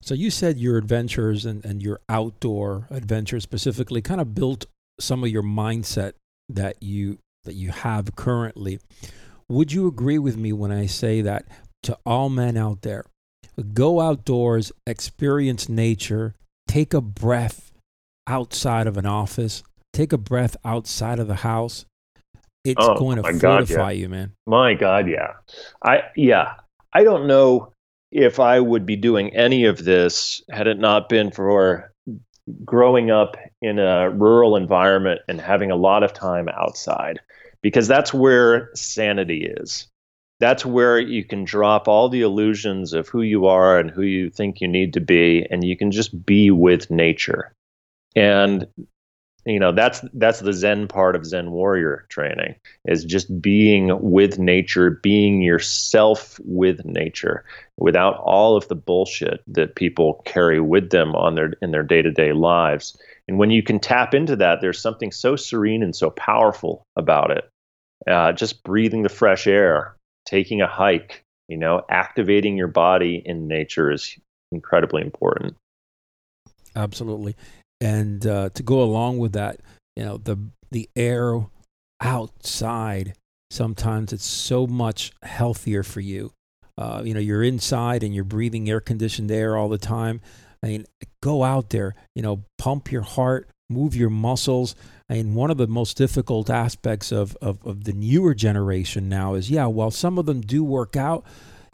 So 0.00 0.14
you 0.14 0.30
said 0.30 0.58
your 0.58 0.78
adventures 0.78 1.46
and, 1.46 1.64
and 1.64 1.80
your 1.80 2.00
outdoor 2.08 2.88
adventures 2.90 3.44
specifically 3.44 4.02
kind 4.02 4.20
of 4.20 4.34
built 4.34 4.66
some 4.98 5.22
of 5.22 5.30
your 5.30 5.44
mindset 5.44 6.14
that 6.48 6.82
you 6.82 7.18
that 7.44 7.54
you 7.54 7.70
have 7.70 8.16
currently. 8.16 8.80
Would 9.48 9.72
you 9.72 9.86
agree 9.86 10.18
with 10.18 10.36
me 10.36 10.52
when 10.52 10.72
I 10.72 10.86
say 10.86 11.20
that 11.20 11.46
to 11.84 11.98
all 12.06 12.28
men 12.28 12.56
out 12.56 12.82
there, 12.82 13.04
go 13.72 14.00
outdoors, 14.00 14.72
experience 14.86 15.68
nature, 15.68 16.34
take 16.66 16.94
a 16.94 17.00
breath 17.00 17.72
outside 18.26 18.86
of 18.86 18.96
an 18.96 19.06
office, 19.06 19.62
take 19.92 20.12
a 20.12 20.18
breath 20.18 20.56
outside 20.64 21.18
of 21.18 21.28
the 21.28 21.36
house, 21.36 21.84
it's 22.64 22.80
oh, 22.80 22.96
going 22.96 23.16
to 23.16 23.22
fortify 23.22 23.64
God, 23.64 23.70
yeah. 23.70 23.90
you, 23.90 24.08
man. 24.08 24.32
My 24.46 24.74
God, 24.74 25.08
yeah. 25.08 25.32
I 25.84 26.02
yeah. 26.16 26.54
I 26.92 27.04
don't 27.04 27.26
know 27.26 27.72
if 28.12 28.38
I 28.38 28.60
would 28.60 28.86
be 28.86 28.96
doing 28.96 29.34
any 29.34 29.64
of 29.64 29.84
this 29.84 30.42
had 30.50 30.66
it 30.66 30.78
not 30.78 31.08
been 31.08 31.30
for 31.30 31.92
growing 32.64 33.10
up 33.10 33.36
in 33.62 33.78
a 33.78 34.10
rural 34.10 34.56
environment 34.56 35.20
and 35.28 35.40
having 35.40 35.70
a 35.70 35.76
lot 35.76 36.02
of 36.02 36.12
time 36.12 36.48
outside 36.48 37.20
because 37.62 37.88
that's 37.88 38.12
where 38.12 38.70
sanity 38.74 39.46
is. 39.46 39.88
That's 40.42 40.66
where 40.66 40.98
you 40.98 41.22
can 41.22 41.44
drop 41.44 41.86
all 41.86 42.08
the 42.08 42.22
illusions 42.22 42.94
of 42.94 43.08
who 43.08 43.22
you 43.22 43.46
are 43.46 43.78
and 43.78 43.88
who 43.88 44.02
you 44.02 44.28
think 44.28 44.60
you 44.60 44.66
need 44.66 44.94
to 44.94 45.00
be, 45.00 45.46
and 45.48 45.62
you 45.62 45.76
can 45.76 45.92
just 45.92 46.26
be 46.26 46.50
with 46.50 46.90
nature. 46.90 47.52
And 48.16 48.66
you 49.44 49.60
know 49.60 49.70
that's 49.70 50.00
that's 50.14 50.40
the 50.40 50.52
zen 50.52 50.88
part 50.88 51.14
of 51.14 51.24
zen 51.26 51.52
warrior 51.52 52.06
training 52.08 52.56
is 52.84 53.04
just 53.04 53.40
being 53.40 53.90
with 54.00 54.38
nature 54.38 55.00
being 55.02 55.42
yourself 55.42 56.40
with 56.44 56.84
nature 56.84 57.44
without 57.76 58.16
all 58.18 58.56
of 58.56 58.66
the 58.68 58.74
bullshit 58.74 59.42
that 59.46 59.74
people 59.74 60.22
carry 60.24 60.60
with 60.60 60.90
them 60.90 61.14
on 61.14 61.34
their 61.34 61.52
in 61.60 61.72
their 61.72 61.82
day-to-day 61.82 62.32
lives 62.32 62.96
and 63.26 63.38
when 63.38 63.50
you 63.50 63.62
can 63.62 63.80
tap 63.80 64.14
into 64.14 64.36
that 64.36 64.60
there's 64.60 64.80
something 64.80 65.10
so 65.10 65.34
serene 65.34 65.82
and 65.82 65.96
so 65.96 66.10
powerful 66.10 66.86
about 66.94 67.30
it 67.32 67.48
uh, 68.08 68.32
just 68.32 68.62
breathing 68.62 69.02
the 69.02 69.08
fresh 69.08 69.48
air 69.48 69.96
taking 70.24 70.60
a 70.60 70.66
hike 70.66 71.24
you 71.48 71.56
know 71.56 71.82
activating 71.90 72.56
your 72.56 72.68
body 72.68 73.22
in 73.24 73.48
nature 73.48 73.90
is 73.90 74.18
incredibly 74.52 75.02
important 75.02 75.56
absolutely 76.76 77.36
and 77.82 78.24
uh, 78.28 78.48
to 78.50 78.62
go 78.62 78.80
along 78.80 79.18
with 79.18 79.32
that, 79.32 79.60
you 79.96 80.04
know, 80.04 80.16
the 80.16 80.38
the 80.70 80.88
air 80.94 81.44
outside 82.00 83.14
sometimes 83.50 84.12
it's 84.12 84.24
so 84.24 84.66
much 84.66 85.12
healthier 85.22 85.82
for 85.82 86.00
you. 86.00 86.32
Uh, 86.78 87.02
you 87.04 87.12
know, 87.12 87.20
you're 87.20 87.42
inside 87.42 88.02
and 88.02 88.14
you're 88.14 88.24
breathing 88.24 88.70
air 88.70 88.80
conditioned 88.80 89.30
air 89.30 89.56
all 89.56 89.68
the 89.68 89.78
time. 89.78 90.20
I 90.62 90.68
mean, 90.68 90.86
go 91.22 91.42
out 91.42 91.70
there, 91.70 91.94
you 92.14 92.22
know, 92.22 92.44
pump 92.56 92.90
your 92.90 93.02
heart, 93.02 93.50
move 93.68 93.96
your 93.96 94.10
muscles. 94.10 94.74
Mean, 95.12 95.34
one 95.34 95.50
of 95.50 95.58
the 95.58 95.66
most 95.66 95.96
difficult 95.96 96.48
aspects 96.48 97.12
of, 97.12 97.36
of, 97.42 97.64
of 97.66 97.84
the 97.84 97.92
newer 97.92 98.34
generation 98.34 99.08
now 99.08 99.34
is, 99.34 99.50
yeah, 99.50 99.66
while 99.66 99.90
some 99.90 100.18
of 100.18 100.26
them 100.26 100.40
do 100.40 100.64
work 100.64 100.96
out, 100.96 101.24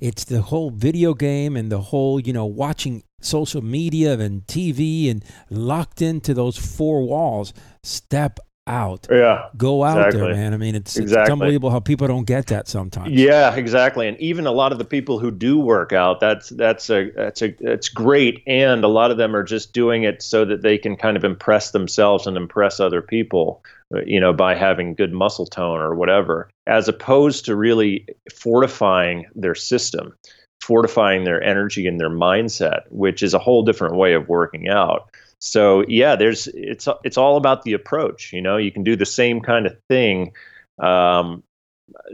it's 0.01 0.25
the 0.25 0.43
whole 0.43 0.71
video 0.71 1.15
game 1.15 1.57
and 1.57 1.71
the 1.71 1.81
whole, 1.81 2.21
you 2.21 2.33
know, 2.33 2.47
watching 2.47 3.03
social 3.21 3.63
media 3.63 4.19
and 4.19 4.47
TV 4.47 5.11
and 5.11 5.25
locked 5.51 6.03
into 6.03 6.35
those 6.35 6.57
four 6.57 7.03
walls. 7.03 7.53
Step 7.83 8.39
out. 8.69 9.07
Yeah. 9.11 9.49
Go 9.57 9.83
out 9.83 9.99
exactly. 9.99 10.21
there, 10.21 10.35
man. 10.35 10.55
I 10.55 10.57
mean, 10.57 10.75
it's, 10.75 10.97
exactly. 10.97 11.23
it's 11.23 11.31
unbelievable 11.31 11.71
how 11.71 11.81
people 11.81 12.07
don't 12.07 12.27
get 12.27 12.47
that 12.49 12.69
sometimes. 12.69 13.11
Yeah, 13.13 13.55
exactly. 13.55 14.07
And 14.07 14.19
even 14.21 14.47
a 14.47 14.53
lot 14.53 14.73
of 14.73 14.79
the 14.79 14.85
people 14.85 15.19
who 15.19 15.31
do 15.31 15.59
work 15.59 15.93
out, 15.93 16.21
that's 16.21 16.51
that's 16.51 16.91
a 16.91 17.11
that's 17.11 17.43
a 17.43 17.55
it's 17.61 17.89
great. 17.89 18.43
And 18.47 18.85
a 18.85 18.89
lot 18.89 19.11
of 19.11 19.17
them 19.17 19.35
are 19.35 19.43
just 19.43 19.73
doing 19.73 20.05
it 20.05 20.23
so 20.23 20.45
that 20.45 20.63
they 20.63 20.79
can 20.79 20.97
kind 20.97 21.17
of 21.17 21.25
impress 21.25 21.71
themselves 21.71 22.27
and 22.27 22.37
impress 22.37 22.79
other 22.79 23.03
people, 23.03 23.65
uh, 23.95 24.03
you 24.05 24.21
know, 24.21 24.33
by 24.33 24.55
having 24.55 24.95
good 24.95 25.13
muscle 25.13 25.47
tone 25.47 25.81
or 25.81 25.95
whatever, 25.95 26.51
as 26.67 26.89
opposed 26.89 27.47
to 27.47 27.57
really 27.57 28.07
fortifying 28.33 29.27
their 29.35 29.55
system 29.55 30.15
fortifying 30.61 31.25
their 31.25 31.43
energy 31.43 31.87
and 31.87 32.01
their 32.01 32.11
mindset, 32.11 32.83
which 32.91 33.23
is 33.23 33.33
a 33.33 33.39
whole 33.39 33.63
different 33.63 33.97
way 33.97 34.13
of 34.13 34.29
working 34.29 34.69
out. 34.69 35.09
So 35.41 35.85
yeah, 35.87 36.17
there's 36.17 36.49
it's 36.49 36.89
it's 37.05 37.17
all 37.17 37.37
about 37.37 37.63
the 37.63 37.73
approach. 37.73 38.33
You 38.33 38.43
know, 38.43 38.57
you 38.57 38.73
can 38.73 38.83
do 38.85 38.97
the 38.97 39.07
same 39.07 39.41
kind 39.41 39.67
of 39.67 39.77
thing 39.89 40.33
um, 40.79 41.43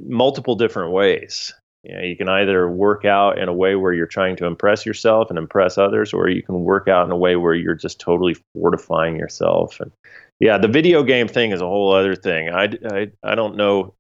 multiple 0.01 0.55
different 0.55 0.93
ways. 0.93 1.53
You 1.83 1.95
know, 1.95 2.03
you 2.03 2.17
can 2.17 2.29
either 2.29 2.69
work 2.71 3.05
out 3.05 3.39
in 3.39 3.49
a 3.49 3.53
way 3.53 3.77
where 3.77 3.93
you're 3.93 4.07
trying 4.07 4.37
to 4.37 4.47
impress 4.47 4.87
yourself 4.87 5.29
and 5.29 5.39
impress 5.39 5.77
others, 5.77 6.15
or 6.15 6.29
you 6.29 6.43
can 6.43 6.61
work 6.61 6.89
out 6.89 7.05
in 7.05 7.13
a 7.13 7.17
way 7.17 7.37
where 7.37 7.55
you're 7.55 7.75
just 7.75 8.01
totally 8.01 8.37
fortifying 8.55 9.17
yourself. 9.17 9.79
And 9.81 9.93
yeah, 10.41 10.57
the 10.57 10.69
video 10.69 11.03
game 11.03 11.29
thing 11.29 11.51
is 11.51 11.61
a 11.61 11.67
whole 11.67 11.93
other 11.93 12.17
thing. 12.17 12.49
I, 12.49 12.71
I, 12.91 13.11
I 13.23 13.35
don't 13.35 13.57
know 13.57 13.95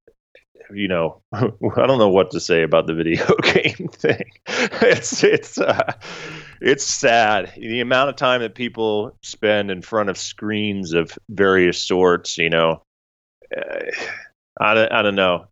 you 0.72 0.88
know, 0.88 1.22
I 1.32 1.86
don't 1.86 1.98
know 1.98 2.08
what 2.08 2.30
to 2.32 2.40
say 2.40 2.62
about 2.62 2.86
the 2.86 2.94
video 2.94 3.24
game 3.42 3.88
thing. 3.88 4.30
It's 4.46 5.22
it's 5.22 5.58
uh, 5.58 5.92
it's 6.60 6.84
sad 6.84 7.52
the 7.56 7.80
amount 7.80 8.10
of 8.10 8.16
time 8.16 8.40
that 8.40 8.54
people 8.54 9.16
spend 9.22 9.70
in 9.70 9.82
front 9.82 10.08
of 10.08 10.18
screens 10.18 10.92
of 10.92 11.16
various 11.28 11.80
sorts. 11.80 12.38
You 12.38 12.50
know, 12.50 12.82
uh, 13.56 13.90
I 14.60 14.74
don't, 14.74 14.92
I 14.92 15.02
don't 15.02 15.16
know. 15.16 15.46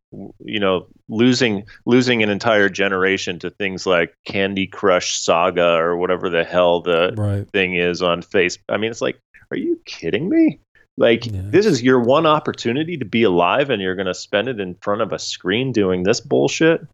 You 0.44 0.61
know, 0.61 0.87
losing 1.09 1.64
losing 1.87 2.22
an 2.22 2.29
entire 2.29 2.68
generation 2.68 3.38
to 3.40 3.51
things 3.51 3.87
like 3.87 4.14
Candy 4.25 4.66
Crush 4.66 5.18
Saga 5.18 5.75
or 5.75 5.96
whatever 5.96 6.29
the 6.29 6.44
hell 6.44 6.81
the 6.81 7.14
right. 7.16 7.48
thing 7.51 7.75
is 7.75 8.03
on 8.03 8.22
Facebook. 8.22 8.62
I 8.68 8.77
mean, 8.77 8.90
it's 8.90 9.01
like, 9.01 9.18
are 9.51 9.57
you 9.57 9.81
kidding 9.85 10.29
me? 10.29 10.61
Like 10.96 11.26
yeah. 11.26 11.40
this 11.44 11.66
is 11.66 11.83
your 11.83 12.00
one 12.00 12.26
opportunity 12.26 12.96
to 12.98 13.05
be 13.05 13.22
alive, 13.22 13.70
and 13.70 13.81
you're 13.81 13.94
going 13.94 14.07
to 14.07 14.14
spend 14.14 14.48
it 14.48 14.61
in 14.61 14.74
front 14.76 15.00
of 15.00 15.12
a 15.12 15.18
screen 15.18 15.72
doing 15.72 16.02
this 16.02 16.20
bullshit. 16.20 16.87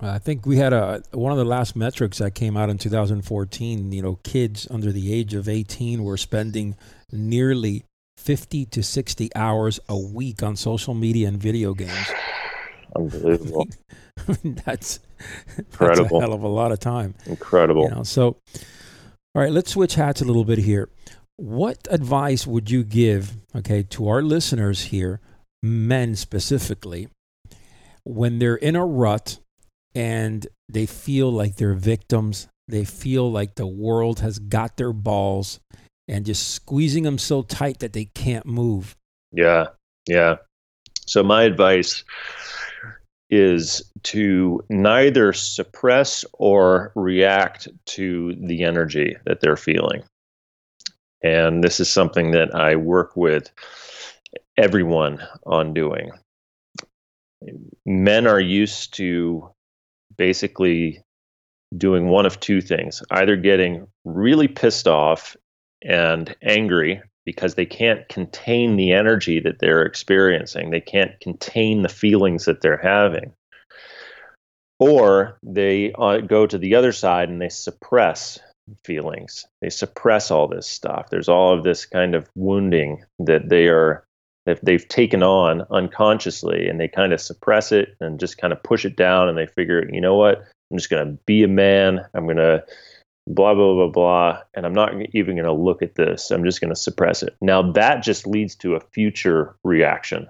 I 0.00 0.18
think 0.18 0.46
we 0.46 0.58
had 0.58 0.72
a 0.72 1.02
one 1.12 1.32
of 1.32 1.38
the 1.38 1.44
last 1.44 1.74
metrics 1.74 2.18
that 2.18 2.34
came 2.34 2.56
out 2.56 2.70
in 2.70 2.78
2014. 2.78 3.92
You 3.92 4.02
know, 4.02 4.18
kids 4.22 4.66
under 4.70 4.92
the 4.92 5.12
age 5.12 5.34
of 5.34 5.48
18 5.48 6.04
were 6.04 6.16
spending 6.16 6.76
nearly 7.10 7.84
50 8.16 8.66
to 8.66 8.82
60 8.82 9.30
hours 9.34 9.80
a 9.88 9.96
week 9.96 10.42
on 10.42 10.56
social 10.56 10.94
media 10.94 11.28
and 11.28 11.38
video 11.38 11.74
games. 11.74 12.12
Unbelievable. 12.96 13.66
I 14.28 14.36
mean, 14.44 14.60
that's 14.64 15.00
incredible. 15.56 16.02
That's 16.02 16.12
a 16.12 16.20
hell 16.20 16.32
of 16.32 16.42
a 16.42 16.48
lot 16.48 16.72
of 16.72 16.80
time. 16.80 17.14
Incredible. 17.26 17.84
You 17.84 17.90
know, 17.90 18.02
so, 18.02 18.36
all 19.34 19.42
right, 19.42 19.52
let's 19.52 19.72
switch 19.72 19.94
hats 19.94 20.20
a 20.20 20.24
little 20.24 20.44
bit 20.44 20.58
here. 20.58 20.88
What 21.38 21.88
advice 21.90 22.46
would 22.46 22.70
you 22.70 22.84
give, 22.84 23.36
okay, 23.56 23.82
to 23.84 24.08
our 24.08 24.22
listeners 24.22 24.84
here, 24.84 25.20
men 25.62 26.14
specifically, 26.14 27.08
when 28.04 28.38
they're 28.38 28.56
in 28.56 28.76
a 28.76 28.84
rut 28.84 29.38
and 29.94 30.46
they 30.68 30.84
feel 30.84 31.30
like 31.32 31.56
they're 31.56 31.74
victims 31.74 32.48
they 32.68 32.84
feel 32.84 33.32
like 33.32 33.54
the 33.54 33.66
world 33.66 34.20
has 34.20 34.38
got 34.38 34.76
their 34.76 34.92
balls 34.92 35.58
and 36.06 36.26
just 36.26 36.50
squeezing 36.50 37.02
them 37.02 37.18
so 37.18 37.42
tight 37.42 37.78
that 37.80 37.94
they 37.94 38.04
can't 38.04 38.46
move. 38.46 38.94
Yeah, 39.32 39.68
yeah. 40.06 40.36
So 41.06 41.22
my 41.22 41.42
advice 41.44 42.04
is 43.30 43.90
to 44.02 44.62
neither 44.68 45.32
suppress 45.32 46.24
or 46.34 46.92
react 46.94 47.68
to 47.86 48.34
the 48.38 48.64
energy 48.64 49.16
that 49.24 49.40
they're 49.40 49.56
feeling. 49.56 50.02
And 51.22 51.62
this 51.62 51.80
is 51.80 51.90
something 51.90 52.32
that 52.32 52.54
I 52.54 52.76
work 52.76 53.16
with 53.16 53.50
everyone 54.56 55.20
on 55.44 55.74
doing. 55.74 56.10
Men 57.86 58.26
are 58.26 58.40
used 58.40 58.94
to 58.94 59.50
basically 60.16 61.02
doing 61.76 62.08
one 62.08 62.26
of 62.26 62.40
two 62.40 62.60
things 62.60 63.02
either 63.10 63.36
getting 63.36 63.86
really 64.04 64.48
pissed 64.48 64.88
off 64.88 65.36
and 65.82 66.34
angry 66.42 67.02
because 67.24 67.54
they 67.54 67.66
can't 67.66 68.08
contain 68.08 68.76
the 68.76 68.92
energy 68.92 69.38
that 69.38 69.58
they're 69.58 69.82
experiencing. 69.82 70.70
They 70.70 70.80
can't 70.80 71.20
contain 71.20 71.82
the 71.82 71.88
feelings 71.88 72.46
that 72.46 72.62
they're 72.62 72.80
having. 72.82 73.32
Or 74.78 75.38
they 75.42 75.92
uh, 75.92 76.18
go 76.18 76.46
to 76.46 76.56
the 76.56 76.74
other 76.74 76.92
side 76.92 77.28
and 77.28 77.40
they 77.40 77.50
suppress 77.50 78.38
feelings. 78.84 79.46
They 79.60 79.70
suppress 79.70 80.30
all 80.30 80.48
this 80.48 80.66
stuff. 80.66 81.10
There's 81.10 81.28
all 81.28 81.56
of 81.56 81.64
this 81.64 81.86
kind 81.86 82.14
of 82.14 82.28
wounding 82.34 83.04
that 83.18 83.48
they 83.48 83.68
are 83.68 84.04
that 84.46 84.64
they've 84.64 84.88
taken 84.88 85.22
on 85.22 85.66
unconsciously 85.70 86.68
and 86.68 86.80
they 86.80 86.88
kind 86.88 87.12
of 87.12 87.20
suppress 87.20 87.70
it 87.70 87.96
and 88.00 88.18
just 88.18 88.38
kind 88.38 88.52
of 88.52 88.62
push 88.62 88.86
it 88.86 88.96
down 88.96 89.28
and 89.28 89.36
they 89.36 89.46
figure, 89.46 89.86
you 89.92 90.00
know 90.00 90.16
what? 90.16 90.38
I'm 90.70 90.78
just 90.78 90.88
going 90.88 91.06
to 91.06 91.22
be 91.26 91.42
a 91.42 91.48
man. 91.48 92.00
I'm 92.14 92.24
going 92.24 92.38
to 92.38 92.64
blah 93.28 93.54
blah 93.54 93.74
blah 93.74 93.88
blah 93.88 94.40
and 94.54 94.64
i'm 94.64 94.72
not 94.72 94.94
even 95.12 95.36
going 95.36 95.44
to 95.44 95.52
look 95.52 95.82
at 95.82 95.96
this 95.96 96.30
i'm 96.30 96.44
just 96.44 96.60
going 96.60 96.72
to 96.72 96.80
suppress 96.80 97.22
it 97.22 97.36
now 97.42 97.60
that 97.72 98.02
just 98.02 98.26
leads 98.26 98.54
to 98.54 98.74
a 98.74 98.80
future 98.80 99.54
reaction 99.64 100.26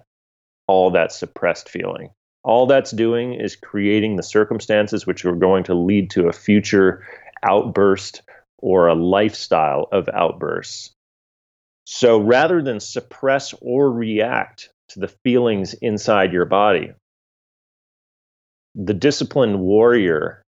all 0.66 0.90
that 0.90 1.12
suppressed 1.12 1.68
feeling 1.68 2.10
all 2.42 2.66
that's 2.66 2.90
doing 2.90 3.34
is 3.34 3.54
creating 3.54 4.16
the 4.16 4.22
circumstances 4.22 5.06
which 5.06 5.24
are 5.24 5.36
going 5.36 5.62
to 5.62 5.74
lead 5.74 6.10
to 6.10 6.28
a 6.28 6.32
future 6.32 7.04
outburst 7.42 8.22
or 8.58 8.88
a 8.88 8.94
lifestyle 8.94 9.88
of 9.92 10.08
outbursts 10.12 10.92
so 11.84 12.18
rather 12.20 12.60
than 12.62 12.80
suppress 12.80 13.54
or 13.60 13.90
react 13.90 14.70
to 14.88 15.00
the 15.00 15.08
feelings 15.24 15.74
inside 15.74 16.32
your 16.32 16.44
body 16.44 16.92
the 18.74 18.94
disciplined 18.94 19.58
warrior 19.58 20.42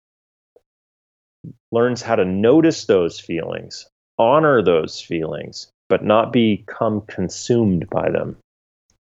learns 1.73 2.03
how 2.03 2.17
to 2.17 2.25
notice 2.25 2.85
those 2.85 3.19
feelings, 3.19 3.89
honor 4.19 4.63
those 4.63 5.01
feelings, 5.01 5.71
but 5.89 6.05
not 6.05 6.33
become 6.33 7.01
consumed 7.03 7.89
by 7.91 8.11
them 8.11 8.37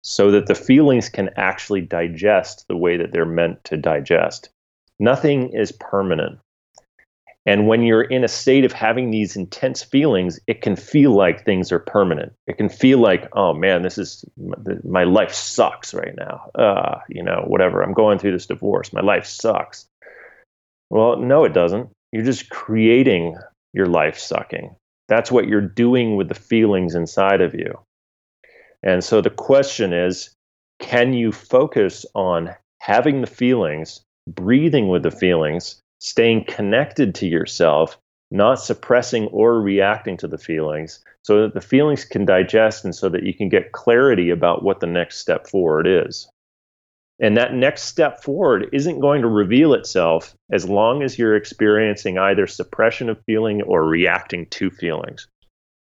so 0.02 0.30
that 0.30 0.46
the 0.46 0.54
feelings 0.54 1.08
can 1.08 1.30
actually 1.36 1.82
digest 1.82 2.64
the 2.68 2.76
way 2.76 2.96
that 2.96 3.12
they're 3.12 3.26
meant 3.26 3.62
to 3.64 3.76
digest. 3.76 4.48
Nothing 4.98 5.52
is 5.52 5.72
permanent. 5.72 6.38
And 7.46 7.66
when 7.66 7.82
you're 7.82 8.02
in 8.02 8.22
a 8.22 8.28
state 8.28 8.64
of 8.64 8.72
having 8.72 9.10
these 9.10 9.34
intense 9.34 9.82
feelings, 9.82 10.38
it 10.46 10.60
can 10.60 10.76
feel 10.76 11.12
like 11.12 11.44
things 11.44 11.72
are 11.72 11.78
permanent. 11.78 12.32
It 12.46 12.58
can 12.58 12.68
feel 12.68 12.98
like, 12.98 13.28
oh 13.32 13.54
man, 13.54 13.82
this 13.82 13.96
is 13.96 14.24
my 14.84 15.04
life 15.04 15.32
sucks 15.32 15.94
right 15.94 16.14
now. 16.16 16.50
Uh, 16.54 16.98
you 17.08 17.22
know, 17.22 17.44
whatever. 17.46 17.82
I'm 17.82 17.94
going 17.94 18.18
through 18.18 18.32
this 18.32 18.46
divorce. 18.46 18.92
My 18.92 19.00
life 19.00 19.24
sucks. 19.24 19.86
Well, 20.90 21.16
no, 21.16 21.44
it 21.44 21.54
doesn't. 21.54 21.88
You're 22.12 22.24
just 22.24 22.50
creating 22.50 23.36
your 23.72 23.86
life 23.86 24.18
sucking. 24.18 24.74
That's 25.08 25.32
what 25.32 25.48
you're 25.48 25.60
doing 25.60 26.16
with 26.16 26.28
the 26.28 26.34
feelings 26.34 26.94
inside 26.94 27.40
of 27.40 27.54
you. 27.54 27.78
And 28.82 29.02
so 29.02 29.20
the 29.20 29.30
question 29.30 29.92
is 29.92 30.30
can 30.78 31.12
you 31.12 31.32
focus 31.32 32.04
on 32.14 32.54
having 32.80 33.20
the 33.20 33.26
feelings, 33.26 34.00
breathing 34.26 34.88
with 34.88 35.02
the 35.02 35.10
feelings, 35.10 35.80
staying 36.00 36.44
connected 36.44 37.14
to 37.14 37.26
yourself, 37.26 37.98
not 38.30 38.56
suppressing 38.56 39.26
or 39.28 39.60
reacting 39.60 40.16
to 40.16 40.26
the 40.26 40.38
feelings, 40.38 41.04
so 41.22 41.42
that 41.42 41.54
the 41.54 41.60
feelings 41.60 42.04
can 42.04 42.24
digest 42.24 42.84
and 42.84 42.94
so 42.94 43.08
that 43.08 43.22
you 43.22 43.34
can 43.34 43.48
get 43.48 43.72
clarity 43.72 44.30
about 44.30 44.64
what 44.64 44.80
the 44.80 44.86
next 44.86 45.18
step 45.18 45.46
forward 45.46 45.86
is. 45.86 46.28
And 47.22 47.36
that 47.36 47.52
next 47.52 47.82
step 47.82 48.22
forward 48.22 48.70
isn't 48.72 49.00
going 49.00 49.20
to 49.22 49.28
reveal 49.28 49.74
itself 49.74 50.34
as 50.50 50.66
long 50.66 51.02
as 51.02 51.18
you're 51.18 51.36
experiencing 51.36 52.18
either 52.18 52.46
suppression 52.46 53.10
of 53.10 53.22
feeling 53.26 53.60
or 53.62 53.84
reacting 53.84 54.46
to 54.46 54.70
feelings. 54.70 55.28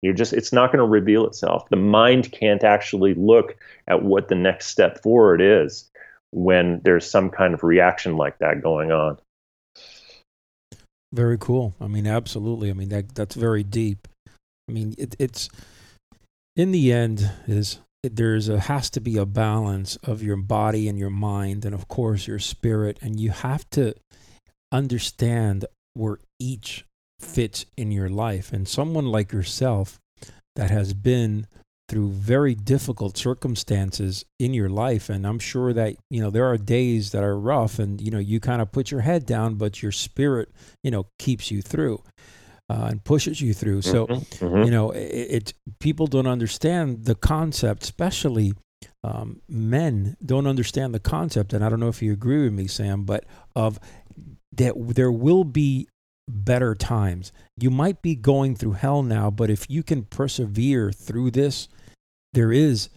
You're 0.01 0.13
just, 0.13 0.31
it's 0.31 0.53
not 0.53 0.71
going 0.71 0.79
to 0.79 0.89
reveal 0.89 1.27
itself. 1.27 1.67
The 1.69 1.75
mind 1.75 2.31
can't 2.31 2.63
actually 2.63 3.15
look 3.15 3.57
at 3.87 4.03
what 4.03 4.29
the 4.29 4.35
next 4.35 4.67
step 4.67 5.01
forward 5.01 5.41
is 5.41 5.89
when 6.31 6.79
there's 6.85 7.09
some 7.09 7.29
kind 7.29 7.53
of 7.53 7.63
reaction 7.63 8.15
like 8.15 8.37
that 8.37 8.61
going 8.61 8.91
on. 8.91 9.17
Very 11.15 11.37
cool. 11.37 11.73
I 11.79 11.87
mean, 11.87 12.07
absolutely. 12.07 12.69
I 12.69 12.73
mean, 12.73 12.89
that 12.89 13.15
that's 13.15 13.35
very 13.35 13.63
deep. 13.63 14.05
I 14.67 14.73
mean, 14.73 14.95
it, 14.97 15.15
it's 15.17 15.47
in 16.57 16.73
the 16.73 16.91
end 16.91 17.31
is 17.47 17.79
there's 18.03 18.49
a 18.49 18.59
has 18.59 18.89
to 18.89 18.99
be 18.99 19.17
a 19.17 19.25
balance 19.25 19.95
of 20.03 20.21
your 20.21 20.35
body 20.35 20.89
and 20.89 20.99
your 20.99 21.09
mind 21.09 21.63
and 21.63 21.73
of 21.73 21.87
course 21.87 22.27
your 22.27 22.37
spirit 22.37 22.99
and 23.01 23.17
you 23.17 23.31
have 23.31 23.67
to 23.69 23.95
understand 24.73 25.65
where 25.93 26.19
each 26.37 26.85
fits 27.21 27.65
in 27.77 27.91
your 27.91 28.09
life 28.09 28.51
and 28.51 28.67
someone 28.67 29.05
like 29.05 29.31
yourself 29.31 29.99
that 30.57 30.69
has 30.69 30.93
been 30.93 31.47
through 31.87 32.09
very 32.09 32.55
difficult 32.55 33.17
circumstances 33.17 34.25
in 34.39 34.53
your 34.53 34.69
life 34.69 35.09
and 35.09 35.25
i'm 35.27 35.39
sure 35.39 35.71
that 35.71 35.95
you 36.09 36.21
know 36.21 36.29
there 36.29 36.45
are 36.45 36.57
days 36.57 37.11
that 37.11 37.23
are 37.23 37.37
rough 37.37 37.77
and 37.77 38.01
you 38.01 38.09
know 38.09 38.19
you 38.19 38.39
kind 38.39 38.61
of 38.61 38.71
put 38.71 38.89
your 38.89 39.01
head 39.01 39.25
down 39.25 39.55
but 39.55 39.83
your 39.83 39.91
spirit 39.91 40.49
you 40.83 40.89
know 40.89 41.05
keeps 41.19 41.51
you 41.51 41.61
through 41.61 42.01
uh, 42.69 42.87
and 42.89 43.03
pushes 43.03 43.41
you 43.41 43.53
through. 43.53 43.81
So, 43.81 44.07
mm-hmm, 44.07 44.45
mm-hmm. 44.45 44.63
you 44.63 44.71
know, 44.71 44.91
it, 44.91 44.99
it, 44.99 45.53
people 45.79 46.07
don't 46.07 46.27
understand 46.27 47.05
the 47.05 47.15
concept, 47.15 47.83
especially 47.83 48.53
um, 49.03 49.41
men 49.47 50.17
don't 50.25 50.47
understand 50.47 50.93
the 50.93 50.99
concept. 50.99 51.53
And 51.53 51.63
I 51.63 51.69
don't 51.69 51.79
know 51.79 51.89
if 51.89 52.01
you 52.01 52.11
agree 52.11 52.43
with 52.43 52.53
me, 52.53 52.67
Sam, 52.67 53.03
but 53.03 53.25
of 53.55 53.79
that 54.53 54.73
there 54.95 55.11
will 55.11 55.43
be 55.43 55.87
better 56.27 56.73
times. 56.73 57.31
You 57.59 57.69
might 57.69 58.01
be 58.01 58.15
going 58.15 58.55
through 58.55 58.73
hell 58.73 59.03
now, 59.03 59.29
but 59.29 59.51
if 59.51 59.69
you 59.69 59.83
can 59.83 60.03
persevere 60.03 60.91
through 60.91 61.31
this, 61.31 61.67
there 62.35 62.51
is 62.51 62.89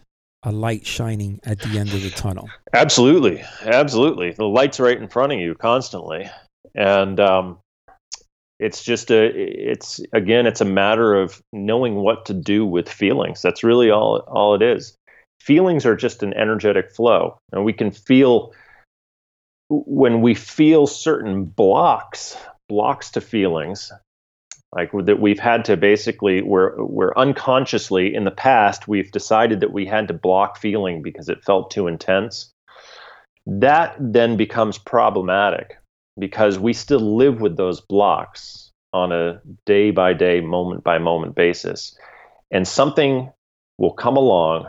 a 0.42 0.52
light 0.52 0.86
shining 0.86 1.40
at 1.44 1.58
the 1.60 1.78
end 1.78 1.92
of 1.94 2.02
the 2.02 2.10
tunnel. 2.10 2.48
Absolutely, 2.74 3.42
absolutely. 3.62 4.32
The 4.32 4.44
light's 4.44 4.78
right 4.78 5.00
in 5.00 5.08
front 5.08 5.32
of 5.32 5.38
you 5.38 5.54
constantly, 5.54 6.30
and 6.74 7.18
um, 7.18 7.58
it's 8.60 8.82
just 8.84 9.10
a 9.10 9.24
it's 9.24 10.00
again 10.12 10.46
it's 10.46 10.60
a 10.60 10.66
matter 10.66 11.14
of 11.14 11.40
knowing 11.52 11.94
what 11.94 12.26
to 12.26 12.34
do 12.34 12.66
with 12.66 12.88
feelings. 12.88 13.40
That's 13.40 13.64
really 13.64 13.90
all 13.90 14.18
all 14.28 14.54
it 14.54 14.62
is. 14.62 14.94
Feelings 15.40 15.86
are 15.86 15.96
just 15.96 16.22
an 16.22 16.34
energetic 16.34 16.92
flow. 16.92 17.38
And 17.52 17.64
we 17.64 17.72
can 17.72 17.90
feel 17.90 18.52
when 19.70 20.20
we 20.20 20.34
feel 20.34 20.86
certain 20.86 21.44
blocks 21.44 22.36
blocks 22.68 23.10
to 23.12 23.20
feelings 23.20 23.92
like 24.74 24.90
that 25.04 25.20
we've 25.20 25.38
had 25.38 25.64
to 25.64 25.76
basically 25.76 26.42
we're 26.42 26.82
we're 26.84 27.14
unconsciously 27.16 28.14
in 28.14 28.24
the 28.24 28.30
past 28.30 28.86
we've 28.86 29.10
decided 29.10 29.60
that 29.60 29.72
we 29.72 29.86
had 29.86 30.08
to 30.08 30.14
block 30.14 30.58
feeling 30.58 31.02
because 31.02 31.28
it 31.28 31.44
felt 31.44 31.70
too 31.70 31.86
intense 31.86 32.52
that 33.46 33.96
then 33.98 34.36
becomes 34.36 34.76
problematic 34.76 35.78
because 36.18 36.58
we 36.58 36.72
still 36.72 37.16
live 37.16 37.40
with 37.40 37.56
those 37.56 37.80
blocks 37.80 38.70
on 38.92 39.12
a 39.12 39.40
day 39.64 39.90
by 39.90 40.12
day, 40.12 40.40
moment 40.40 40.84
by 40.84 40.98
moment 40.98 41.34
basis. 41.34 41.96
And 42.50 42.66
something 42.66 43.32
will 43.78 43.92
come 43.92 44.16
along, 44.16 44.66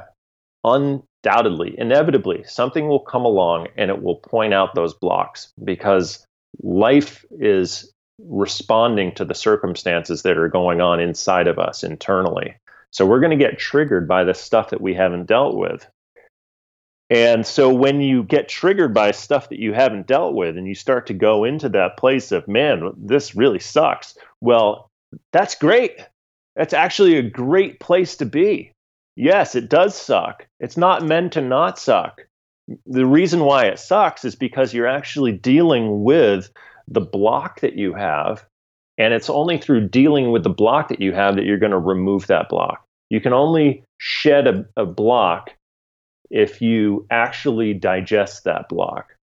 undoubtedly, 0.64 1.76
inevitably, 1.78 2.44
something 2.46 2.88
will 2.88 3.00
come 3.00 3.26
along 3.26 3.68
and 3.78 3.90
it 3.90 4.02
will 4.02 4.18
point 4.18 4.54
out 4.54 4.76
those 4.76 4.94
blocks 4.94 5.52
because 5.64 6.26
life 6.62 7.26
is 7.32 7.92
responding 8.28 9.14
to 9.16 9.26
the 9.26 9.36
circumstances 9.36 10.24
that 10.24 10.38
are 10.38 10.50
going 10.50 10.82
on 10.82 11.00
inside 11.00 11.48
of 11.48 11.60
us 11.60 11.84
internally. 11.84 12.56
So 12.92 13.06
we're 13.06 13.20
going 13.20 13.38
to 13.38 13.46
get 13.46 13.60
triggered 13.60 14.08
by 14.08 14.24
the 14.24 14.34
stuff 14.34 14.72
that 14.72 14.82
we 14.82 14.94
haven't 14.94 15.28
dealt 15.28 15.56
with. 15.56 15.88
And 17.10 17.46
so 17.46 17.74
when 17.74 18.02
you 18.02 18.24
get 18.24 18.50
triggered 18.50 18.94
by 18.94 19.12
stuff 19.12 19.50
that 19.50 19.60
you 19.60 19.74
haven't 19.74 20.08
dealt 20.08 20.36
with 20.36 20.58
and 20.58 20.68
you 20.68 20.76
start 20.76 21.08
to 21.08 21.14
go 21.14 21.44
into 21.44 21.70
that 21.70 21.98
place 21.98 22.32
of, 22.32 22.48
man, 22.48 22.92
this 22.98 23.36
really 23.36 23.60
sucks. 23.60 24.16
Well, 24.42 24.90
that's 25.34 25.56
great. 25.56 26.00
That's 26.56 26.74
actually 26.74 27.18
a 27.18 27.24
great 27.24 27.80
place 27.80 28.18
to 28.18 28.26
be. 28.26 28.72
Yes, 29.16 29.56
it 29.56 29.70
does 29.70 29.96
suck. 29.96 30.48
It's 30.60 30.78
not 30.78 31.04
meant 31.04 31.34
to 31.34 31.42
not 31.42 31.80
suck. 31.80 32.22
The 32.86 33.06
reason 33.06 33.40
why 33.40 33.66
it 33.66 33.80
sucks 33.80 34.24
is 34.24 34.36
because 34.36 34.74
you're 34.74 34.88
actually 34.88 35.32
dealing 35.32 36.04
with 36.04 36.52
the 36.92 37.02
block 37.02 37.62
that 37.62 37.76
you 37.76 37.94
have 37.94 38.46
And 39.00 39.14
it's 39.14 39.30
only 39.30 39.58
through 39.58 39.88
dealing 39.88 40.32
with 40.32 40.44
the 40.44 40.50
block 40.50 40.90
that 40.90 41.02
you 41.02 41.14
have 41.14 41.38
that 41.38 41.46
you're 41.46 41.58
going 41.58 41.72
to 41.72 41.80
remove 41.80 42.28
that 42.28 42.50
block. 42.50 42.86
You 43.10 43.22
can 43.22 43.34
only 43.34 43.84
shed 43.98 44.46
a, 44.46 44.66
a 44.76 44.86
block 44.86 45.56
if 46.30 46.62
you 46.62 47.08
actually 47.10 47.74
digest 47.74 48.44
that 48.44 48.68
block. 48.70 49.16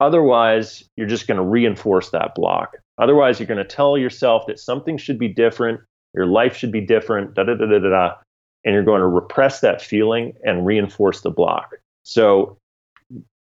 Otherwise, 0.00 0.84
you're 0.96 1.08
just 1.08 1.26
going 1.26 1.36
to 1.36 1.44
reinforce 1.44 2.10
that 2.10 2.34
block. 2.34 2.76
Otherwise, 2.98 3.40
you're 3.40 3.48
going 3.48 3.58
to 3.58 3.64
tell 3.64 3.98
yourself 3.98 4.46
that 4.46 4.60
something 4.60 4.96
should 4.96 5.18
be 5.18 5.28
different, 5.28 5.80
your 6.14 6.26
life 6.26 6.56
should 6.56 6.72
be 6.72 6.80
different, 6.80 7.34
da 7.34 7.42
da 7.42 7.54
da 7.54 7.66
da 7.66 7.78
da, 7.78 8.14
and 8.64 8.72
you're 8.72 8.84
going 8.84 9.00
to 9.00 9.06
repress 9.06 9.60
that 9.60 9.82
feeling 9.82 10.32
and 10.44 10.64
reinforce 10.64 11.22
the 11.22 11.30
block. 11.30 11.74
So, 12.04 12.56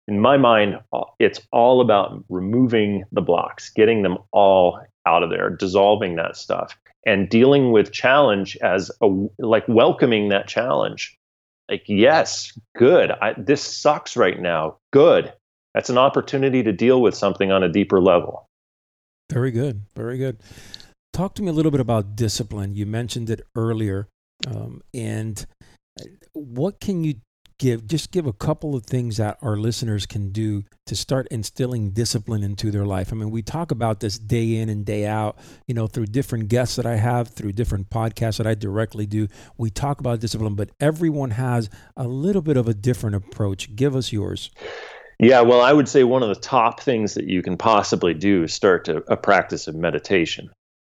in 0.08 0.20
my 0.20 0.36
mind, 0.36 0.78
it's 1.18 1.40
all 1.52 1.80
about 1.80 2.24
removing 2.28 3.04
the 3.12 3.20
blocks, 3.20 3.70
getting 3.70 4.02
them 4.02 4.18
all 4.32 4.80
out 5.06 5.22
of 5.22 5.30
there, 5.30 5.50
dissolving 5.50 6.16
that 6.16 6.36
stuff, 6.36 6.76
and 7.06 7.28
dealing 7.28 7.72
with 7.72 7.92
challenge 7.92 8.56
as 8.62 8.90
a 9.00 9.08
like 9.38 9.66
welcoming 9.68 10.28
that 10.30 10.48
challenge. 10.48 11.16
Like, 11.70 11.84
yes, 11.86 12.56
good. 12.76 13.10
I, 13.10 13.34
this 13.38 13.62
sucks 13.62 14.16
right 14.16 14.40
now. 14.40 14.78
Good. 14.92 15.32
That's 15.74 15.88
an 15.88 15.98
opportunity 15.98 16.62
to 16.62 16.72
deal 16.72 17.00
with 17.00 17.14
something 17.14 17.50
on 17.50 17.62
a 17.62 17.68
deeper 17.68 18.00
level. 18.00 18.48
Very 19.30 19.50
good. 19.50 19.82
Very 19.94 20.18
good. 20.18 20.38
Talk 21.12 21.34
to 21.36 21.42
me 21.42 21.48
a 21.48 21.52
little 21.52 21.70
bit 21.70 21.80
about 21.80 22.16
discipline. 22.16 22.74
You 22.74 22.86
mentioned 22.86 23.30
it 23.30 23.46
earlier. 23.54 24.08
Um, 24.46 24.82
and 24.92 25.46
what 26.32 26.80
can 26.80 27.04
you 27.04 27.14
give? 27.62 27.86
Just 27.86 28.10
give 28.10 28.26
a 28.26 28.32
couple 28.32 28.74
of 28.74 28.84
things 28.84 29.18
that 29.18 29.38
our 29.40 29.56
listeners 29.56 30.04
can 30.04 30.32
do 30.32 30.64
to 30.86 30.96
start 30.96 31.28
instilling 31.30 31.92
discipline 31.92 32.42
into 32.42 32.72
their 32.72 32.84
life. 32.84 33.12
I 33.12 33.16
mean, 33.16 33.30
we 33.30 33.40
talk 33.40 33.70
about 33.70 34.00
this 34.00 34.18
day 34.18 34.56
in 34.56 34.68
and 34.68 34.84
day 34.84 35.06
out, 35.06 35.38
you 35.68 35.74
know, 35.74 35.86
through 35.86 36.06
different 36.06 36.48
guests 36.48 36.74
that 36.76 36.86
I 36.86 36.96
have, 36.96 37.28
through 37.28 37.52
different 37.52 37.88
podcasts 37.88 38.38
that 38.38 38.46
I 38.48 38.54
directly 38.54 39.06
do. 39.06 39.28
We 39.56 39.70
talk 39.70 40.00
about 40.00 40.18
discipline, 40.18 40.56
but 40.56 40.70
everyone 40.80 41.30
has 41.30 41.70
a 41.96 42.08
little 42.08 42.42
bit 42.42 42.56
of 42.56 42.66
a 42.66 42.74
different 42.74 43.14
approach. 43.14 43.74
Give 43.76 43.94
us 43.94 44.12
yours. 44.12 44.50
Yeah, 45.20 45.42
well, 45.42 45.60
I 45.60 45.72
would 45.72 45.88
say 45.88 46.02
one 46.02 46.24
of 46.24 46.30
the 46.30 46.34
top 46.34 46.80
things 46.80 47.14
that 47.14 47.28
you 47.28 47.42
can 47.42 47.56
possibly 47.56 48.12
do 48.12 48.42
is 48.42 48.52
start 48.52 48.86
to, 48.86 49.04
a 49.06 49.16
practice 49.16 49.68
of 49.68 49.76
meditation. 49.76 50.50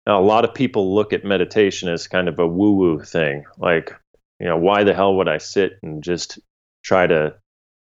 Now, 0.07 0.19
a 0.19 0.25
lot 0.25 0.45
of 0.45 0.53
people 0.55 0.95
look 0.95 1.13
at 1.13 1.23
meditation 1.23 1.89
as 1.89 2.07
kind 2.07 2.27
of 2.27 2.39
a 2.39 2.47
woo 2.47 2.73
woo 2.73 2.99
thing. 3.03 3.43
Like, 3.59 3.91
you 4.39 4.47
know, 4.47 4.57
why 4.57 4.83
the 4.83 4.95
hell 4.95 5.15
would 5.17 5.27
I 5.27 5.37
sit 5.37 5.73
and 5.83 6.03
just 6.03 6.39
try 6.85 7.07
to 7.07 7.35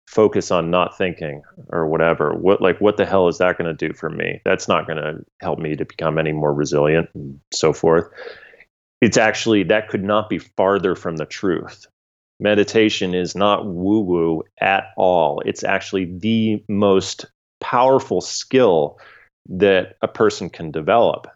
focus 0.07 0.51
on 0.51 0.71
not 0.71 0.97
thinking 0.97 1.43
or 1.69 1.87
whatever? 1.87 2.33
What, 2.33 2.61
like, 2.61 2.81
what 2.81 2.97
the 2.97 3.05
hell 3.05 3.27
is 3.27 3.37
that 3.37 3.57
going 3.57 3.73
to 3.73 3.87
do 3.87 3.93
for 3.93 4.09
me? 4.09 4.41
That's 4.43 4.67
not 4.67 4.87
going 4.87 4.97
to 4.97 5.23
help 5.39 5.59
me 5.59 5.75
to 5.75 5.85
become 5.85 6.17
any 6.17 6.33
more 6.33 6.53
resilient 6.53 7.09
and 7.13 7.39
so 7.53 7.71
forth. 7.71 8.05
It's 9.01 9.17
actually, 9.17 9.63
that 9.63 9.87
could 9.87 10.03
not 10.03 10.29
be 10.29 10.39
farther 10.39 10.95
from 10.95 11.15
the 11.15 11.25
truth 11.25 11.87
meditation 12.39 13.13
is 13.13 13.35
not 13.35 13.65
woo 13.65 13.99
woo 13.99 14.43
at 14.61 14.85
all. 14.97 15.41
It's 15.45 15.63
actually 15.63 16.05
the 16.05 16.63
most 16.69 17.25
powerful 17.59 18.21
skill 18.21 18.97
that 19.49 19.95
a 20.01 20.07
person 20.07 20.49
can 20.49 20.71
develop. 20.71 21.27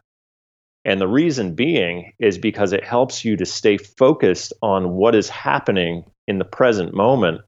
And 0.85 0.99
the 0.99 1.07
reason 1.07 1.55
being 1.55 2.13
is 2.19 2.37
because 2.37 2.73
it 2.73 2.83
helps 2.83 3.23
you 3.23 3.37
to 3.37 3.45
stay 3.45 3.77
focused 3.77 4.53
on 4.61 4.91
what 4.91 5.15
is 5.15 5.29
happening 5.29 6.05
in 6.28 6.39
the 6.39 6.45
present 6.45 6.93
moment 6.93 7.41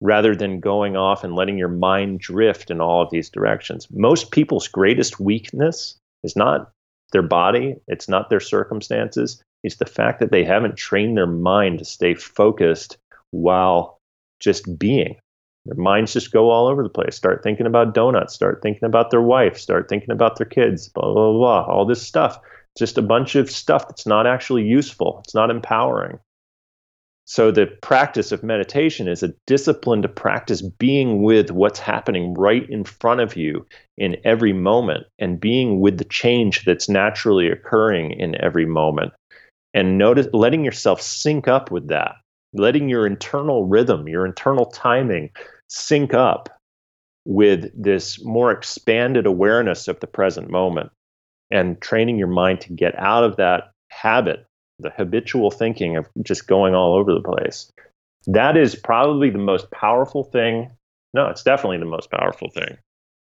rather 0.00 0.34
than 0.34 0.60
going 0.60 0.96
off 0.96 1.22
and 1.22 1.34
letting 1.34 1.56
your 1.56 1.68
mind 1.68 2.20
drift 2.20 2.70
in 2.70 2.80
all 2.80 3.02
of 3.02 3.10
these 3.10 3.30
directions. 3.30 3.86
Most 3.90 4.32
people's 4.32 4.66
greatest 4.66 5.20
weakness 5.20 5.96
is 6.24 6.34
not 6.34 6.72
their 7.12 7.22
body, 7.22 7.76
it's 7.86 8.08
not 8.08 8.28
their 8.28 8.40
circumstances, 8.40 9.42
it's 9.62 9.76
the 9.76 9.86
fact 9.86 10.18
that 10.18 10.32
they 10.32 10.44
haven't 10.44 10.76
trained 10.76 11.16
their 11.16 11.26
mind 11.26 11.78
to 11.78 11.84
stay 11.84 12.14
focused 12.14 12.96
while 13.30 14.00
just 14.40 14.78
being. 14.78 15.16
Their 15.66 15.76
minds 15.76 16.12
just 16.12 16.32
go 16.32 16.50
all 16.50 16.66
over 16.66 16.82
the 16.82 16.88
place. 16.88 17.14
Start 17.14 17.44
thinking 17.44 17.66
about 17.66 17.94
donuts, 17.94 18.34
start 18.34 18.60
thinking 18.62 18.84
about 18.84 19.12
their 19.12 19.22
wife, 19.22 19.56
start 19.56 19.88
thinking 19.88 20.10
about 20.10 20.36
their 20.36 20.46
kids, 20.46 20.88
blah, 20.88 21.12
blah, 21.12 21.32
blah, 21.32 21.64
all 21.66 21.86
this 21.86 22.02
stuff. 22.02 22.40
Just 22.76 22.98
a 22.98 23.02
bunch 23.02 23.36
of 23.36 23.50
stuff 23.50 23.86
that's 23.86 24.06
not 24.06 24.26
actually 24.26 24.64
useful, 24.64 25.20
it's 25.24 25.34
not 25.34 25.50
empowering. 25.50 26.18
So, 27.24 27.50
the 27.50 27.66
practice 27.82 28.32
of 28.32 28.42
meditation 28.42 29.08
is 29.08 29.22
a 29.22 29.32
discipline 29.46 30.02
to 30.02 30.08
practice 30.08 30.60
being 30.60 31.22
with 31.22 31.50
what's 31.50 31.78
happening 31.78 32.34
right 32.34 32.68
in 32.68 32.84
front 32.84 33.20
of 33.20 33.36
you 33.36 33.64
in 33.96 34.16
every 34.24 34.52
moment 34.52 35.04
and 35.18 35.40
being 35.40 35.80
with 35.80 35.98
the 35.98 36.04
change 36.04 36.64
that's 36.64 36.88
naturally 36.88 37.48
occurring 37.48 38.12
in 38.12 38.40
every 38.42 38.66
moment. 38.66 39.12
And 39.72 39.98
notice 39.98 40.26
letting 40.32 40.64
yourself 40.64 41.00
sync 41.00 41.48
up 41.48 41.70
with 41.70 41.88
that 41.88 42.16
letting 42.54 42.88
your 42.88 43.06
internal 43.06 43.66
rhythm, 43.66 44.08
your 44.08 44.26
internal 44.26 44.66
timing 44.66 45.30
sync 45.68 46.14
up 46.14 46.48
with 47.24 47.70
this 47.80 48.22
more 48.24 48.50
expanded 48.50 49.26
awareness 49.26 49.88
of 49.88 50.00
the 50.00 50.06
present 50.06 50.50
moment 50.50 50.90
and 51.50 51.80
training 51.80 52.18
your 52.18 52.28
mind 52.28 52.60
to 52.60 52.72
get 52.72 52.98
out 52.98 53.24
of 53.24 53.36
that 53.36 53.72
habit, 53.88 54.44
the 54.82 54.90
habitual 54.90 55.50
thinking 55.50 55.96
of 55.96 56.08
just 56.22 56.46
going 56.46 56.74
all 56.74 56.94
over 56.94 57.14
the 57.14 57.20
place. 57.20 57.70
That 58.26 58.56
is 58.56 58.74
probably 58.74 59.30
the 59.30 59.38
most 59.38 59.70
powerful 59.70 60.24
thing. 60.24 60.70
No, 61.14 61.28
it's 61.28 61.42
definitely 61.42 61.78
the 61.78 61.84
most 61.84 62.10
powerful 62.10 62.50
thing 62.50 62.78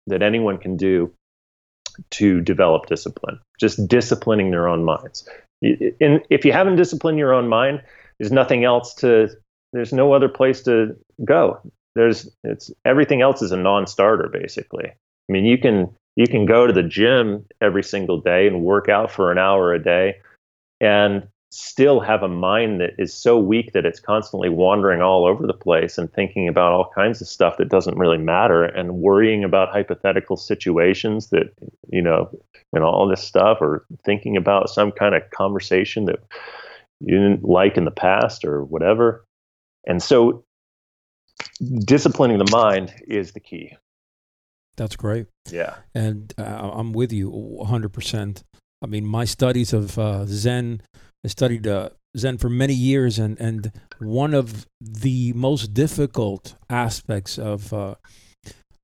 that 0.07 0.21
anyone 0.21 0.57
can 0.57 0.77
do 0.77 1.13
to 2.11 2.41
develop 2.41 2.85
discipline, 2.85 3.39
just 3.59 3.87
disciplining 3.87 4.51
their 4.51 4.67
own 4.67 4.83
minds. 4.83 5.27
And 5.61 6.21
if 6.29 6.45
you 6.45 6.51
haven't 6.51 6.77
disciplined 6.77 7.17
your 7.17 7.33
own 7.33 7.47
mind, 7.47 7.81
there's 8.19 8.31
nothing 8.31 8.63
else 8.63 8.93
to 8.95 9.29
there's 9.73 9.93
no 9.93 10.13
other 10.13 10.29
place 10.29 10.63
to 10.63 10.95
go 11.23 11.59
there's 11.95 12.29
it's 12.43 12.71
everything 12.85 13.21
else 13.21 13.41
is 13.41 13.51
a 13.51 13.57
non-starter 13.57 14.29
basically 14.31 14.85
i 14.85 15.31
mean 15.31 15.45
you 15.45 15.57
can 15.57 15.89
you 16.15 16.27
can 16.27 16.45
go 16.45 16.67
to 16.67 16.73
the 16.73 16.83
gym 16.83 17.45
every 17.61 17.83
single 17.83 18.19
day 18.19 18.47
and 18.47 18.61
work 18.61 18.89
out 18.89 19.11
for 19.11 19.31
an 19.31 19.37
hour 19.37 19.73
a 19.73 19.83
day 19.83 20.15
and 20.81 21.27
still 21.51 21.99
have 21.99 22.21
a 22.21 22.27
mind 22.27 22.79
that 22.79 22.91
is 22.99 23.13
so 23.13 23.37
weak 23.37 23.73
that 23.73 23.85
it's 23.85 23.99
constantly 23.99 24.49
wandering 24.49 25.01
all 25.01 25.25
over 25.25 25.47
the 25.47 25.53
place 25.53 25.97
and 25.97 26.11
thinking 26.13 26.47
about 26.47 26.71
all 26.71 26.91
kinds 26.93 27.21
of 27.21 27.27
stuff 27.27 27.57
that 27.57 27.69
doesn't 27.69 27.97
really 27.97 28.19
matter 28.19 28.63
and 28.63 28.97
worrying 28.97 29.43
about 29.43 29.71
hypothetical 29.71 30.37
situations 30.37 31.29
that 31.29 31.51
you 31.89 32.01
know 32.01 32.29
and 32.73 32.83
all 32.83 33.07
this 33.07 33.23
stuff 33.23 33.57
or 33.61 33.85
thinking 34.05 34.37
about 34.37 34.69
some 34.69 34.91
kind 34.91 35.15
of 35.15 35.23
conversation 35.31 36.05
that 36.05 36.19
you 36.99 37.17
didn't 37.17 37.43
like 37.43 37.77
in 37.77 37.85
the 37.85 37.91
past 37.91 38.45
or 38.45 38.63
whatever. 38.63 39.25
And 39.87 40.03
so 40.03 40.43
disciplining 41.85 42.37
the 42.37 42.51
mind 42.51 42.93
is 43.07 43.31
the 43.31 43.39
key. 43.39 43.75
That's 44.77 44.95
great. 44.95 45.27
Yeah. 45.49 45.75
And 45.95 46.33
uh, 46.37 46.71
I'm 46.73 46.93
with 46.93 47.11
you 47.11 47.31
100%. 47.31 48.43
I 48.81 48.87
mean, 48.87 49.05
my 49.05 49.25
studies 49.25 49.73
of 49.73 49.97
uh, 49.99 50.25
Zen, 50.25 50.81
I 51.23 51.27
studied 51.27 51.67
uh, 51.67 51.89
Zen 52.17 52.37
for 52.37 52.49
many 52.49 52.73
years, 52.73 53.19
and, 53.19 53.39
and 53.39 53.71
one 53.99 54.33
of 54.33 54.65
the 54.79 55.33
most 55.33 55.73
difficult 55.73 56.55
aspects 56.69 57.37
of 57.37 57.73
uh, 57.73 57.95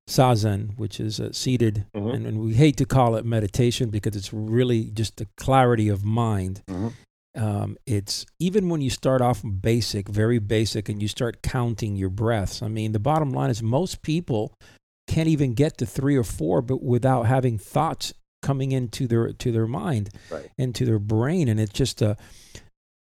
Zazen, 0.10 0.78
which 0.78 1.00
is 1.00 1.20
uh, 1.20 1.32
seated, 1.32 1.86
mm-hmm. 1.96 2.10
and, 2.10 2.28
and, 2.28 2.40
we 2.40 2.54
hate 2.54 2.78
to 2.78 2.86
call 2.86 3.16
it 3.16 3.26
meditation 3.26 3.90
because 3.90 4.16
it's 4.16 4.34
really 4.34 4.92
just 4.92 5.18
the 5.18 5.28
clarity 5.38 5.90
of 5.90 6.04
mind. 6.04 6.62
Mm-hmm 6.68 6.90
um, 7.36 7.78
it's 7.86 8.26
even 8.40 8.70
when 8.70 8.82
you 8.82 8.90
start 8.90 9.22
off 9.22 9.44
basic, 9.62 10.08
very 10.08 10.40
basic, 10.40 10.90
and 10.90 11.02
you 11.02 11.08
start 11.08 11.42
counting 11.42 11.96
your 11.96 12.10
breaths. 12.10 12.62
I 12.62 12.68
mean, 12.68 12.94
the 12.94 13.00
bottom 13.00 13.32
line 13.32 13.50
is 13.50 13.62
most 13.62 14.02
people 14.02 14.54
can't 15.08 15.28
even 15.28 15.54
get 15.54 15.78
to 15.78 15.86
three 15.86 16.16
or 16.16 16.24
four, 16.24 16.62
but 16.62 16.82
without 16.82 17.24
having 17.24 17.58
thoughts 17.58 18.14
coming 18.46 18.72
into 18.72 19.08
their 19.08 19.34
to 19.34 19.52
their 19.52 19.66
mind, 19.66 20.12
right. 20.30 20.48
into 20.58 20.86
their 20.86 21.00
brain, 21.00 21.50
and 21.50 21.60
it's 21.60 21.74
just 21.74 22.02
a. 22.02 22.16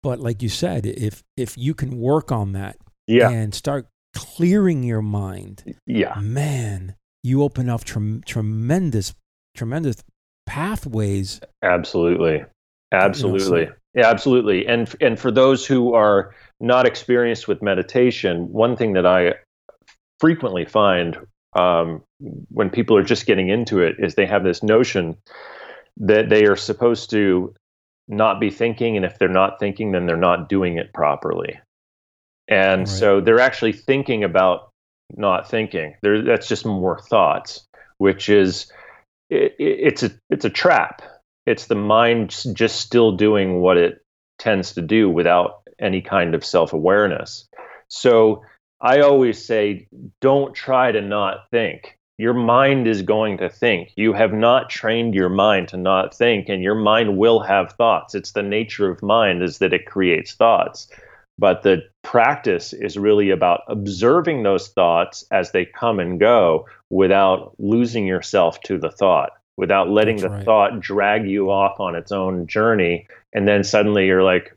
But 0.02 0.20
like 0.20 0.40
you 0.40 0.48
said, 0.48 0.86
if 0.86 1.22
if 1.36 1.58
you 1.58 1.74
can 1.74 1.98
work 1.98 2.32
on 2.32 2.52
that, 2.52 2.76
yeah. 3.06 3.28
and 3.28 3.54
start 3.54 3.88
clearing 4.14 4.84
your 4.84 5.02
mind, 5.02 5.76
yeah, 5.86 6.18
man, 6.20 6.94
you 7.22 7.42
open 7.42 7.68
up 7.68 7.84
tre- 7.84 8.20
tremendous, 8.24 9.14
tremendous 9.56 9.96
pathways. 10.46 11.40
Absolutely, 11.62 12.44
absolutely. 12.92 13.60
You 13.60 13.66
know, 13.66 13.72
so 13.72 13.76
yeah, 13.94 14.08
absolutely. 14.08 14.66
And 14.66 14.94
and 15.00 15.18
for 15.18 15.30
those 15.30 15.66
who 15.66 15.92
are 15.94 16.34
not 16.60 16.86
experienced 16.86 17.48
with 17.48 17.62
meditation, 17.62 18.50
one 18.52 18.76
thing 18.76 18.92
that 18.92 19.06
I 19.06 19.34
frequently 20.20 20.64
find 20.64 21.18
um, 21.54 22.02
when 22.50 22.70
people 22.70 22.96
are 22.96 23.02
just 23.02 23.26
getting 23.26 23.48
into 23.48 23.80
it 23.80 23.96
is 23.98 24.14
they 24.14 24.26
have 24.26 24.44
this 24.44 24.62
notion 24.62 25.16
that 25.98 26.28
they 26.28 26.46
are 26.46 26.56
supposed 26.56 27.10
to 27.10 27.54
not 28.08 28.40
be 28.40 28.50
thinking, 28.50 28.96
and 28.96 29.04
if 29.04 29.18
they're 29.18 29.28
not 29.28 29.60
thinking, 29.60 29.92
then 29.92 30.06
they're 30.06 30.16
not 30.16 30.48
doing 30.48 30.78
it 30.78 30.92
properly. 30.92 31.58
And 32.48 32.80
right. 32.80 32.88
so 32.88 33.20
they're 33.20 33.40
actually 33.40 33.72
thinking 33.72 34.24
about 34.24 34.70
not 35.14 35.48
thinking. 35.48 35.94
There, 36.02 36.22
that's 36.22 36.48
just 36.48 36.64
more 36.66 36.98
thoughts, 36.98 37.66
which 37.98 38.28
is 38.28 38.70
it, 39.30 39.54
it's 39.58 40.02
a 40.02 40.10
it's 40.30 40.44
a 40.44 40.50
trap 40.50 41.02
it's 41.46 41.66
the 41.66 41.74
mind 41.74 42.36
just 42.54 42.80
still 42.80 43.12
doing 43.12 43.60
what 43.60 43.76
it 43.76 44.04
tends 44.38 44.72
to 44.72 44.82
do 44.82 45.08
without 45.08 45.62
any 45.78 46.00
kind 46.00 46.34
of 46.34 46.44
self-awareness. 46.44 47.48
So 47.88 48.42
I 48.82 49.00
always 49.00 49.42
say 49.42 49.86
don't 50.20 50.54
try 50.54 50.90
to 50.90 51.00
not 51.00 51.48
think. 51.50 51.98
Your 52.18 52.34
mind 52.34 52.86
is 52.86 53.02
going 53.02 53.38
to 53.38 53.48
think. 53.48 53.92
You 53.96 54.12
have 54.12 54.32
not 54.32 54.68
trained 54.68 55.14
your 55.14 55.28
mind 55.28 55.68
to 55.68 55.76
not 55.76 56.14
think 56.14 56.48
and 56.48 56.62
your 56.62 56.74
mind 56.74 57.16
will 57.16 57.40
have 57.40 57.72
thoughts. 57.72 58.14
It's 58.14 58.32
the 58.32 58.42
nature 58.42 58.90
of 58.90 59.02
mind 59.02 59.42
is 59.42 59.58
that 59.58 59.72
it 59.72 59.86
creates 59.86 60.34
thoughts. 60.34 60.88
But 61.38 61.62
the 61.62 61.82
practice 62.02 62.72
is 62.72 62.98
really 62.98 63.30
about 63.30 63.62
observing 63.68 64.42
those 64.42 64.68
thoughts 64.68 65.24
as 65.30 65.52
they 65.52 65.64
come 65.64 65.98
and 65.98 66.20
go 66.20 66.66
without 66.90 67.54
losing 67.58 68.06
yourself 68.06 68.60
to 68.62 68.78
the 68.78 68.90
thought, 68.90 69.30
without 69.56 69.88
letting 69.88 70.16
That's 70.16 70.30
the 70.30 70.36
right. 70.36 70.44
thought 70.44 70.80
drag 70.80 71.28
you 71.28 71.50
off 71.50 71.80
on 71.80 71.94
its 71.94 72.12
own 72.12 72.46
journey. 72.46 73.06
And 73.32 73.48
then 73.48 73.64
suddenly 73.64 74.06
you're 74.06 74.22
like 74.22 74.56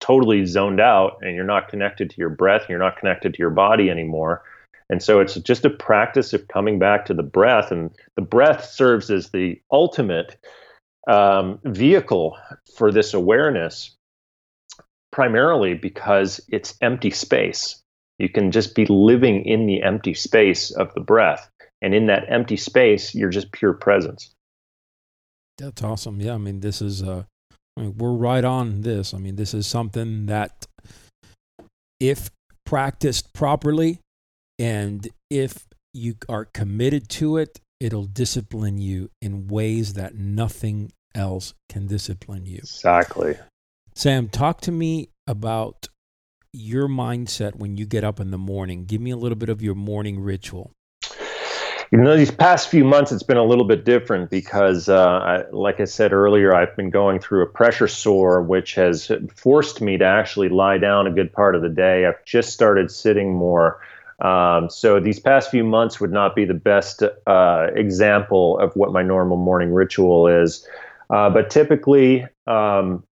totally 0.00 0.44
zoned 0.46 0.80
out 0.80 1.18
and 1.20 1.34
you're 1.34 1.44
not 1.44 1.68
connected 1.68 2.10
to 2.10 2.16
your 2.16 2.30
breath, 2.30 2.62
and 2.62 2.70
you're 2.70 2.78
not 2.78 2.98
connected 2.98 3.34
to 3.34 3.38
your 3.38 3.50
body 3.50 3.90
anymore. 3.90 4.42
And 4.90 5.02
so 5.02 5.20
it's 5.20 5.34
just 5.34 5.64
a 5.64 5.70
practice 5.70 6.32
of 6.32 6.48
coming 6.48 6.78
back 6.78 7.04
to 7.06 7.14
the 7.14 7.22
breath. 7.22 7.70
And 7.70 7.90
the 8.16 8.22
breath 8.22 8.64
serves 8.64 9.10
as 9.10 9.30
the 9.30 9.60
ultimate 9.70 10.38
um, 11.06 11.58
vehicle 11.64 12.36
for 12.76 12.90
this 12.90 13.14
awareness 13.14 13.94
primarily 15.10 15.74
because 15.74 16.40
it's 16.48 16.74
empty 16.80 17.10
space. 17.10 17.82
You 18.18 18.28
can 18.28 18.50
just 18.50 18.74
be 18.74 18.86
living 18.86 19.44
in 19.44 19.66
the 19.66 19.82
empty 19.82 20.14
space 20.14 20.70
of 20.70 20.92
the 20.94 21.00
breath. 21.00 21.48
And 21.80 21.94
in 21.94 22.06
that 22.06 22.24
empty 22.28 22.56
space, 22.56 23.14
you're 23.14 23.30
just 23.30 23.52
pure 23.52 23.72
presence. 23.72 24.32
That's 25.58 25.82
awesome. 25.82 26.20
Yeah. 26.20 26.34
I 26.34 26.38
mean, 26.38 26.60
this 26.60 26.82
is, 26.82 27.02
uh, 27.02 27.24
I 27.78 27.82
mean, 27.82 27.94
we're 27.96 28.12
right 28.12 28.44
on 28.44 28.82
this. 28.82 29.14
I 29.14 29.18
mean, 29.18 29.36
this 29.36 29.54
is 29.54 29.66
something 29.66 30.26
that 30.26 30.66
if 32.00 32.30
practiced 32.66 33.32
properly 33.32 34.00
and 34.58 35.08
if 35.30 35.68
you 35.94 36.16
are 36.28 36.44
committed 36.44 37.08
to 37.08 37.36
it, 37.36 37.60
it'll 37.78 38.04
discipline 38.04 38.78
you 38.78 39.10
in 39.22 39.46
ways 39.46 39.94
that 39.94 40.16
nothing 40.16 40.90
else 41.14 41.54
can 41.68 41.86
discipline 41.86 42.46
you. 42.46 42.58
Exactly. 42.58 43.38
Sam, 43.94 44.28
talk 44.28 44.60
to 44.62 44.72
me 44.72 45.10
about 45.28 45.88
your 46.52 46.88
mindset 46.88 47.54
when 47.54 47.76
you 47.76 47.86
get 47.86 48.02
up 48.02 48.18
in 48.18 48.32
the 48.32 48.38
morning. 48.38 48.86
Give 48.86 49.00
me 49.00 49.12
a 49.12 49.16
little 49.16 49.36
bit 49.36 49.48
of 49.48 49.62
your 49.62 49.76
morning 49.76 50.18
ritual. 50.20 50.72
You 51.90 51.98
know, 51.98 52.16
these 52.16 52.30
past 52.30 52.68
few 52.68 52.84
months, 52.84 53.12
it's 53.12 53.22
been 53.22 53.38
a 53.38 53.44
little 53.44 53.64
bit 53.64 53.86
different 53.86 54.28
because, 54.28 54.90
uh, 54.90 54.98
I, 54.98 55.50
like 55.52 55.80
I 55.80 55.84
said 55.84 56.12
earlier, 56.12 56.54
I've 56.54 56.76
been 56.76 56.90
going 56.90 57.18
through 57.18 57.42
a 57.42 57.46
pressure 57.46 57.88
sore, 57.88 58.42
which 58.42 58.74
has 58.74 59.10
forced 59.34 59.80
me 59.80 59.96
to 59.96 60.04
actually 60.04 60.50
lie 60.50 60.76
down 60.76 61.06
a 61.06 61.10
good 61.10 61.32
part 61.32 61.54
of 61.54 61.62
the 61.62 61.70
day. 61.70 62.04
I've 62.04 62.22
just 62.26 62.52
started 62.52 62.90
sitting 62.90 63.32
more. 63.32 63.80
Um, 64.20 64.68
so 64.68 65.00
these 65.00 65.18
past 65.18 65.50
few 65.50 65.64
months 65.64 65.98
would 65.98 66.12
not 66.12 66.36
be 66.36 66.44
the 66.44 66.52
best 66.52 67.02
uh, 67.26 67.68
example 67.74 68.58
of 68.58 68.74
what 68.76 68.92
my 68.92 69.02
normal 69.02 69.38
morning 69.38 69.72
ritual 69.72 70.26
is. 70.26 70.66
Uh, 71.08 71.30
but 71.30 71.48
typically, 71.48 72.26
um, 72.46 73.02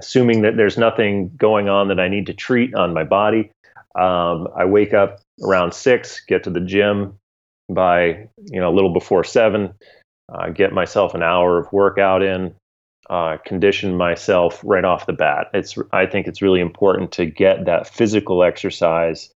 assuming 0.00 0.42
that 0.42 0.56
there's 0.56 0.76
nothing 0.76 1.30
going 1.36 1.68
on 1.68 1.86
that 1.88 2.00
I 2.00 2.08
need 2.08 2.26
to 2.26 2.34
treat 2.34 2.74
on 2.74 2.92
my 2.92 3.04
body, 3.04 3.52
um, 3.94 4.48
I 4.56 4.64
wake 4.64 4.94
up 4.94 5.20
around 5.44 5.74
six, 5.74 6.20
get 6.26 6.42
to 6.44 6.50
the 6.50 6.60
gym 6.60 7.19
by 7.74 8.28
you 8.46 8.60
know 8.60 8.70
a 8.70 8.74
little 8.74 8.92
before 8.92 9.24
seven, 9.24 9.74
uh, 10.32 10.50
get 10.50 10.72
myself 10.72 11.14
an 11.14 11.22
hour 11.22 11.58
of 11.58 11.72
workout 11.72 12.22
in, 12.22 12.54
uh, 13.08 13.36
condition 13.44 13.96
myself 13.96 14.60
right 14.64 14.84
off 14.84 15.06
the 15.06 15.12
bat. 15.12 15.48
It's 15.52 15.76
I 15.92 16.06
think 16.06 16.26
it's 16.26 16.42
really 16.42 16.60
important 16.60 17.12
to 17.12 17.26
get 17.26 17.64
that 17.66 17.88
physical 17.88 18.44
exercise 18.44 19.30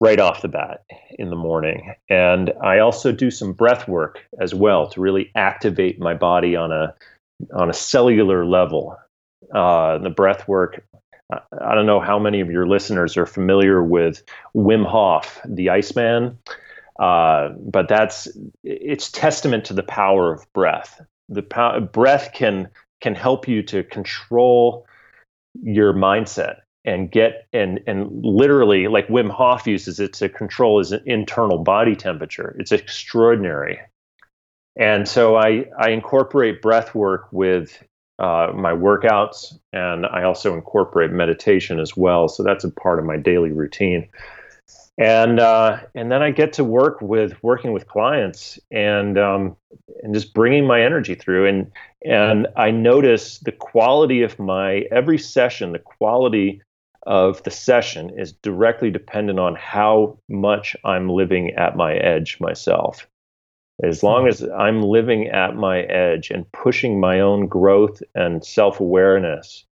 right 0.00 0.20
off 0.20 0.42
the 0.42 0.48
bat 0.48 0.84
in 1.18 1.30
the 1.30 1.36
morning. 1.36 1.94
And 2.08 2.52
I 2.62 2.78
also 2.78 3.12
do 3.12 3.30
some 3.30 3.52
breath 3.52 3.88
work 3.88 4.20
as 4.40 4.54
well 4.54 4.88
to 4.90 5.00
really 5.00 5.30
activate 5.34 6.00
my 6.00 6.14
body 6.14 6.56
on 6.56 6.72
a 6.72 6.94
on 7.54 7.70
a 7.70 7.74
cellular 7.74 8.44
level. 8.44 8.98
Uh, 9.54 9.98
the 9.98 10.10
breath 10.10 10.48
work. 10.48 10.84
I 11.30 11.74
don't 11.74 11.86
know 11.86 12.00
how 12.00 12.18
many 12.18 12.40
of 12.40 12.50
your 12.50 12.66
listeners 12.66 13.16
are 13.16 13.26
familiar 13.26 13.82
with 13.82 14.22
Wim 14.56 14.86
Hof, 14.86 15.40
the 15.44 15.68
Iceman, 15.68 16.38
uh, 16.98 17.50
but 17.58 17.88
that's 17.88 18.28
it's 18.64 19.10
testament 19.10 19.64
to 19.66 19.74
the 19.74 19.82
power 19.82 20.32
of 20.32 20.52
breath. 20.52 21.00
The 21.28 21.42
pow- 21.42 21.80
breath 21.80 22.32
can 22.34 22.68
can 23.00 23.14
help 23.14 23.46
you 23.46 23.62
to 23.64 23.84
control 23.84 24.86
your 25.62 25.92
mindset 25.92 26.60
and 26.84 27.10
get 27.10 27.46
and 27.52 27.80
and 27.86 28.08
literally 28.24 28.88
like 28.88 29.08
Wim 29.08 29.30
Hof 29.30 29.66
uses 29.66 30.00
it 30.00 30.12
to 30.14 30.28
control 30.28 30.78
his 30.78 30.92
internal 31.06 31.58
body 31.58 31.94
temperature. 31.94 32.56
It's 32.58 32.72
extraordinary. 32.72 33.78
And 34.76 35.06
so 35.06 35.36
I 35.36 35.66
I 35.78 35.90
incorporate 35.90 36.62
breath 36.62 36.94
work 36.94 37.28
with 37.32 37.82
uh, 38.18 38.52
my 38.54 38.72
workouts, 38.72 39.56
and 39.72 40.04
I 40.06 40.24
also 40.24 40.54
incorporate 40.54 41.12
meditation 41.12 41.78
as 41.78 41.96
well. 41.96 42.26
So 42.28 42.42
that's 42.42 42.64
a 42.64 42.70
part 42.70 42.98
of 42.98 43.04
my 43.04 43.16
daily 43.16 43.52
routine. 43.52 44.08
And 44.98 45.38
uh, 45.38 45.78
and 45.94 46.10
then 46.10 46.22
I 46.22 46.32
get 46.32 46.52
to 46.54 46.64
work 46.64 47.00
with 47.00 47.40
working 47.42 47.72
with 47.72 47.86
clients 47.86 48.58
and 48.72 49.16
um, 49.16 49.56
and 50.02 50.12
just 50.12 50.34
bringing 50.34 50.66
my 50.66 50.82
energy 50.82 51.14
through. 51.14 51.46
And 51.46 51.70
and 52.04 52.48
I 52.56 52.72
notice 52.72 53.38
the 53.38 53.52
quality 53.52 54.22
of 54.22 54.38
my 54.40 54.86
every 54.90 55.18
session, 55.18 55.72
the 55.72 55.78
quality 55.78 56.62
of 57.06 57.42
the 57.44 57.50
session 57.50 58.10
is 58.18 58.32
directly 58.32 58.90
dependent 58.90 59.38
on 59.38 59.54
how 59.54 60.18
much 60.28 60.76
I'm 60.84 61.08
living 61.08 61.52
at 61.52 61.76
my 61.76 61.94
edge 61.94 62.38
myself. 62.40 63.08
As 63.82 64.02
long 64.02 64.26
as 64.26 64.42
I'm 64.42 64.82
living 64.82 65.28
at 65.28 65.54
my 65.54 65.82
edge 65.82 66.30
and 66.30 66.50
pushing 66.50 66.98
my 66.98 67.20
own 67.20 67.46
growth 67.46 68.02
and 68.16 68.44
self 68.44 68.80
awareness, 68.80 69.64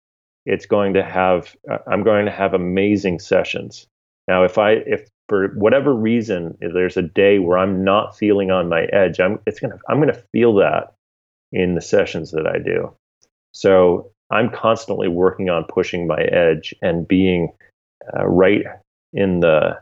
it's 0.45 0.67
going 0.67 0.95
to 0.95 1.03
have, 1.03 1.57
I'm 1.89 2.05
going 2.05 2.27
to 2.27 2.31
have 2.31 2.55
amazing 2.55 3.19
sessions. 3.19 3.89
Now, 4.29 4.45
if 4.45 4.59
I, 4.59 4.73
if 4.73 5.09
for 5.29 5.49
whatever 5.49 5.95
reason, 5.95 6.57
if 6.61 6.73
there's 6.73 6.97
a 6.97 7.03
day 7.03 7.39
where 7.39 7.59
I'm 7.59 7.85
not 7.85 8.17
feeling 8.17 8.51
on 8.51 8.69
my 8.69 8.85
edge, 8.85 9.21
I'm, 9.21 9.39
it's 9.47 9.61
going 9.61 9.73
to, 9.73 9.79
I'm 9.89 10.01
to 10.01 10.23
feel 10.33 10.55
that 10.57 10.95
in 11.53 11.75
the 11.75 11.81
sessions 11.81 12.31
that 12.33 12.47
I 12.47 12.59
do. 12.59 12.93
So 13.53 14.13
I'm 14.31 14.51
constantly 14.51 15.09
working 15.09 15.51
on 15.51 15.65
pushing 15.65 16.07
my 16.07 16.21
edge 16.21 16.75
and 16.83 17.07
being 17.07 17.53
uh, 18.17 18.27
right 18.27 18.63
in 19.13 19.41
the 19.41 19.79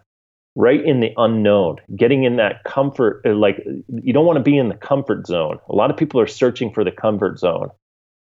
right 0.57 0.84
in 0.84 1.01
the 1.01 1.12
unknown, 1.16 1.76
getting 1.97 2.22
in 2.22 2.36
that 2.36 2.62
comfort. 2.64 3.22
Uh, 3.26 3.34
like 3.34 3.64
you 3.88 4.12
don't 4.12 4.26
want 4.26 4.36
to 4.36 4.42
be 4.42 4.57
in 4.57 4.68
the 4.68 4.76
comfort 4.76 5.26
zone. 5.26 5.59
A 5.68 5.74
lot 5.74 5.90
of 5.90 5.97
people 5.97 6.20
are 6.20 6.26
searching 6.26 6.72
for 6.72 6.84
the 6.84 6.92
comfort 6.92 7.38
zone, 7.38 7.70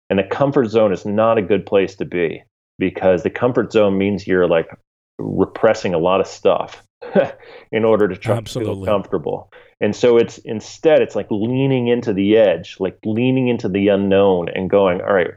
and 0.10 0.18
the 0.18 0.24
comfort 0.24 0.70
zone 0.70 0.92
is 0.92 1.06
not 1.06 1.38
a 1.38 1.44
good 1.44 1.66
place 1.66 1.96
to 1.98 2.06
be 2.06 2.44
because 2.80 3.24
the 3.24 3.30
comfort 3.30 3.72
zone 3.72 3.98
means 3.98 4.26
you're 4.26 4.48
like 4.48 4.70
repressing 5.18 5.94
a 5.94 6.00
lot 6.00 6.22
of 6.22 6.28
stuff 6.28 6.84
in 7.72 7.86
order 7.86 8.08
to 8.08 8.16
try 8.16 8.38
Absolutely. 8.38 8.74
to 8.74 8.80
feel 8.80 8.86
comfortable. 8.86 9.52
And 9.82 9.96
so 9.96 10.18
it's 10.18 10.38
instead 10.40 11.02
it's 11.02 11.16
like 11.16 11.28
leaning 11.30 11.88
into 11.88 12.14
the 12.14 12.38
edge, 12.38 12.78
like 12.80 12.98
leaning 13.04 13.48
into 13.48 13.70
the 13.70 13.90
unknown 13.90 14.50
and 14.50 14.70
going, 14.70 15.02
all 15.02 15.14
right, 15.14 15.32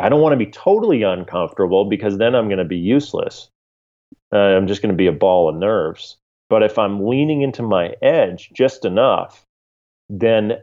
I 0.00 0.08
don't 0.08 0.20
want 0.20 0.32
to 0.32 0.44
be 0.44 0.50
totally 0.50 1.02
uncomfortable 1.02 1.84
because 1.84 2.18
then 2.18 2.34
I'm 2.34 2.48
going 2.48 2.58
to 2.58 2.64
be 2.64 2.78
useless. 2.78 3.50
Uh, 4.32 4.36
I'm 4.36 4.66
just 4.66 4.82
going 4.82 4.92
to 4.92 4.96
be 4.96 5.06
a 5.06 5.12
ball 5.12 5.48
of 5.48 5.56
nerves. 5.56 6.16
But 6.48 6.62
if 6.62 6.78
I'm 6.78 7.06
leaning 7.06 7.42
into 7.42 7.62
my 7.62 7.94
edge 8.00 8.50
just 8.54 8.84
enough, 8.84 9.44
then 10.08 10.58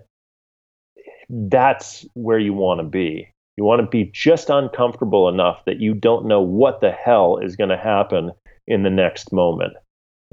that's 1.29 2.05
where 2.13 2.39
you 2.39 2.53
want 2.53 2.79
to 2.79 2.85
be. 2.85 3.29
You 3.57 3.63
want 3.63 3.81
to 3.81 3.87
be 3.87 4.11
just 4.13 4.49
uncomfortable 4.49 5.29
enough 5.29 5.63
that 5.65 5.79
you 5.79 5.93
don't 5.93 6.25
know 6.25 6.41
what 6.41 6.81
the 6.81 6.91
hell 6.91 7.37
is 7.37 7.55
going 7.55 7.69
to 7.69 7.77
happen 7.77 8.31
in 8.67 8.83
the 8.83 8.89
next 8.89 9.31
moment. 9.31 9.73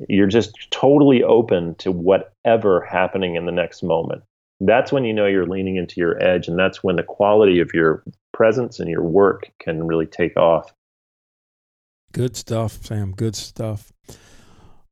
You're 0.09 0.27
just 0.27 0.71
totally 0.71 1.23
open 1.23 1.77
to 1.77 1.93
whatever 1.93 2.81
happening 2.81 3.37
in 3.37 3.47
the 3.47 3.53
next 3.53 3.83
moment. 3.83 4.23
That's 4.61 4.91
when 4.93 5.05
you 5.05 5.13
know 5.13 5.27
you're 5.27 5.47
leaning 5.47 5.77
into 5.77 6.01
your 6.01 6.23
edge, 6.23 6.49
and 6.49 6.59
that's 6.59 6.83
when 6.83 6.97
the 6.97 7.03
quality 7.03 7.61
of 7.61 7.71
your 7.75 8.03
presence 8.33 8.81
and 8.81 8.89
your 8.89 9.03
work 9.03 9.51
can 9.61 9.87
really 9.87 10.07
take 10.07 10.37
off. 10.37 10.73
Good 12.13 12.37
stuff, 12.37 12.85
Sam. 12.85 13.13
Good 13.13 13.37
stuff. 13.37 13.93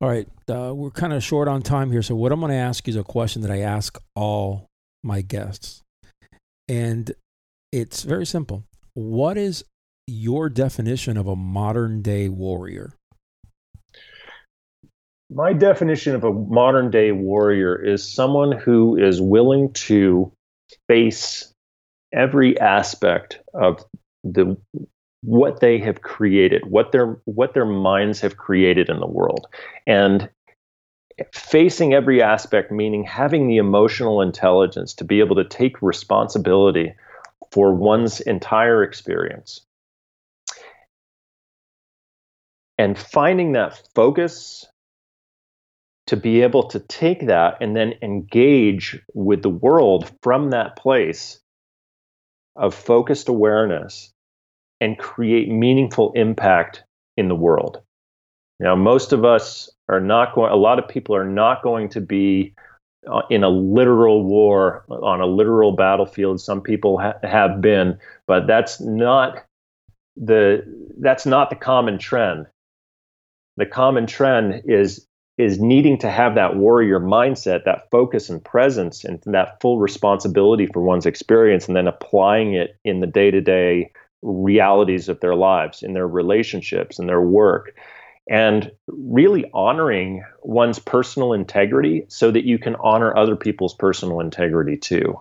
All 0.00 0.08
right, 0.08 0.26
uh, 0.48 0.72
we're 0.74 0.90
kind 0.90 1.12
of 1.12 1.22
short 1.22 1.46
on 1.46 1.62
time 1.62 1.92
here, 1.92 2.02
so 2.02 2.14
what 2.14 2.32
I'm 2.32 2.40
going 2.40 2.50
to 2.50 2.56
ask 2.56 2.86
you 2.86 2.92
is 2.92 2.96
a 2.96 3.04
question 3.04 3.42
that 3.42 3.50
I 3.50 3.58
ask 3.58 3.98
all 4.16 4.66
my 5.02 5.20
guests, 5.20 5.82
and 6.68 7.12
it's 7.72 8.02
very 8.02 8.26
simple. 8.26 8.64
What 8.94 9.36
is 9.36 9.64
your 10.06 10.48
definition 10.48 11.16
of 11.16 11.26
a 11.26 11.36
modern 11.36 12.02
day 12.02 12.28
warrior? 12.28 12.94
My 15.32 15.52
definition 15.52 16.16
of 16.16 16.24
a 16.24 16.32
modern 16.32 16.90
day 16.90 17.12
warrior 17.12 17.76
is 17.76 18.12
someone 18.12 18.50
who 18.50 18.96
is 18.96 19.20
willing 19.20 19.72
to 19.74 20.32
face 20.88 21.52
every 22.12 22.58
aspect 22.58 23.38
of 23.54 23.84
the 24.24 24.56
what 25.22 25.60
they 25.60 25.78
have 25.78 26.02
created, 26.02 26.66
what 26.66 26.90
their 26.90 27.20
what 27.26 27.54
their 27.54 27.66
minds 27.66 28.20
have 28.20 28.36
created 28.36 28.88
in 28.88 28.98
the 28.98 29.06
world. 29.06 29.46
And 29.86 30.28
facing 31.32 31.92
every 31.92 32.22
aspect 32.22 32.72
meaning 32.72 33.04
having 33.04 33.46
the 33.46 33.58
emotional 33.58 34.22
intelligence 34.22 34.94
to 34.94 35.04
be 35.04 35.20
able 35.20 35.36
to 35.36 35.44
take 35.44 35.82
responsibility 35.82 36.94
for 37.52 37.74
one's 37.74 38.20
entire 38.20 38.82
experience. 38.82 39.60
And 42.78 42.98
finding 42.98 43.52
that 43.52 43.80
focus 43.94 44.66
to 46.06 46.16
be 46.16 46.42
able 46.42 46.68
to 46.68 46.80
take 46.80 47.26
that 47.26 47.58
and 47.60 47.76
then 47.76 47.94
engage 48.02 48.98
with 49.14 49.42
the 49.42 49.50
world 49.50 50.10
from 50.22 50.50
that 50.50 50.76
place 50.76 51.40
of 52.56 52.74
focused 52.74 53.28
awareness 53.28 54.12
and 54.80 54.98
create 54.98 55.48
meaningful 55.48 56.12
impact 56.14 56.84
in 57.16 57.28
the 57.28 57.34
world. 57.34 57.82
Now, 58.58 58.74
most 58.74 59.12
of 59.12 59.24
us 59.24 59.70
are 59.88 60.00
not 60.00 60.34
going, 60.34 60.52
a 60.52 60.56
lot 60.56 60.78
of 60.78 60.88
people 60.88 61.14
are 61.14 61.28
not 61.28 61.62
going 61.62 61.90
to 61.90 62.00
be 62.00 62.54
uh, 63.06 63.22
in 63.30 63.42
a 63.44 63.48
literal 63.48 64.24
war 64.24 64.84
on 64.88 65.20
a 65.20 65.26
literal 65.26 65.72
battlefield. 65.72 66.40
Some 66.40 66.60
people 66.60 66.98
ha- 66.98 67.18
have 67.22 67.60
been, 67.60 67.98
but 68.26 68.46
that's 68.46 68.80
not 68.80 69.44
the 70.16 70.64
that's 70.98 71.26
not 71.26 71.50
the 71.50 71.56
common 71.56 71.98
trend. 71.98 72.46
The 73.56 73.66
common 73.66 74.06
trend 74.06 74.62
is 74.66 75.06
is 75.38 75.58
needing 75.58 75.96
to 75.98 76.10
have 76.10 76.34
that 76.34 76.56
warrior 76.56 77.00
mindset, 77.00 77.64
that 77.64 77.90
focus 77.90 78.28
and 78.28 78.44
presence, 78.44 79.04
and 79.04 79.22
that 79.24 79.58
full 79.60 79.78
responsibility 79.78 80.66
for 80.66 80.82
one's 80.82 81.06
experience, 81.06 81.66
and 81.66 81.76
then 81.76 81.88
applying 81.88 82.54
it 82.54 82.76
in 82.84 83.00
the 83.00 83.06
day 83.06 83.30
to 83.30 83.40
day 83.40 83.90
realities 84.22 85.08
of 85.08 85.20
their 85.20 85.34
lives, 85.34 85.82
in 85.82 85.94
their 85.94 86.06
relationships, 86.06 86.98
in 86.98 87.06
their 87.06 87.22
work, 87.22 87.74
and 88.28 88.70
really 88.86 89.50
honoring 89.52 90.24
one's 90.42 90.78
personal 90.78 91.32
integrity 91.32 92.04
so 92.08 92.30
that 92.30 92.44
you 92.44 92.58
can 92.58 92.76
honor 92.76 93.16
other 93.16 93.36
people's 93.36 93.74
personal 93.74 94.20
integrity 94.20 94.76
too. 94.76 95.18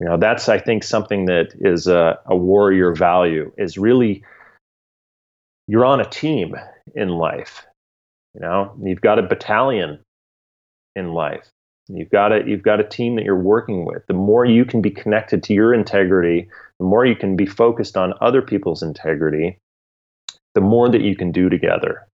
You 0.00 0.08
know, 0.08 0.16
that's, 0.16 0.48
I 0.48 0.58
think, 0.58 0.82
something 0.82 1.26
that 1.26 1.52
is 1.60 1.86
a, 1.86 2.18
a 2.26 2.34
warrior 2.34 2.94
value 2.94 3.52
is 3.58 3.76
really 3.76 4.24
you're 5.66 5.84
on 5.84 6.00
a 6.00 6.08
team 6.08 6.56
in 6.94 7.10
life. 7.10 7.66
You 8.34 8.40
know, 8.40 8.74
you've 8.82 9.00
got 9.00 9.18
a 9.18 9.22
battalion 9.22 10.00
in 10.96 11.12
life. 11.12 11.48
You've 11.88 12.10
got 12.10 12.32
a 12.32 12.42
you've 12.46 12.62
got 12.62 12.80
a 12.80 12.84
team 12.84 13.16
that 13.16 13.24
you're 13.24 13.36
working 13.36 13.84
with. 13.84 14.06
The 14.06 14.14
more 14.14 14.44
you 14.44 14.64
can 14.64 14.80
be 14.80 14.90
connected 14.90 15.42
to 15.44 15.54
your 15.54 15.74
integrity, 15.74 16.48
the 16.78 16.86
more 16.86 17.04
you 17.04 17.16
can 17.16 17.36
be 17.36 17.46
focused 17.46 17.96
on 17.96 18.14
other 18.20 18.42
people's 18.42 18.82
integrity, 18.82 19.58
the 20.54 20.60
more 20.60 20.88
that 20.88 21.02
you 21.02 21.16
can 21.16 21.32
do 21.32 21.48
together. 21.48 22.06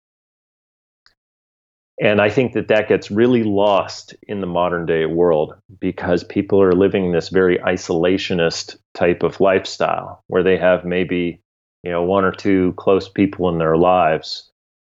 And 2.01 2.19
I 2.19 2.29
think 2.29 2.53
that 2.53 2.67
that 2.67 2.89
gets 2.89 3.09
really 3.09 3.43
lost 3.43 4.15
in 4.27 4.41
the 4.41 4.47
modern 4.47 4.85
day 4.85 5.05
world 5.05 5.55
because 5.79 6.25
people 6.25 6.61
are 6.61 6.73
living 6.73 7.11
this 7.11 7.29
very 7.29 7.57
isolationist 7.59 8.75
type 8.93 9.23
of 9.23 9.39
lifestyle 9.39 10.21
where 10.27 10.43
they 10.43 10.57
have 10.57 10.83
maybe, 10.83 11.39
you 11.83 11.91
know, 11.91 12.03
one 12.03 12.25
or 12.25 12.33
two 12.33 12.73
close 12.77 13.07
people 13.07 13.47
in 13.47 13.59
their 13.59 13.77
lives 13.77 14.51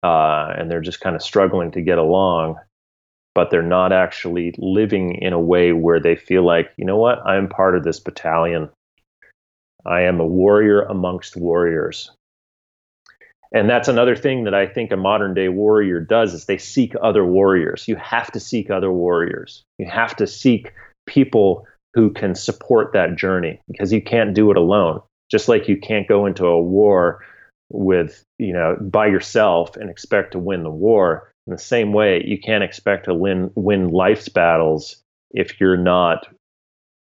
uh, 0.03 0.53
and 0.55 0.69
they're 0.69 0.81
just 0.81 1.01
kind 1.01 1.15
of 1.15 1.21
struggling 1.21 1.71
to 1.71 1.81
get 1.81 1.97
along, 1.97 2.57
but 3.33 3.49
they're 3.49 3.61
not 3.61 3.91
actually 3.91 4.53
living 4.57 5.15
in 5.15 5.33
a 5.33 5.39
way 5.39 5.73
where 5.73 5.99
they 5.99 6.15
feel 6.15 6.45
like, 6.45 6.71
you 6.77 6.85
know 6.85 6.97
what, 6.97 7.25
I'm 7.25 7.49
part 7.49 7.75
of 7.75 7.83
this 7.83 7.99
battalion. 7.99 8.69
I 9.85 10.01
am 10.01 10.19
a 10.19 10.25
warrior 10.25 10.83
amongst 10.83 11.35
warriors. 11.35 12.11
And 13.53 13.69
that's 13.69 13.87
another 13.87 14.15
thing 14.15 14.43
that 14.43 14.53
I 14.53 14.67
think 14.67 14.91
a 14.91 14.97
modern 14.97 15.33
day 15.33 15.49
warrior 15.49 15.99
does 15.99 16.33
is 16.33 16.45
they 16.45 16.57
seek 16.57 16.93
other 17.01 17.25
warriors. 17.25 17.87
You 17.87 17.95
have 17.95 18.31
to 18.31 18.39
seek 18.39 18.69
other 18.69 18.91
warriors. 18.91 19.63
You 19.77 19.85
have 19.85 20.15
to 20.17 20.27
seek 20.27 20.73
people 21.05 21.67
who 21.93 22.11
can 22.11 22.35
support 22.35 22.91
that 22.93 23.15
journey 23.15 23.61
because 23.69 23.93
you 23.93 24.01
can't 24.01 24.33
do 24.33 24.51
it 24.51 24.57
alone. 24.57 25.01
Just 25.31 25.47
like 25.47 25.67
you 25.67 25.77
can't 25.77 26.07
go 26.07 26.25
into 26.25 26.45
a 26.45 26.61
war 26.61 27.23
with 27.69 28.23
you 28.37 28.53
know 28.53 28.77
by 28.79 29.07
yourself 29.07 29.75
and 29.75 29.89
expect 29.89 30.31
to 30.31 30.39
win 30.39 30.63
the 30.63 30.69
war 30.69 31.31
in 31.47 31.51
the 31.51 31.59
same 31.59 31.93
way 31.93 32.23
you 32.25 32.39
can't 32.39 32.63
expect 32.63 33.05
to 33.05 33.13
win 33.13 33.49
win 33.55 33.89
life's 33.89 34.29
battles 34.29 35.01
if 35.31 35.59
you're 35.59 35.77
not 35.77 36.27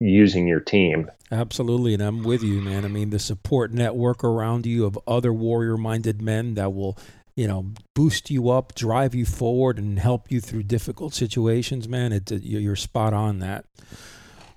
using 0.01 0.46
your 0.46 0.61
team 0.61 1.11
absolutely 1.30 1.94
and 1.94 2.03
i'm 2.03 2.22
with 2.22 2.42
you 2.42 2.61
man 2.61 2.84
i 2.84 2.88
mean 2.88 3.11
the 3.11 3.18
support 3.18 3.72
network 3.72 4.24
around 4.24 4.66
you 4.66 4.84
of 4.86 4.98
other 5.07 5.32
warrior 5.32 5.76
minded 5.76 6.22
men 6.22 6.55
that 6.55 6.72
will 6.72 6.98
you 7.36 7.46
know 7.46 7.66
boost 7.94 8.30
you 8.30 8.48
up 8.48 8.74
drive 8.74 9.14
you 9.14 9.26
forward 9.26 9.78
and 9.78 9.98
help 9.98 10.30
you 10.30 10.40
through 10.40 10.62
difficult 10.62 11.14
situations 11.14 11.88
man 11.88 12.12
it, 12.12 12.30
you're 12.30 12.76
spot 12.76 13.12
on 13.12 13.38
that 13.38 13.64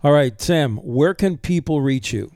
all 0.03 0.13
right 0.13 0.41
sam 0.41 0.77
where 0.77 1.13
can 1.13 1.37
people 1.37 1.81
reach 1.81 2.13
you 2.13 2.31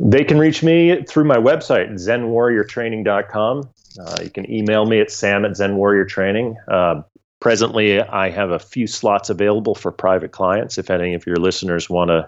they 0.00 0.24
can 0.24 0.38
reach 0.38 0.62
me 0.62 1.02
through 1.04 1.24
my 1.24 1.36
website, 1.36 1.92
zenwarriortraining.com. 1.92 3.68
Uh, 4.00 4.16
you 4.22 4.30
can 4.30 4.50
email 4.50 4.86
me 4.86 5.00
at 5.00 5.10
sam 5.10 5.44
at 5.44 5.52
zenwarriortraining. 5.52 6.56
Uh, 6.68 7.02
presently, 7.44 8.00
I 8.00 8.30
have 8.30 8.50
a 8.50 8.58
few 8.58 8.86
slots 8.86 9.28
available 9.28 9.74
for 9.74 9.92
private 9.92 10.32
clients. 10.32 10.78
If 10.78 10.88
any 10.88 11.12
of 11.12 11.26
your 11.26 11.36
listeners 11.36 11.90
want 11.90 12.08
to 12.08 12.26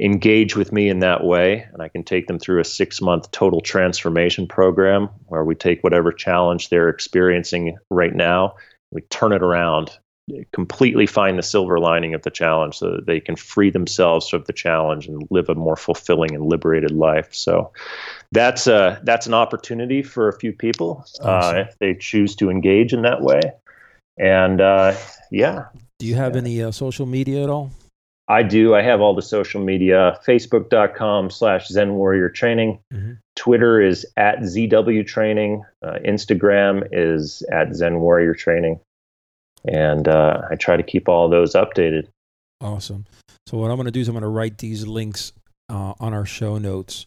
engage 0.00 0.56
with 0.56 0.72
me 0.72 0.88
in 0.88 0.98
that 0.98 1.22
way, 1.22 1.64
and 1.72 1.80
I 1.80 1.88
can 1.88 2.02
take 2.02 2.26
them 2.26 2.40
through 2.40 2.60
a 2.60 2.64
six 2.64 3.00
month 3.00 3.30
total 3.30 3.60
transformation 3.60 4.48
program 4.48 5.08
where 5.26 5.44
we 5.44 5.54
take 5.54 5.84
whatever 5.84 6.10
challenge 6.10 6.70
they're 6.70 6.88
experiencing 6.88 7.78
right 7.88 8.12
now, 8.12 8.56
we 8.90 9.02
turn 9.02 9.32
it 9.32 9.44
around 9.44 9.96
completely 10.52 11.06
find 11.06 11.38
the 11.38 11.42
silver 11.42 11.78
lining 11.78 12.14
of 12.14 12.22
the 12.22 12.30
challenge 12.30 12.78
so 12.78 12.90
that 12.92 13.06
they 13.06 13.20
can 13.20 13.34
free 13.36 13.70
themselves 13.70 14.28
from 14.28 14.44
the 14.46 14.52
challenge 14.52 15.08
and 15.08 15.26
live 15.30 15.48
a 15.48 15.54
more 15.54 15.76
fulfilling 15.76 16.34
and 16.34 16.44
liberated 16.44 16.92
life. 16.92 17.34
So 17.34 17.72
that's 18.30 18.66
a, 18.66 18.76
uh, 18.76 19.00
that's 19.02 19.26
an 19.26 19.34
opportunity 19.34 20.02
for 20.02 20.28
a 20.28 20.38
few 20.38 20.52
people 20.52 21.04
uh, 21.20 21.28
awesome. 21.28 21.56
uh, 21.56 21.60
if 21.60 21.78
they 21.78 21.94
choose 21.94 22.36
to 22.36 22.50
engage 22.50 22.92
in 22.92 23.02
that 23.02 23.20
way. 23.20 23.40
And 24.18 24.60
uh, 24.60 24.94
yeah. 25.30 25.66
Do 25.98 26.06
you 26.06 26.14
have 26.14 26.36
any 26.36 26.62
uh, 26.62 26.70
social 26.70 27.06
media 27.06 27.42
at 27.42 27.50
all? 27.50 27.70
I 28.28 28.42
do. 28.42 28.74
I 28.74 28.82
have 28.82 29.00
all 29.00 29.14
the 29.14 29.22
social 29.22 29.62
media. 29.62 30.18
Facebook.com 30.26 31.30
slash 31.30 31.68
Zen 31.68 31.94
Warrior 31.94 32.28
Training. 32.28 32.78
Mm-hmm. 32.92 33.12
Twitter 33.36 33.80
is 33.80 34.06
at 34.16 34.38
ZW 34.38 35.06
Training. 35.06 35.64
Uh, 35.82 35.98
Instagram 36.06 36.86
is 36.92 37.42
at 37.50 37.74
Zen 37.74 38.00
Warrior 38.00 38.34
Training 38.34 38.80
and 39.64 40.08
uh, 40.08 40.42
I 40.50 40.56
try 40.56 40.76
to 40.76 40.82
keep 40.82 41.08
all 41.08 41.28
those 41.28 41.54
updated. 41.54 42.08
Awesome. 42.60 43.06
So 43.46 43.58
what 43.58 43.70
I'm 43.70 43.76
going 43.76 43.86
to 43.86 43.92
do 43.92 44.00
is 44.00 44.08
I'm 44.08 44.14
going 44.14 44.22
to 44.22 44.28
write 44.28 44.58
these 44.58 44.86
links 44.86 45.32
uh, 45.68 45.94
on 46.00 46.14
our 46.14 46.26
show 46.26 46.58
notes. 46.58 47.06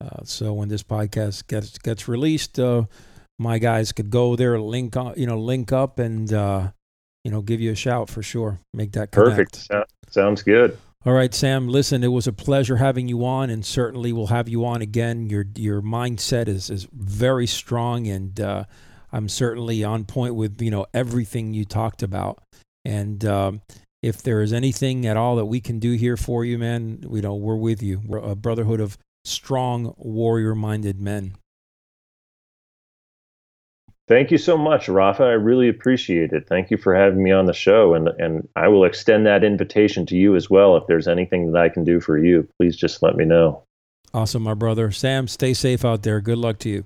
Uh, 0.00 0.24
so 0.24 0.52
when 0.52 0.68
this 0.68 0.82
podcast 0.82 1.46
gets 1.48 1.76
gets 1.78 2.06
released, 2.06 2.58
uh, 2.58 2.84
my 3.38 3.58
guys 3.58 3.92
could 3.92 4.10
go 4.10 4.36
there, 4.36 4.58
link 4.60 4.94
you 5.16 5.26
know, 5.26 5.38
link 5.38 5.72
up, 5.72 5.98
and 5.98 6.32
uh, 6.32 6.70
you 7.24 7.30
know, 7.30 7.42
give 7.42 7.60
you 7.60 7.72
a 7.72 7.76
shout 7.76 8.10
for 8.10 8.22
sure. 8.22 8.60
Make 8.72 8.92
that 8.92 9.12
connect. 9.12 9.68
perfect. 9.68 9.68
Sounds 10.10 10.42
good. 10.42 10.78
All 11.06 11.12
right, 11.12 11.32
Sam. 11.32 11.68
Listen, 11.68 12.02
it 12.02 12.08
was 12.08 12.26
a 12.26 12.32
pleasure 12.32 12.76
having 12.76 13.06
you 13.06 13.24
on, 13.24 13.50
and 13.50 13.64
certainly 13.64 14.12
we'll 14.12 14.26
have 14.26 14.48
you 14.48 14.64
on 14.64 14.82
again. 14.82 15.30
Your 15.30 15.46
your 15.54 15.80
mindset 15.80 16.48
is 16.48 16.70
is 16.70 16.88
very 16.92 17.46
strong, 17.46 18.08
and 18.08 18.40
uh, 18.40 18.64
I'm 19.12 19.28
certainly 19.28 19.84
on 19.84 20.04
point 20.04 20.34
with 20.34 20.60
you 20.60 20.70
know 20.70 20.86
everything 20.92 21.54
you 21.54 21.64
talked 21.64 22.02
about. 22.02 22.42
And 22.84 23.24
um, 23.24 23.62
if 24.02 24.22
there 24.22 24.42
is 24.42 24.52
anything 24.52 25.06
at 25.06 25.16
all 25.16 25.36
that 25.36 25.46
we 25.46 25.60
can 25.60 25.78
do 25.78 25.92
here 25.92 26.16
for 26.16 26.44
you, 26.44 26.58
man, 26.58 27.04
you 27.08 27.22
know 27.22 27.36
we're 27.36 27.56
with 27.56 27.82
you. 27.82 28.00
We're 28.04 28.18
a 28.18 28.34
brotherhood 28.34 28.80
of 28.80 28.98
strong, 29.24 29.94
warrior-minded 29.98 31.00
men. 31.00 31.36
Thank 34.08 34.30
you 34.30 34.38
so 34.38 34.56
much, 34.56 34.88
Rafa. 34.88 35.22
I 35.22 35.32
really 35.32 35.68
appreciate 35.68 36.32
it. 36.32 36.48
Thank 36.48 36.70
you 36.70 36.78
for 36.78 36.94
having 36.94 37.22
me 37.22 37.30
on 37.30 37.44
the 37.44 37.52
show, 37.52 37.92
and 37.92 38.08
and 38.08 38.48
I 38.56 38.68
will 38.68 38.84
extend 38.84 39.26
that 39.26 39.44
invitation 39.44 40.06
to 40.06 40.16
you 40.16 40.34
as 40.34 40.48
well. 40.48 40.76
If 40.78 40.86
there's 40.86 41.06
anything 41.06 41.52
that 41.52 41.62
I 41.62 41.68
can 41.68 41.84
do 41.84 42.00
for 42.00 42.16
you, 42.16 42.48
please 42.58 42.74
just 42.74 43.02
let 43.02 43.16
me 43.16 43.26
know. 43.26 43.62
Awesome, 44.14 44.42
my 44.42 44.54
brother. 44.54 44.90
Sam, 44.90 45.28
stay 45.28 45.52
safe 45.52 45.84
out 45.84 46.02
there. 46.02 46.22
Good 46.22 46.38
luck 46.38 46.58
to 46.60 46.70
you. 46.70 46.84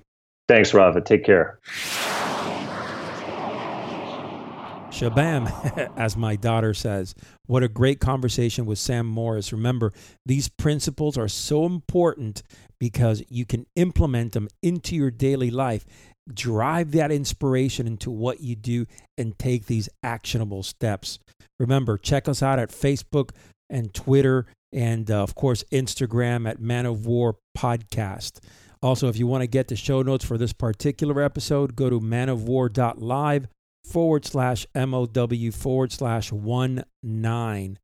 Thanks, 0.49 0.75
Rafa. 0.75 1.01
Take 1.01 1.25
care. 1.25 1.61
Shabam, 4.91 5.49
as 5.97 6.16
my 6.16 6.37
daughter 6.37 6.75
says. 6.75 7.14
What 7.47 7.62
a 7.62 7.68
great 7.68 8.01
conversation 8.01 8.66
with 8.66 8.79
Sam 8.79 9.07
Morris. 9.07 9.53
Remember, 9.53 9.93
these 10.27 10.49
principles 10.49 11.16
are 11.16 11.29
so 11.29 11.66
important 11.66 12.43
because 12.79 13.23
you 13.29 13.47
can 13.47 13.66
implement 13.77 14.33
them 14.33 14.49
into 14.62 14.95
your 14.95 15.11
daily 15.11 15.51
life, 15.51 15.87
drive 16.33 16.93
that 16.93 17.11
inspiration 17.11 17.87
into 17.87 18.11
what 18.11 18.41
you 18.41 18.55
do, 18.57 18.87
and 19.16 19.39
take 19.39 19.66
these 19.66 19.89
actionable 20.03 20.62
steps. 20.62 21.18
Remember, 21.59 21.97
check 21.97 22.29
us 22.29 22.43
out 22.43 22.59
at 22.59 22.70
Facebook 22.70 23.31
and 23.70 23.93
Twitter 23.95 24.47
and 24.73 25.11
uh, 25.11 25.23
of 25.23 25.35
course, 25.35 25.64
Instagram 25.70 26.49
at 26.49 26.61
Man 26.61 26.87
of 26.87 27.07
War 27.07 27.37
Podcast. 27.57 28.41
Also, 28.83 29.09
if 29.09 29.16
you 29.16 29.27
want 29.27 29.43
to 29.43 29.47
get 29.47 29.68
the 29.68 29.77
show 29.77 30.03
notes 30.03 30.25
for 30.25 30.39
this 30.39 30.53
particular 30.53 31.23
episode, 31.23 31.77
go 31.77 31.91
to 31.91 32.01
manofwar.live 32.01 33.47
forward 33.85 34.25
slash 34.25 34.66
MOW 34.75 35.51
forward 35.53 35.93
slash 35.93 36.33
one 36.33 36.85
nine. 37.03 37.79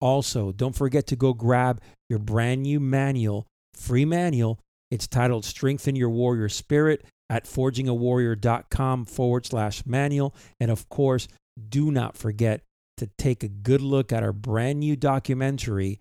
Also, 0.00 0.52
don't 0.52 0.76
forget 0.76 1.06
to 1.06 1.16
go 1.16 1.32
grab 1.32 1.80
your 2.08 2.18
brand 2.18 2.62
new 2.62 2.78
manual, 2.78 3.46
free 3.72 4.04
manual. 4.04 4.60
It's 4.90 5.08
titled 5.08 5.44
Strengthen 5.44 5.96
Your 5.96 6.10
Warrior 6.10 6.48
Spirit 6.48 7.04
at 7.34 7.46
forgingawarrior.com 7.46 9.04
forward 9.06 9.44
slash 9.44 9.84
manual. 9.84 10.32
And 10.60 10.70
of 10.70 10.88
course, 10.88 11.26
do 11.68 11.90
not 11.90 12.16
forget 12.16 12.62
to 12.96 13.08
take 13.18 13.42
a 13.42 13.48
good 13.48 13.82
look 13.82 14.12
at 14.12 14.22
our 14.22 14.32
brand 14.32 14.78
new 14.78 14.94
documentary. 14.94 15.98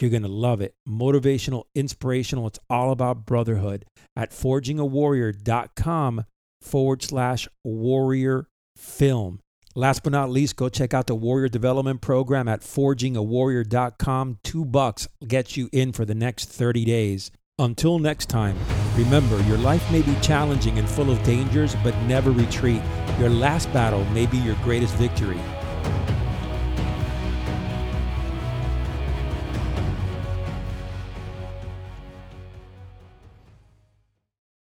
You're 0.00 0.10
going 0.10 0.24
to 0.24 0.28
love 0.28 0.60
it. 0.60 0.74
Motivational, 0.88 1.64
inspirational. 1.76 2.48
It's 2.48 2.58
all 2.68 2.90
about 2.90 3.24
brotherhood 3.24 3.84
at 4.16 4.32
forgingawarrior.com 4.32 6.24
forward 6.60 7.02
slash 7.02 7.48
warrior 7.62 8.48
film. 8.76 9.38
Last 9.76 10.02
but 10.02 10.12
not 10.12 10.30
least, 10.30 10.56
go 10.56 10.68
check 10.68 10.92
out 10.92 11.06
the 11.06 11.14
Warrior 11.14 11.48
Development 11.48 12.00
Program 12.00 12.48
at 12.48 12.60
forgingawarrior.com. 12.60 14.38
Two 14.42 14.64
bucks 14.64 15.06
gets 15.26 15.56
you 15.56 15.68
in 15.72 15.92
for 15.92 16.04
the 16.04 16.14
next 16.14 16.50
30 16.50 16.84
days. 16.84 17.30
Until 17.58 17.98
next 17.98 18.30
time, 18.30 18.56
remember 18.96 19.40
your 19.42 19.58
life 19.58 19.90
may 19.92 20.00
be 20.00 20.16
challenging 20.22 20.78
and 20.78 20.88
full 20.88 21.10
of 21.10 21.22
dangers, 21.22 21.76
but 21.84 21.94
never 22.04 22.30
retreat. 22.30 22.80
Your 23.18 23.28
last 23.28 23.70
battle 23.74 24.04
may 24.06 24.24
be 24.24 24.38
your 24.38 24.56
greatest 24.62 24.94
victory. 24.94 25.38